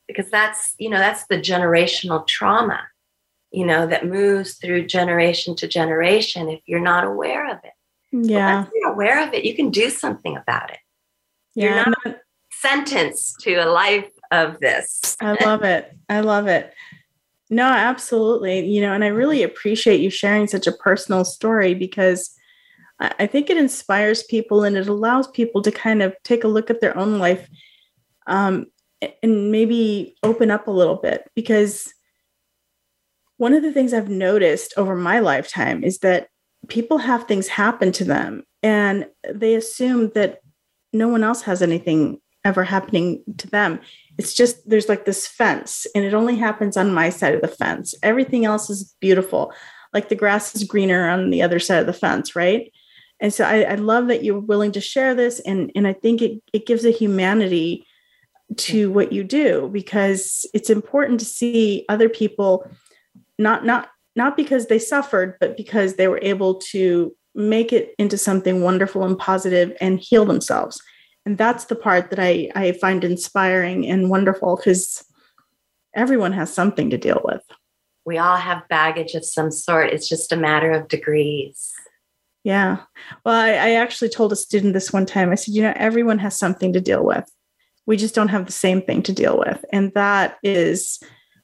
Because 0.08 0.30
that's 0.30 0.74
you 0.78 0.90
know 0.90 1.00
that's 1.00 1.26
the 1.28 1.38
generational 1.38 2.26
trauma 2.26 2.80
you 3.52 3.66
know 3.66 3.88
that 3.88 4.08
moves 4.08 4.56
through 4.56 4.86
generation 4.86 5.56
to 5.56 5.68
generation 5.68 6.50
if 6.50 6.62
you're 6.66 6.80
not 6.80 7.04
aware 7.04 7.50
of 7.50 7.58
it. 7.64 7.74
Yeah. 8.12 8.64
if 8.64 8.70
you're 8.74 8.92
aware 8.92 9.26
of 9.26 9.34
it 9.34 9.44
you 9.44 9.54
can 9.56 9.70
do 9.70 9.90
something 9.90 10.38
about 10.38 10.72
it. 10.72 10.80
Yeah, 11.56 11.76
you're 11.76 11.96
not 12.06 12.18
sentenced 12.52 13.40
to 13.42 13.56
a 13.56 13.66
life 13.66 14.10
of 14.32 14.60
this. 14.60 15.18
I 15.22 15.44
love 15.44 15.64
it. 15.64 15.92
I 16.10 16.22
love 16.22 16.48
it. 16.48 16.74
No 17.50 17.66
absolutely. 17.66 18.66
You 18.66 18.82
know 18.82 18.94
and 18.94 19.04
i 19.04 19.08
really 19.08 19.44
appreciate 19.44 20.02
you 20.02 20.10
sharing 20.10 20.48
such 20.48 20.68
a 20.68 20.72
personal 20.72 21.26
story 21.26 21.74
because 21.74 22.34
I 23.00 23.28
think 23.28 23.52
it 23.52 23.58
inspires 23.58 24.24
people 24.24 24.64
and 24.64 24.76
it 24.76 24.88
allows 24.88 25.28
people 25.28 25.62
to 25.62 25.72
kind 25.72 26.02
of 26.02 26.16
take 26.24 26.44
a 26.44 26.48
look 26.48 26.72
at 26.72 26.82
their 26.82 26.98
own 26.98 27.20
life 27.20 27.48
um, 28.28 28.68
and 29.24 29.52
maybe 29.52 30.16
open 30.24 30.52
up 30.52 30.68
a 30.68 30.72
little 30.72 30.96
bit 30.96 31.30
because 31.36 31.94
one 33.38 33.54
of 33.54 33.62
the 33.62 33.72
things 33.72 33.94
I've 33.94 34.10
noticed 34.10 34.74
over 34.78 34.96
my 34.96 35.20
lifetime 35.20 35.84
is 35.84 36.00
that 36.00 36.28
people 36.68 36.98
have 36.98 37.26
things 37.26 37.48
happen 37.48 37.92
to 37.94 38.04
them 38.04 38.44
and 38.64 39.08
they 39.32 39.56
assume 39.56 40.10
that 40.16 40.40
no 40.92 41.08
one 41.08 41.24
else 41.24 41.44
has 41.44 41.62
anything 41.62 42.20
ever 42.44 42.64
happening 42.64 43.24
to 43.38 43.48
them. 43.48 43.80
It's 44.18 44.34
just 44.34 44.68
there's 44.68 44.90
like 44.90 45.06
this 45.06 45.28
fence 45.28 45.86
and 45.94 46.04
it 46.04 46.14
only 46.14 46.36
happens 46.36 46.78
on 46.78 46.94
my 46.94 47.10
side 47.10 47.36
of 47.36 47.42
the 47.42 47.48
fence. 47.48 47.94
Everything 48.02 48.46
else 48.46 48.70
is 48.70 48.96
beautiful. 49.00 49.54
Like 49.94 50.10
the 50.10 50.16
grass 50.16 50.56
is 50.56 50.64
greener 50.64 51.08
on 51.10 51.30
the 51.30 51.42
other 51.42 51.60
side 51.60 51.80
of 51.80 51.86
the 51.86 51.94
fence, 51.94 52.36
right? 52.36 52.72
And 53.20 53.34
so 53.34 53.46
I, 53.46 53.62
I 53.64 53.76
love 53.76 54.08
that 54.08 54.24
you're 54.24 54.40
willing 54.40 54.72
to 54.74 54.82
share 54.82 55.14
this 55.14 55.40
and, 55.42 55.72
and 55.76 55.88
I 55.88 55.94
think 55.94 56.22
it, 56.22 56.42
it 56.54 56.66
gives 56.66 56.86
a 56.86 56.92
humanity 56.92 57.86
to 58.56 58.92
what 58.92 59.12
you 59.12 59.24
do 59.24 59.70
because 59.74 60.46
it's 60.54 60.70
important 60.70 61.20
to 61.20 61.26
see 61.26 61.86
other 61.90 62.08
people 62.08 62.70
not 63.38 63.66
not 63.66 63.90
not 64.16 64.38
because 64.38 64.68
they 64.68 64.80
suffered 64.80 65.36
but 65.40 65.58
because 65.58 65.96
they 65.96 66.08
were 66.08 66.20
able 66.22 66.56
to 66.56 67.14
make 67.36 67.72
it 67.72 67.94
into 68.00 68.18
something 68.18 68.62
wonderful 68.62 69.04
and 69.04 69.18
positive 69.18 69.72
and 69.80 70.00
heal 70.00 70.26
themselves. 70.26 70.82
And 71.26 71.38
that's 71.38 71.66
the 71.66 71.76
part 71.76 72.10
that 72.10 72.20
i 72.20 72.50
i 72.56 72.72
find 72.74 73.04
inspiring 73.04 73.86
and 73.88 74.10
wonderful 74.10 74.56
because 74.56 75.06
everyone 75.96 76.34
has 76.34 76.54
something 76.54 76.90
to 76.90 76.98
deal 76.98 77.22
with. 77.24 77.44
We 78.06 78.18
all 78.18 78.38
have 78.38 78.68
baggage 78.70 79.14
of 79.14 79.26
some 79.26 79.52
sort. 79.52 79.92
It's 79.92 80.08
just 80.08 80.32
a 80.32 80.38
matter 80.38 80.72
of 80.72 80.88
degrees. 80.88 81.74
Yeah. 82.44 82.78
Well 83.26 83.36
I, 83.36 83.50
I 83.50 83.72
actually 83.72 84.10
told 84.10 84.32
a 84.32 84.38
student 84.38 84.74
this 84.74 84.94
one 84.94 85.06
time. 85.06 85.32
I 85.32 85.36
said 85.36 85.54
you 85.54 85.62
know 85.62 85.74
everyone 85.76 86.20
has 86.20 86.40
something 86.40 86.74
to 86.74 86.82
deal 86.82 87.04
with 87.06 87.30
we 87.88 87.98
just 87.98 88.14
don't 88.14 88.28
have 88.28 88.46
the 88.46 88.52
same 88.52 88.82
thing 88.84 89.02
to 89.02 89.12
deal 89.12 89.40
with 89.40 89.66
and 89.74 89.92
that 89.96 90.38
is 90.44 91.00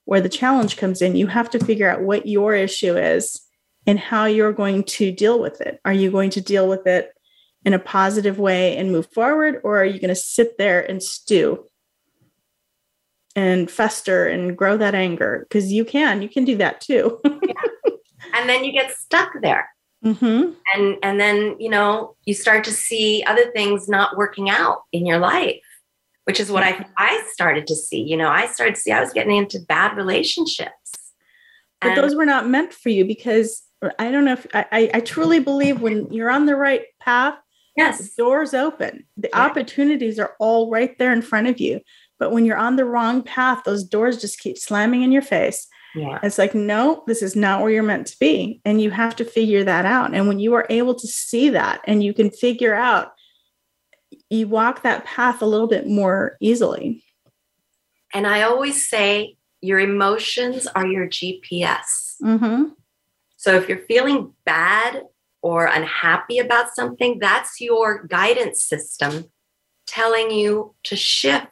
where 0.05 0.21
the 0.21 0.29
challenge 0.29 0.77
comes 0.77 1.01
in. 1.01 1.15
You 1.15 1.27
have 1.27 1.49
to 1.51 1.63
figure 1.63 1.89
out 1.89 2.01
what 2.01 2.27
your 2.27 2.53
issue 2.53 2.97
is 2.97 3.41
and 3.85 3.99
how 3.99 4.25
you're 4.25 4.53
going 4.53 4.83
to 4.83 5.11
deal 5.11 5.39
with 5.39 5.61
it. 5.61 5.79
Are 5.85 5.93
you 5.93 6.11
going 6.11 6.29
to 6.31 6.41
deal 6.41 6.67
with 6.67 6.87
it 6.87 7.11
in 7.65 7.73
a 7.73 7.79
positive 7.79 8.39
way 8.39 8.75
and 8.77 8.91
move 8.91 9.07
forward, 9.13 9.61
or 9.63 9.81
are 9.81 9.85
you 9.85 9.99
going 9.99 10.09
to 10.09 10.15
sit 10.15 10.57
there 10.57 10.81
and 10.81 11.01
stew 11.01 11.65
and 13.35 13.71
fester 13.71 14.27
and 14.27 14.57
grow 14.57 14.75
that 14.77 14.95
anger? 14.95 15.45
Because 15.47 15.71
you 15.71 15.85
can, 15.85 16.21
you 16.21 16.29
can 16.29 16.43
do 16.43 16.57
that 16.57 16.81
too. 16.81 17.19
yeah. 17.23 17.91
And 18.33 18.49
then 18.49 18.63
you 18.63 18.71
get 18.71 18.91
stuck 18.91 19.31
there. 19.41 19.69
Mm-hmm. 20.03 20.51
And 20.73 20.97
and 21.01 21.19
then 21.19 21.55
you 21.59 21.69
know 21.69 22.15
you 22.25 22.33
start 22.33 22.65
to 22.65 22.71
see 22.71 23.23
other 23.25 23.51
things 23.51 23.87
not 23.87 24.17
working 24.17 24.49
out 24.49 24.81
in 24.91 25.05
your 25.05 25.19
life, 25.19 25.61
which 26.25 26.39
is 26.39 26.51
what 26.51 26.63
I 26.63 26.85
I 26.97 27.23
started 27.31 27.67
to 27.67 27.75
see. 27.75 28.01
You 28.01 28.17
know, 28.17 28.29
I 28.29 28.47
started 28.47 28.75
to 28.75 28.81
see 28.81 28.91
I 28.91 29.01
was 29.01 29.13
getting 29.13 29.35
into 29.35 29.59
bad 29.59 29.95
relationships, 29.97 31.13
but 31.81 31.95
those 31.95 32.15
were 32.15 32.25
not 32.25 32.47
meant 32.47 32.73
for 32.73 32.89
you 32.89 33.05
because 33.05 33.63
uh, 33.81 33.89
I 33.99 34.11
don't 34.11 34.25
know 34.25 34.33
if 34.33 34.47
I, 34.53 34.89
I 34.93 34.99
truly 35.01 35.39
believe 35.39 35.81
when 35.81 36.11
you're 36.11 36.31
on 36.31 36.45
the 36.45 36.55
right 36.55 36.83
path, 36.99 37.35
yes, 37.75 38.13
doors 38.15 38.53
open. 38.53 39.05
The 39.17 39.29
yeah. 39.33 39.45
opportunities 39.45 40.19
are 40.19 40.35
all 40.39 40.69
right 40.69 40.97
there 40.97 41.13
in 41.13 41.21
front 41.21 41.47
of 41.47 41.59
you. 41.59 41.81
But 42.19 42.31
when 42.31 42.45
you're 42.45 42.57
on 42.57 42.77
the 42.77 42.85
wrong 42.85 43.21
path, 43.21 43.63
those 43.65 43.83
doors 43.83 44.21
just 44.21 44.39
keep 44.39 44.57
slamming 44.57 45.01
in 45.01 45.11
your 45.11 45.21
face. 45.21 45.67
Yeah. 45.95 46.19
It's 46.23 46.37
like, 46.37 46.55
no, 46.55 47.03
this 47.05 47.21
is 47.21 47.35
not 47.35 47.61
where 47.61 47.69
you're 47.69 47.83
meant 47.83 48.07
to 48.07 48.17
be. 48.19 48.61
And 48.65 48.81
you 48.81 48.91
have 48.91 49.15
to 49.17 49.25
figure 49.25 49.63
that 49.63 49.85
out. 49.85 50.13
And 50.15 50.27
when 50.27 50.39
you 50.39 50.53
are 50.53 50.65
able 50.69 50.95
to 50.95 51.07
see 51.07 51.49
that 51.49 51.81
and 51.85 52.03
you 52.03 52.13
can 52.13 52.31
figure 52.31 52.73
out, 52.73 53.12
you 54.33 54.47
walk 54.47 54.81
that 54.83 55.05
path 55.05 55.41
a 55.41 55.45
little 55.45 55.67
bit 55.67 55.87
more 55.87 56.37
easily. 56.39 57.03
And 58.13 58.27
I 58.27 58.43
always 58.43 58.87
say, 58.87 59.37
your 59.61 59.79
emotions 59.79 60.67
are 60.67 60.85
your 60.85 61.07
GPS. 61.07 62.15
Mm-hmm. 62.21 62.65
So 63.37 63.55
if 63.55 63.69
you're 63.69 63.85
feeling 63.87 64.33
bad 64.45 65.03
or 65.41 65.65
unhappy 65.65 66.37
about 66.37 66.75
something, 66.75 67.17
that's 67.19 67.61
your 67.61 68.03
guidance 68.03 68.61
system 68.61 69.31
telling 69.87 70.31
you 70.31 70.75
to 70.83 70.95
shift 70.95 71.47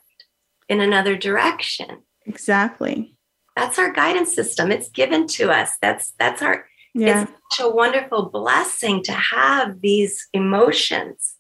in 0.68 0.82
another 0.82 1.16
direction. 1.16 2.04
Exactly. 2.26 3.16
That's 3.56 3.80
our 3.80 3.92
guidance 3.92 4.34
system. 4.34 4.72
It's 4.72 4.90
given 4.90 5.28
to 5.28 5.52
us. 5.52 5.72
That's 5.82 6.14
that's 6.18 6.42
our 6.42 6.66
yeah. 6.94 7.24
it's 7.24 7.32
such 7.58 7.66
a 7.66 7.70
wonderful 7.70 8.30
blessing 8.30 9.04
to 9.04 9.12
have 9.12 9.82
these 9.82 10.28
emotions. 10.34 11.31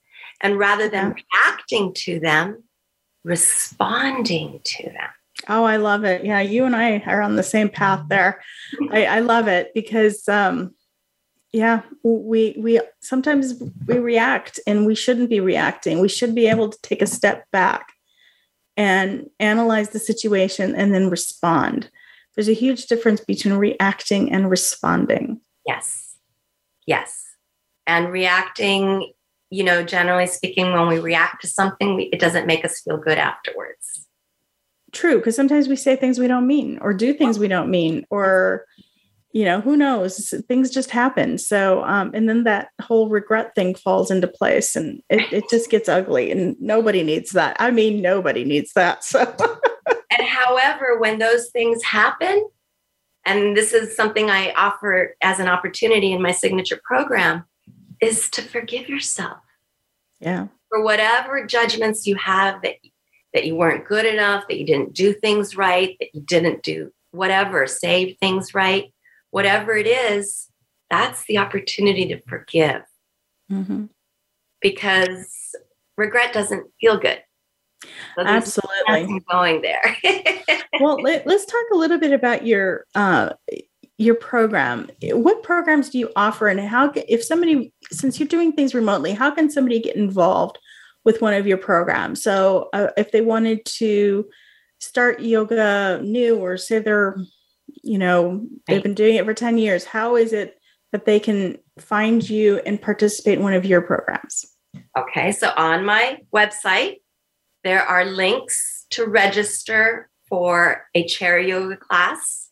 And 0.42 0.58
rather 0.58 0.90
than 0.90 1.14
reacting 1.14 1.94
to 1.94 2.20
them, 2.20 2.64
responding 3.24 4.60
to 4.64 4.84
them. 4.84 5.10
Oh, 5.48 5.64
I 5.64 5.78
love 5.78 6.04
it. 6.04 6.26
Yeah, 6.26 6.42
you 6.42 6.66
and 6.66 6.76
I 6.76 7.00
are 7.06 7.22
on 7.22 7.36
the 7.36 7.44
same 7.44 7.70
path 7.70 8.06
there. 8.10 8.42
I, 8.92 9.06
I 9.06 9.20
love 9.20 9.48
it 9.48 9.72
because 9.74 10.28
um 10.28 10.74
yeah, 11.54 11.82
we 12.04 12.56
we 12.58 12.80
sometimes 13.02 13.62
we 13.86 14.00
react 14.00 14.60
and 14.66 14.86
we 14.86 14.96
shouldn't 14.96 15.30
be 15.30 15.40
reacting. 15.40 16.00
We 16.00 16.08
should 16.08 16.34
be 16.34 16.48
able 16.48 16.70
to 16.70 16.82
take 16.82 17.02
a 17.02 17.08
step 17.08 17.46
back 17.52 17.92
and 18.78 19.30
analyze 19.40 19.90
the 19.90 20.00
situation 20.00 20.76
and 20.76 20.94
then 20.94 21.10
respond. 21.10 21.90
There's 22.36 22.48
a 22.48 22.54
huge 22.54 22.86
difference 22.86 23.20
between 23.20 23.56
reacting 23.56 24.32
and 24.32 24.50
responding. 24.50 25.42
Yes. 25.66 26.16
Yes. 26.86 27.26
And 27.86 28.12
reacting, 28.12 29.12
you 29.52 29.64
know, 29.64 29.84
generally 29.84 30.26
speaking, 30.26 30.72
when 30.72 30.88
we 30.88 30.98
react 30.98 31.42
to 31.42 31.48
something, 31.48 31.96
we, 31.96 32.04
it 32.06 32.20
doesn't 32.20 32.48
make 32.48 32.64
us 32.66 32.80
feel 32.80 32.98
good 32.98 33.18
afterwards. 33.18 34.08
True 34.94 35.18
because 35.18 35.36
sometimes 35.36 35.68
we 35.68 35.76
say 35.76 35.96
things 35.96 36.20
we 36.20 36.28
don't 36.28 36.48
mean 36.48 36.78
or 36.82 36.94
do 36.94 37.14
things 37.14 37.40
we 37.40 37.48
don't 37.48 37.70
mean 37.70 38.06
or 38.10 38.66
you 39.32 39.46
know 39.46 39.62
who 39.62 39.78
knows? 39.78 40.34
Things 40.50 40.70
just 40.70 40.90
happen. 40.92 41.38
So 41.38 41.84
um, 41.84 42.12
and 42.14 42.28
then 42.28 42.44
that 42.44 42.70
whole 42.82 43.08
regret 43.08 43.56
thing 43.56 43.74
falls 43.74 44.12
into 44.12 44.28
place 44.28 44.76
and 44.76 45.02
it, 45.10 45.32
it 45.32 45.50
just 45.50 45.70
gets 45.70 45.88
ugly 45.88 46.30
and 46.32 46.58
nobody 46.60 47.04
needs 47.04 47.32
that. 47.32 47.56
I 47.60 47.72
mean 47.72 48.02
nobody 48.02 48.44
needs 48.44 48.74
that 48.74 49.04
so. 49.04 49.36
And 50.18 50.28
however 50.28 51.00
when 51.00 51.20
those 51.20 51.50
things 51.52 51.82
happen 51.84 52.46
and 53.26 53.56
this 53.56 53.72
is 53.72 53.96
something 53.96 54.30
i 54.30 54.52
offer 54.58 55.16
as 55.22 55.40
an 55.40 55.48
opportunity 55.48 56.12
in 56.12 56.22
my 56.22 56.34
signature 56.34 56.82
program 56.84 57.46
is 58.02 58.30
to 58.30 58.42
forgive 58.42 58.90
yourself 58.90 59.40
yeah 60.20 60.48
for 60.70 60.84
whatever 60.84 61.46
judgments 61.46 62.08
you 62.08 62.16
have 62.16 62.62
that 62.62 62.76
that 63.34 63.46
you 63.46 63.56
weren't 63.56 63.88
good 63.88 64.06
enough, 64.06 64.48
that 64.48 64.60
you 64.60 64.66
didn't 64.66 64.94
do 64.94 65.14
things 65.14 65.56
right, 65.56 65.96
that 66.00 66.14
you 66.14 66.22
didn't 66.22 66.64
do 66.64 66.92
whatever, 67.12 67.68
save 67.68 68.18
things 68.18 68.54
right, 68.54 68.94
whatever 69.32 69.76
it 69.76 69.88
is, 69.88 70.50
that's 70.90 71.26
the 71.26 71.38
opportunity 71.38 72.08
to 72.08 72.22
forgive. 72.28 72.84
Mm-hmm. 73.52 73.86
Because 74.62 75.56
regret 75.98 76.34
doesn't 76.34 76.68
feel 76.80 76.98
good. 76.98 77.22
So 78.16 78.24
Absolutely. 78.24 79.22
Going 79.30 79.62
there. 79.62 79.98
well, 80.80 81.02
let, 81.02 81.26
us 81.26 81.46
talk 81.46 81.66
a 81.74 81.78
little 81.78 81.98
bit 81.98 82.12
about 82.12 82.46
your 82.46 82.86
uh, 82.94 83.32
your 84.02 84.16
program. 84.16 84.90
What 85.02 85.44
programs 85.44 85.90
do 85.90 86.00
you 86.00 86.10
offer, 86.16 86.48
and 86.48 86.60
how? 86.60 86.92
If 86.96 87.24
somebody, 87.24 87.74
since 87.92 88.20
you're 88.20 88.28
doing 88.28 88.54
things 88.54 88.74
remotely, 88.74 89.14
how 89.14 89.32
can 89.32 89.50
somebody 89.50 89.80
get 89.80 89.96
involved 89.96 90.58
with 91.04 91.22
one 91.22 91.34
of 91.34 91.48
your 91.48 91.58
programs. 91.58 92.22
So 92.22 92.70
uh, 92.74 92.88
if 92.98 93.12
they 93.12 93.22
wanted 93.22 93.66
to 93.66 94.30
start 94.80 95.22
yoga 95.22 96.00
new 96.04 96.38
or 96.38 96.58
say 96.58 96.80
they're, 96.80 97.18
you 97.84 97.98
know, 97.98 98.46
they've 98.68 98.84
been 98.84 98.94
doing 98.94 99.16
it 99.16 99.26
for 99.26 99.34
10 99.34 99.58
years, 99.58 99.86
how 99.86 100.16
is 100.16 100.34
it 100.34 100.60
that 100.92 101.06
they 101.06 101.20
can 101.20 101.58
find 101.80 102.28
you 102.28 102.62
and 102.66 102.82
participate 102.82 103.38
in 103.38 103.44
one 103.44 103.54
of 103.54 103.66
your 103.66 103.82
programs? 103.82 104.46
Okay, 104.98 105.32
so 105.32 105.52
on 105.58 105.86
my 105.86 106.20
website, 106.34 106.98
there 107.64 107.84
are 107.84 108.06
links 108.06 108.86
to 108.92 109.06
register 109.06 110.10
for 110.28 110.86
a 110.94 111.06
chair 111.08 111.40
yoga 111.40 111.78
class, 111.78 112.50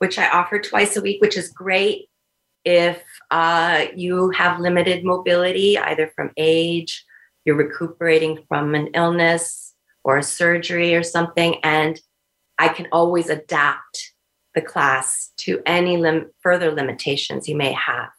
which 0.00 0.18
I 0.18 0.28
offer 0.28 0.58
twice 0.58 0.96
a 0.96 1.00
week, 1.00 1.20
which 1.20 1.36
is 1.36 1.48
great 1.48 2.08
if 2.64 3.02
uh, 3.30 3.86
you 3.94 4.30
have 4.30 4.60
limited 4.60 5.04
mobility, 5.04 5.78
either 5.78 6.12
from 6.14 6.30
age 6.36 7.04
you're 7.44 7.56
recuperating 7.56 8.44
from 8.48 8.74
an 8.74 8.88
illness 8.94 9.74
or 10.04 10.18
a 10.18 10.22
surgery 10.22 10.94
or 10.94 11.02
something. 11.02 11.56
And 11.62 12.00
I 12.58 12.68
can 12.68 12.86
always 12.92 13.30
adapt 13.30 14.12
the 14.54 14.60
class 14.60 15.32
to 15.38 15.62
any 15.64 15.96
lim- 15.96 16.30
further 16.42 16.70
limitations 16.72 17.48
you 17.48 17.56
may 17.56 17.72
have. 17.72 18.10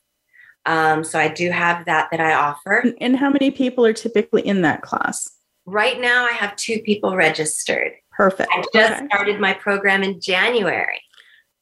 Um, 0.66 1.04
so 1.04 1.20
I 1.20 1.28
do 1.28 1.50
have 1.50 1.86
that 1.86 2.10
that 2.12 2.20
I 2.20 2.34
offer. 2.34 2.94
And 3.00 3.16
how 3.18 3.30
many 3.30 3.52
people 3.52 3.86
are 3.86 3.94
typically 3.94 4.46
in 4.46 4.62
that 4.62 4.82
class? 4.82 5.30
Right 5.66 6.00
now, 6.00 6.26
I 6.26 6.34
have 6.34 6.56
two 6.56 6.80
people 6.82 7.16
registered. 7.16 7.94
Perfect. 8.12 8.50
I 8.52 8.64
just 8.74 8.94
okay. 8.94 9.08
started 9.08 9.40
my 9.40 9.54
program 9.54 10.04
in 10.04 10.20
January. 10.20 11.02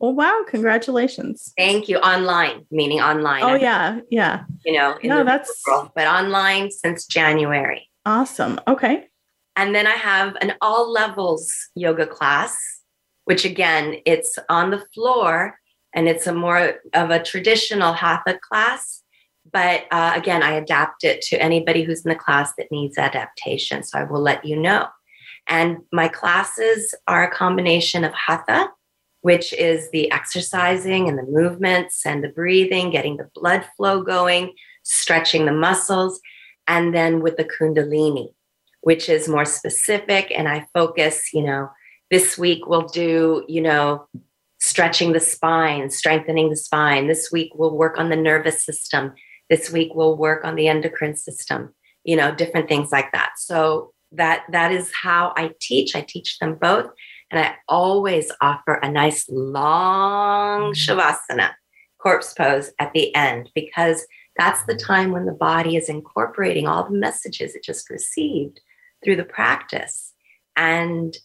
Oh 0.01 0.11
wow! 0.11 0.43
Congratulations. 0.47 1.53
Thank 1.57 1.89
you. 1.89 1.97
Online, 1.97 2.65
meaning 2.71 3.01
online. 3.01 3.43
Oh 3.43 3.55
yeah, 3.55 3.99
yeah. 4.09 4.43
You 4.65 4.73
know, 4.73 4.97
no, 5.03 5.23
that's 5.23 5.61
world, 5.67 5.91
but 5.95 6.07
online 6.07 6.71
since 6.71 7.05
January. 7.05 7.89
Awesome. 8.05 8.59
Okay. 8.67 9.07
And 9.55 9.75
then 9.75 9.87
I 9.87 9.95
have 9.95 10.37
an 10.41 10.53
all 10.61 10.89
levels 10.89 11.53
yoga 11.75 12.07
class, 12.07 12.57
which 13.25 13.43
again, 13.43 13.97
it's 14.05 14.39
on 14.47 14.69
the 14.71 14.85
floor 14.93 15.59
and 15.93 16.07
it's 16.07 16.27
a 16.27 16.33
more 16.33 16.79
of 16.93 17.09
a 17.09 17.21
traditional 17.21 17.91
hatha 17.91 18.39
class. 18.49 19.03
But 19.51 19.85
uh, 19.91 20.13
again, 20.15 20.43
I 20.43 20.53
adapt 20.53 21.03
it 21.03 21.21
to 21.23 21.41
anybody 21.41 21.83
who's 21.83 22.05
in 22.05 22.09
the 22.09 22.15
class 22.15 22.53
that 22.57 22.71
needs 22.71 22.97
adaptation. 22.97 23.83
So 23.83 23.99
I 23.99 24.03
will 24.03 24.21
let 24.21 24.45
you 24.45 24.55
know. 24.55 24.87
And 25.47 25.79
my 25.91 26.07
classes 26.07 26.95
are 27.07 27.23
a 27.23 27.31
combination 27.31 28.03
of 28.03 28.13
hatha 28.13 28.69
which 29.21 29.53
is 29.53 29.89
the 29.91 30.11
exercising 30.11 31.07
and 31.09 31.17
the 31.17 31.23
movements 31.23 32.05
and 32.05 32.23
the 32.23 32.29
breathing, 32.29 32.89
getting 32.89 33.17
the 33.17 33.29
blood 33.35 33.65
flow 33.75 34.01
going, 34.01 34.53
stretching 34.83 35.45
the 35.45 35.51
muscles, 35.51 36.19
and 36.67 36.95
then 36.95 37.21
with 37.21 37.35
the 37.37 37.43
Kundalini, 37.43 38.33
which 38.81 39.09
is 39.09 39.27
more 39.27 39.45
specific. 39.45 40.31
And 40.35 40.47
I 40.47 40.67
focus, 40.73 41.33
you 41.33 41.43
know, 41.43 41.69
this 42.09 42.37
week 42.37 42.67
we'll 42.67 42.87
do, 42.87 43.43
you 43.47 43.61
know, 43.61 44.07
stretching 44.59 45.13
the 45.13 45.19
spine, 45.19 45.89
strengthening 45.89 46.49
the 46.49 46.55
spine. 46.55 47.07
This 47.07 47.31
week 47.31 47.51
we'll 47.55 47.75
work 47.75 47.97
on 47.97 48.09
the 48.09 48.15
nervous 48.15 48.63
system. 48.63 49.13
This 49.49 49.71
week 49.71 49.93
we'll 49.95 50.17
work 50.17 50.45
on 50.45 50.55
the 50.55 50.67
endocrine 50.67 51.15
system, 51.15 51.73
you 52.03 52.15
know, 52.15 52.33
different 52.33 52.69
things 52.69 52.91
like 52.91 53.11
that. 53.11 53.31
So 53.37 53.93
that 54.11 54.43
that 54.51 54.71
is 54.71 54.91
how 54.91 55.33
I 55.35 55.51
teach. 55.59 55.95
I 55.95 56.01
teach 56.01 56.39
them 56.39 56.55
both 56.55 56.89
and 57.31 57.39
I 57.39 57.55
always 57.67 58.31
offer 58.41 58.75
a 58.75 58.91
nice 58.91 59.27
long 59.29 60.73
Shavasana 60.73 61.51
corpse 61.99 62.33
pose 62.33 62.71
at 62.79 62.93
the 62.93 63.13
end 63.15 63.51
because 63.53 64.05
that's 64.37 64.63
the 64.63 64.75
time 64.75 65.11
when 65.11 65.25
the 65.25 65.33
body 65.33 65.75
is 65.75 65.89
incorporating 65.89 66.67
all 66.67 66.85
the 66.85 66.97
messages 66.97 67.55
it 67.55 67.63
just 67.63 67.89
received 67.89 68.61
through 69.03 69.17
the 69.17 69.25
practice. 69.25 70.13
And 70.55 71.15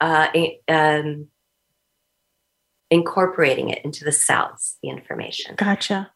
uh, 0.00 0.28
um, 0.68 1.28
incorporating 2.90 3.70
it 3.70 3.84
into 3.84 4.04
the 4.04 4.12
cells, 4.12 4.76
the 4.82 4.90
information. 4.90 5.54
Gotcha. 5.56 6.10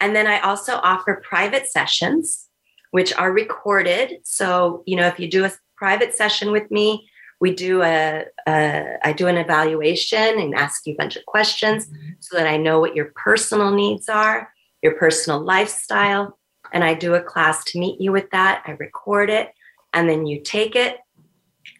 And 0.00 0.16
then 0.16 0.26
I 0.26 0.40
also 0.40 0.76
offer 0.76 1.22
private 1.26 1.66
sessions, 1.66 2.48
which 2.90 3.14
are 3.14 3.32
recorded. 3.32 4.16
So, 4.24 4.82
you 4.86 4.96
know, 4.96 5.06
if 5.06 5.20
you 5.20 5.30
do 5.30 5.44
a 5.44 5.52
private 5.76 6.14
session 6.14 6.52
with 6.52 6.70
me, 6.70 7.08
we 7.44 7.54
do 7.54 7.82
a, 7.82 8.24
a 8.48 8.96
I 9.06 9.12
do 9.12 9.26
an 9.26 9.36
evaluation 9.36 10.40
and 10.40 10.54
ask 10.54 10.86
you 10.86 10.94
a 10.94 10.96
bunch 10.96 11.14
of 11.16 11.26
questions 11.26 11.90
so 12.20 12.38
that 12.38 12.46
I 12.46 12.56
know 12.56 12.80
what 12.80 12.96
your 12.96 13.12
personal 13.14 13.70
needs 13.70 14.08
are, 14.08 14.50
your 14.82 14.94
personal 14.94 15.40
lifestyle. 15.40 16.38
And 16.72 16.82
I 16.82 16.94
do 16.94 17.12
a 17.12 17.20
class 17.20 17.62
to 17.64 17.78
meet 17.78 18.00
you 18.00 18.12
with 18.12 18.30
that. 18.30 18.62
I 18.66 18.70
record 18.70 19.28
it 19.28 19.52
and 19.92 20.08
then 20.08 20.26
you 20.26 20.40
take 20.40 20.74
it 20.74 20.96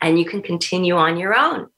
and 0.02 0.18
you 0.18 0.26
can 0.26 0.42
continue 0.42 0.96
on 0.96 1.16
your 1.16 1.34
own 1.34 1.68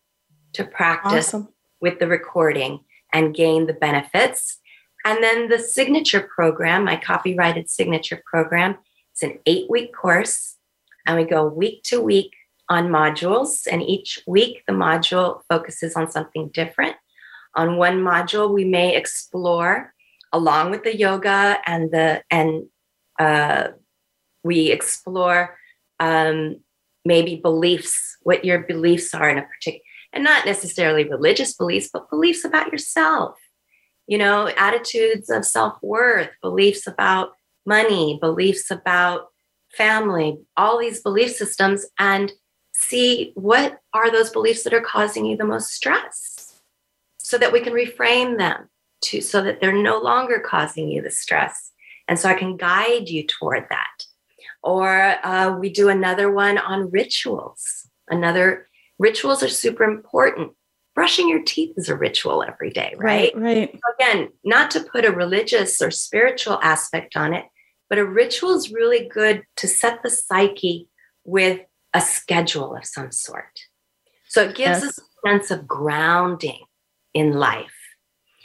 to 0.54 0.64
practice 0.64 1.28
Awesome. 1.28 1.48
with 1.80 2.00
the 2.00 2.08
recording 2.08 2.80
and 3.12 3.36
gain 3.36 3.68
the 3.68 3.72
benefits. 3.72 4.58
And 5.04 5.22
then 5.22 5.48
the 5.48 5.60
signature 5.60 6.28
program, 6.34 6.82
my 6.82 6.96
copyrighted 6.96 7.70
signature 7.70 8.20
program, 8.26 8.78
it's 9.12 9.22
an 9.22 9.38
eight 9.46 9.70
week 9.70 9.94
course. 9.94 10.56
And 11.06 11.16
we 11.16 11.22
go 11.22 11.46
week 11.46 11.84
to 11.84 12.00
week 12.00 12.32
on 12.68 12.88
modules. 12.88 13.66
And 13.70 13.82
each 13.82 14.20
week, 14.26 14.62
the 14.66 14.72
module 14.72 15.40
focuses 15.48 15.94
on 15.94 16.10
something 16.10 16.48
different. 16.48 16.96
On 17.54 17.76
one 17.76 17.98
module, 17.98 18.52
we 18.52 18.64
may 18.64 18.96
explore, 18.96 19.94
along 20.32 20.70
with 20.70 20.84
the 20.84 20.96
yoga 20.96 21.58
and 21.66 21.90
the, 21.90 22.22
and 22.30 22.66
uh, 23.18 23.68
we 24.44 24.70
explore 24.70 25.56
um, 26.00 26.60
maybe 27.04 27.36
beliefs, 27.36 28.16
what 28.22 28.44
your 28.44 28.60
beliefs 28.60 29.14
are 29.14 29.30
in 29.30 29.38
a 29.38 29.42
particular, 29.42 29.82
and 30.12 30.24
not 30.24 30.44
necessarily 30.44 31.08
religious 31.08 31.54
beliefs, 31.54 31.88
but 31.92 32.10
beliefs 32.10 32.44
about 32.44 32.70
yourself. 32.72 33.36
You 34.06 34.18
know, 34.18 34.48
attitudes 34.56 35.30
of 35.30 35.44
self 35.44 35.78
worth, 35.82 36.30
beliefs 36.42 36.86
about 36.86 37.30
money, 37.64 38.18
beliefs 38.20 38.70
about 38.70 39.26
family, 39.72 40.38
all 40.56 40.78
these 40.78 41.02
belief 41.02 41.32
systems, 41.32 41.86
and 41.98 42.32
see 42.88 43.32
what 43.34 43.80
are 43.92 44.10
those 44.10 44.30
beliefs 44.30 44.62
that 44.64 44.74
are 44.74 44.80
causing 44.80 45.26
you 45.26 45.36
the 45.36 45.44
most 45.44 45.70
stress 45.70 46.60
so 47.18 47.38
that 47.38 47.52
we 47.52 47.60
can 47.60 47.72
reframe 47.72 48.38
them 48.38 48.68
to 49.02 49.20
so 49.20 49.42
that 49.42 49.60
they're 49.60 49.72
no 49.72 49.98
longer 49.98 50.38
causing 50.38 50.88
you 50.88 51.02
the 51.02 51.10
stress. 51.10 51.72
And 52.08 52.18
so 52.18 52.28
i 52.28 52.34
can 52.34 52.56
guide 52.56 53.08
you 53.08 53.26
toward 53.26 53.66
that. 53.68 54.04
Or 54.62 55.16
uh, 55.24 55.56
we 55.58 55.70
do 55.70 55.88
another 55.88 56.30
one 56.30 56.58
on 56.58 56.90
rituals. 56.90 57.88
Another 58.08 58.66
rituals 58.98 59.42
are 59.42 59.48
super 59.48 59.84
important. 59.84 60.52
Brushing 60.94 61.28
your 61.28 61.42
teeth 61.42 61.74
is 61.76 61.88
a 61.88 61.96
ritual 61.96 62.42
every 62.42 62.70
day 62.70 62.94
right, 62.96 63.36
Right. 63.36 63.70
So 63.72 63.80
again 63.98 64.28
not 64.44 64.70
to 64.70 64.80
put 64.80 65.04
a 65.04 65.12
religious 65.12 65.82
or 65.82 65.90
spiritual 65.90 66.58
aspect 66.62 67.16
on 67.16 67.34
it 67.34 67.44
but 67.88 67.98
a 67.98 68.04
ritual 68.04 68.54
is 68.54 68.72
really 68.72 69.08
good 69.08 69.44
to 69.56 69.68
set 69.68 70.02
the 70.02 70.10
psyche 70.10 70.88
with 71.24 71.60
a 71.96 72.00
schedule 72.00 72.74
of 72.76 72.84
some 72.84 73.10
sort 73.10 73.56
so 74.28 74.42
it 74.42 74.54
gives 74.56 74.82
Yes. 74.82 74.84
us 74.84 74.98
a 74.98 75.28
sense 75.28 75.50
of 75.50 75.66
grounding 75.66 76.62
in 77.14 77.32
life 77.32 77.80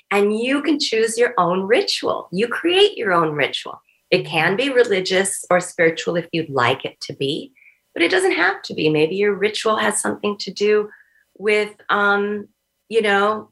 and 0.10 0.38
you 0.38 0.62
can 0.62 0.80
choose 0.80 1.18
your 1.18 1.34
own 1.38 1.62
ritual 1.64 2.28
you 2.32 2.48
create 2.48 2.98
your 2.98 3.12
own 3.14 3.32
ritual 3.34 3.80
it 4.12 4.26
can 4.26 4.58
be 4.58 4.70
religious 4.70 5.46
or 5.50 5.62
spiritual 5.62 6.18
if 6.18 6.28
you'd 6.34 6.50
like 6.50 6.84
it 6.84 7.00
to 7.02 7.14
be, 7.14 7.54
but 7.94 8.04
it 8.04 8.12
doesn't 8.12 8.34
have 8.34 8.62
to 8.64 8.74
be. 8.74 8.90
Maybe 8.90 9.16
your 9.16 9.34
ritual 9.34 9.78
has 9.78 10.02
something 10.02 10.38
to 10.40 10.52
do 10.52 10.90
with, 11.38 11.74
um, 11.90 12.50
you 12.90 13.02
know, 13.02 13.50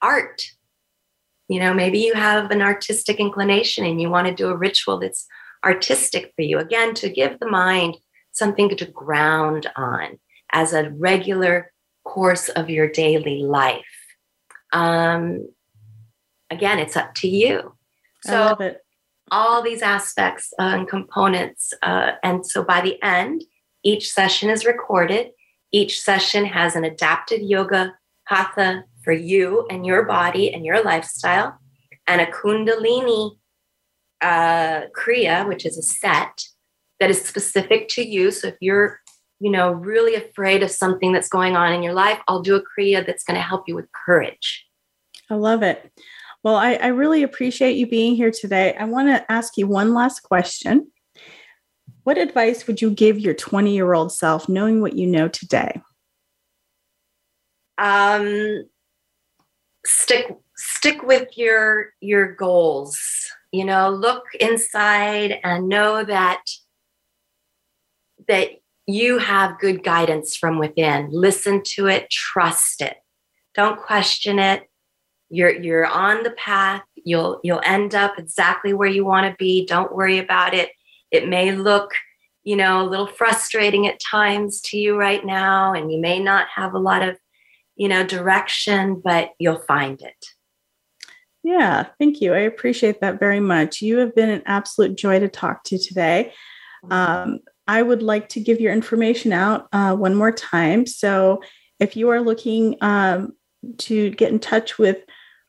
art. 0.00 0.42
You 1.48 1.60
know, 1.60 1.74
maybe 1.74 1.98
you 1.98 2.14
have 2.14 2.50
an 2.52 2.62
artistic 2.62 3.18
inclination 3.18 3.84
and 3.84 4.00
you 4.00 4.08
want 4.08 4.28
to 4.28 4.34
do 4.34 4.48
a 4.48 4.56
ritual 4.56 4.98
that's 4.98 5.26
artistic 5.64 6.32
for 6.36 6.42
you. 6.42 6.58
Again, 6.58 6.94
to 6.94 7.08
give 7.08 7.38
the 7.40 7.48
mind 7.48 7.96
something 8.36 8.68
to 8.76 8.84
ground 8.86 9.66
on 9.76 10.18
as 10.52 10.72
a 10.72 10.90
regular 10.90 11.72
course 12.04 12.48
of 12.50 12.70
your 12.70 12.88
daily 12.88 13.42
life. 13.42 13.84
Um, 14.72 15.48
again, 16.50 16.78
it's 16.78 16.96
up 16.96 17.14
to 17.16 17.28
you. 17.28 17.74
So, 18.24 18.76
all 19.30 19.62
these 19.62 19.82
aspects 19.82 20.52
uh, 20.58 20.62
and 20.62 20.88
components. 20.88 21.74
Uh, 21.82 22.12
and 22.22 22.46
so 22.46 22.62
by 22.62 22.80
the 22.80 23.02
end, 23.02 23.42
each 23.82 24.12
session 24.12 24.50
is 24.50 24.64
recorded. 24.64 25.30
Each 25.72 26.00
session 26.00 26.44
has 26.44 26.76
an 26.76 26.84
adapted 26.84 27.42
yoga 27.42 27.94
hatha 28.24 28.84
for 29.02 29.12
you 29.12 29.66
and 29.70 29.84
your 29.86 30.04
body 30.04 30.52
and 30.52 30.64
your 30.64 30.82
lifestyle, 30.82 31.58
and 32.06 32.20
a 32.20 32.26
Kundalini 32.26 33.36
uh, 34.20 34.82
Kriya, 34.96 35.46
which 35.46 35.64
is 35.64 35.78
a 35.78 35.82
set 35.82 36.46
that 37.00 37.10
is 37.10 37.22
specific 37.22 37.88
to 37.90 38.06
you. 38.06 38.30
So 38.30 38.48
if 38.48 38.56
you're 38.60 39.00
you 39.38 39.50
know, 39.50 39.70
really 39.70 40.14
afraid 40.14 40.62
of 40.62 40.70
something 40.70 41.12
that's 41.12 41.28
going 41.28 41.56
on 41.56 41.72
in 41.72 41.82
your 41.82 41.92
life, 41.92 42.18
I'll 42.26 42.40
do 42.40 42.56
a 42.56 42.62
Kriya 42.62 43.04
that's 43.04 43.22
going 43.22 43.34
to 43.34 43.42
help 43.42 43.64
you 43.66 43.74
with 43.74 43.86
courage. 43.92 44.66
I 45.28 45.34
love 45.34 45.62
it. 45.62 45.92
Well, 46.42 46.56
I, 46.56 46.74
I 46.74 46.86
really 46.86 47.22
appreciate 47.22 47.76
you 47.76 47.86
being 47.86 48.14
here 48.14 48.30
today. 48.30 48.74
I 48.76 48.84
want 48.84 49.08
to 49.08 49.30
ask 49.30 49.58
you 49.58 49.66
one 49.66 49.92
last 49.92 50.20
question. 50.20 50.90
What 52.04 52.18
advice 52.18 52.66
would 52.66 52.80
you 52.80 52.90
give 52.90 53.18
your 53.18 53.34
20 53.34 53.74
year 53.74 53.92
old 53.92 54.12
self 54.12 54.48
knowing 54.48 54.80
what 54.80 54.94
you 54.94 55.06
know 55.06 55.28
today? 55.28 55.82
um 57.78 58.64
stick 59.84 60.34
stick 60.56 61.02
with 61.02 61.28
your 61.36 61.92
your 62.00 62.34
goals 62.34 62.98
you 63.52 63.64
know 63.66 63.90
look 63.90 64.24
inside 64.40 65.38
and 65.44 65.68
know 65.68 66.02
that 66.02 66.42
that 68.28 68.50
you 68.86 69.18
have 69.18 69.58
good 69.58 69.82
guidance 69.82 70.36
from 70.36 70.58
within. 70.58 71.08
Listen 71.10 71.62
to 71.74 71.86
it 71.86 72.08
trust 72.10 72.80
it. 72.80 72.96
Don't 73.54 73.80
question 73.80 74.38
it. 74.38 74.68
You're 75.28 75.50
you're 75.50 75.86
on 75.86 76.22
the 76.22 76.30
path. 76.32 76.82
You'll 76.94 77.40
you'll 77.42 77.62
end 77.64 77.94
up 77.94 78.18
exactly 78.18 78.72
where 78.72 78.88
you 78.88 79.04
want 79.04 79.30
to 79.30 79.36
be. 79.38 79.66
Don't 79.66 79.94
worry 79.94 80.18
about 80.18 80.54
it. 80.54 80.70
It 81.10 81.28
may 81.28 81.52
look 81.52 81.92
you 82.44 82.54
know 82.56 82.80
a 82.80 82.88
little 82.88 83.08
frustrating 83.08 83.88
at 83.88 83.98
times 83.98 84.60
to 84.60 84.78
you 84.78 84.96
right 84.96 85.24
now 85.26 85.74
and 85.74 85.90
you 85.92 86.00
may 86.00 86.20
not 86.20 86.46
have 86.54 86.74
a 86.74 86.78
lot 86.78 87.02
of 87.02 87.18
you 87.74 87.88
know 87.88 88.06
direction 88.06 89.00
but 89.04 89.30
you'll 89.38 89.58
find 89.58 90.00
it. 90.00 90.26
Yeah, 91.42 91.86
thank 92.00 92.20
you. 92.20 92.34
I 92.34 92.40
appreciate 92.40 93.00
that 93.00 93.20
very 93.20 93.38
much. 93.38 93.80
You 93.80 93.98
have 93.98 94.16
been 94.16 94.30
an 94.30 94.42
absolute 94.46 94.96
joy 94.96 95.20
to 95.20 95.28
talk 95.28 95.62
to 95.64 95.78
today. 95.78 96.32
Um, 96.90 97.38
I 97.66 97.82
would 97.82 98.02
like 98.02 98.28
to 98.30 98.40
give 98.40 98.58
your 98.60 98.72
information 98.72 99.32
out 99.32 99.68
uh, 99.72 99.94
one 99.96 100.14
more 100.14 100.32
time. 100.32 100.86
So, 100.86 101.42
if 101.78 101.94
you 101.96 102.08
are 102.08 102.20
looking 102.20 102.76
um, 102.80 103.32
to 103.78 104.10
get 104.10 104.30
in 104.32 104.38
touch 104.38 104.78
with 104.78 104.98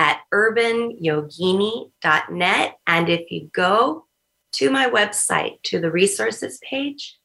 at 0.00 0.22
urbanyogini.net 0.32 2.78
and 2.86 3.08
if 3.10 3.30
you 3.30 3.50
go 3.52 4.06
to 4.52 4.70
my 4.70 4.88
website 4.88 5.62
to 5.62 5.78
the 5.78 5.90
resources 5.90 6.58
page 6.68 7.18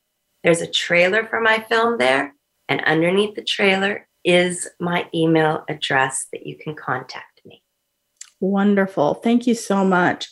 there's 0.44 0.60
a 0.62 0.70
trailer 0.70 1.26
for 1.26 1.40
my 1.40 1.60
film 1.70 1.98
there 1.98 2.36
and 2.68 2.84
underneath 2.84 3.34
the 3.36 3.44
trailer 3.44 4.06
is 4.26 4.68
my 4.80 5.08
email 5.14 5.64
address 5.70 6.28
that 6.34 6.46
you 6.46 6.58
can 6.58 6.76
contact 6.76 7.40
me 7.46 7.64
Wonderful. 8.42 9.14
Thank 9.16 9.48
you 9.48 9.56
so 9.56 9.84
much. 9.86 10.28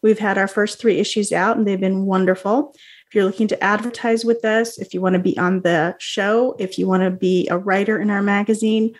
We've 0.01 0.19
had 0.19 0.37
our 0.37 0.47
first 0.47 0.79
three 0.79 0.99
issues 0.99 1.31
out 1.31 1.57
and 1.57 1.67
they've 1.67 1.79
been 1.79 2.05
wonderful. 2.05 2.73
If 3.13 3.17
you're 3.17 3.25
looking 3.25 3.47
to 3.47 3.63
advertise 3.63 4.25
with 4.25 4.43
us, 4.43 4.79
if 4.79 4.91
you 4.91 4.99
want 4.99 5.13
to 5.13 5.19
be 5.19 5.37
on 5.37 5.61
the 5.61 5.95
show, 5.99 6.55
if 6.57 6.79
you 6.79 6.87
want 6.87 7.03
to 7.03 7.11
be 7.11 7.47
a 7.49 7.57
writer 7.59 8.01
in 8.01 8.09
our 8.09 8.23
magazine, 8.23 8.95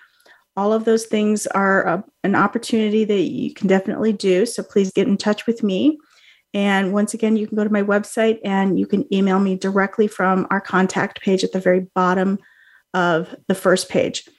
all 0.55 0.71
of 0.71 0.85
those 0.85 1.07
things 1.07 1.47
are 1.47 1.87
a, 1.87 2.03
an 2.23 2.35
opportunity 2.35 3.05
that 3.05 3.21
you 3.21 3.55
can 3.55 3.65
definitely 3.65 4.13
do. 4.13 4.45
So 4.45 4.61
please 4.61 4.91
get 4.91 5.07
in 5.07 5.17
touch 5.17 5.47
with 5.47 5.63
me. 5.63 5.97
And 6.53 6.93
once 6.93 7.15
again, 7.15 7.37
you 7.37 7.47
can 7.47 7.55
go 7.57 7.63
to 7.63 7.71
my 7.71 7.81
website 7.81 8.37
and 8.45 8.77
you 8.77 8.85
can 8.85 9.11
email 9.11 9.39
me 9.39 9.55
directly 9.55 10.05
from 10.07 10.45
our 10.51 10.61
contact 10.61 11.19
page 11.21 11.43
at 11.43 11.51
the 11.51 11.59
very 11.59 11.87
bottom 11.95 12.37
of 12.93 13.33
the 13.47 13.55
first 13.55 13.89
page. 13.89 14.29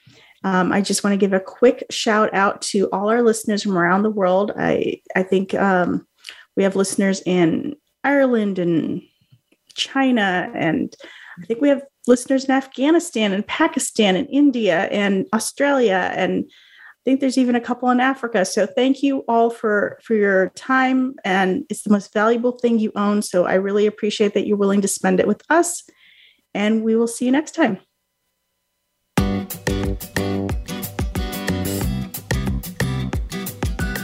Um, 0.45 0.71
I 0.71 0.79
just 0.79 1.03
want 1.03 1.15
to 1.15 1.17
give 1.17 1.33
a 1.33 1.41
quick 1.41 1.83
shout 1.89 2.33
out 2.33 2.61
to 2.61 2.87
all 2.93 3.09
our 3.09 3.21
listeners 3.21 3.63
from 3.63 3.77
around 3.77 4.03
the 4.03 4.09
world. 4.09 4.53
I, 4.57 5.01
I 5.17 5.23
think 5.23 5.53
um, 5.53 6.07
we 6.55 6.63
have 6.63 6.77
listeners 6.77 7.21
in 7.25 7.75
Ireland 8.05 8.57
and 8.57 9.01
China, 9.75 10.51
and 10.55 10.95
I 11.41 11.45
think 11.45 11.61
we 11.61 11.69
have 11.69 11.83
listeners 12.07 12.45
in 12.45 12.51
Afghanistan 12.51 13.33
and 13.33 13.45
Pakistan 13.45 14.15
and 14.15 14.27
India 14.31 14.83
and 14.85 15.25
Australia 15.33 16.11
and 16.15 16.45
I 16.45 17.11
think 17.11 17.19
there's 17.19 17.37
even 17.37 17.53
a 17.53 17.61
couple 17.61 17.91
in 17.91 17.99
Africa. 17.99 18.45
So 18.45 18.65
thank 18.65 19.03
you 19.03 19.19
all 19.27 19.51
for 19.51 19.99
for 20.03 20.15
your 20.15 20.49
time 20.55 21.13
and 21.23 21.63
it's 21.69 21.83
the 21.83 21.91
most 21.91 22.11
valuable 22.11 22.53
thing 22.53 22.79
you 22.79 22.91
own. 22.95 23.21
So 23.21 23.45
I 23.45 23.53
really 23.55 23.85
appreciate 23.85 24.33
that 24.33 24.47
you're 24.47 24.57
willing 24.57 24.81
to 24.81 24.87
spend 24.87 25.19
it 25.19 25.27
with 25.27 25.43
us 25.51 25.83
and 26.55 26.83
we 26.83 26.95
will 26.95 27.07
see 27.07 27.25
you 27.25 27.31
next 27.31 27.53
time. 27.53 27.77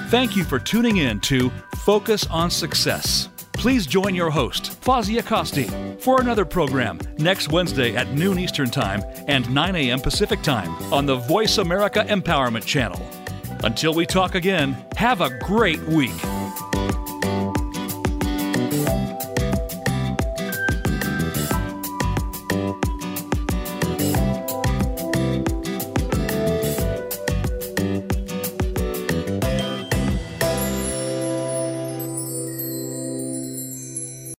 Thank 0.09 0.35
you 0.35 0.43
for 0.43 0.59
tuning 0.59 0.97
in 0.97 1.21
to 1.21 1.49
Focus 1.77 2.27
on 2.27 2.51
Success. 2.51 3.29
Please 3.61 3.85
join 3.85 4.15
your 4.15 4.31
host, 4.31 4.81
Fozia 4.81 5.23
Costi, 5.23 5.65
for 5.99 6.19
another 6.19 6.45
program 6.45 6.99
next 7.19 7.51
Wednesday 7.51 7.95
at 7.95 8.11
noon 8.11 8.39
Eastern 8.39 8.71
Time 8.71 9.03
and 9.27 9.47
9 9.53 9.75
a.m. 9.75 9.99
Pacific 9.99 10.41
Time 10.41 10.71
on 10.91 11.05
the 11.05 11.17
Voice 11.17 11.59
America 11.59 12.03
Empowerment 12.09 12.65
Channel. 12.65 12.99
Until 13.63 13.93
we 13.93 14.07
talk 14.07 14.33
again, 14.33 14.75
have 14.97 15.21
a 15.21 15.29
great 15.37 15.79
week. 15.83 16.09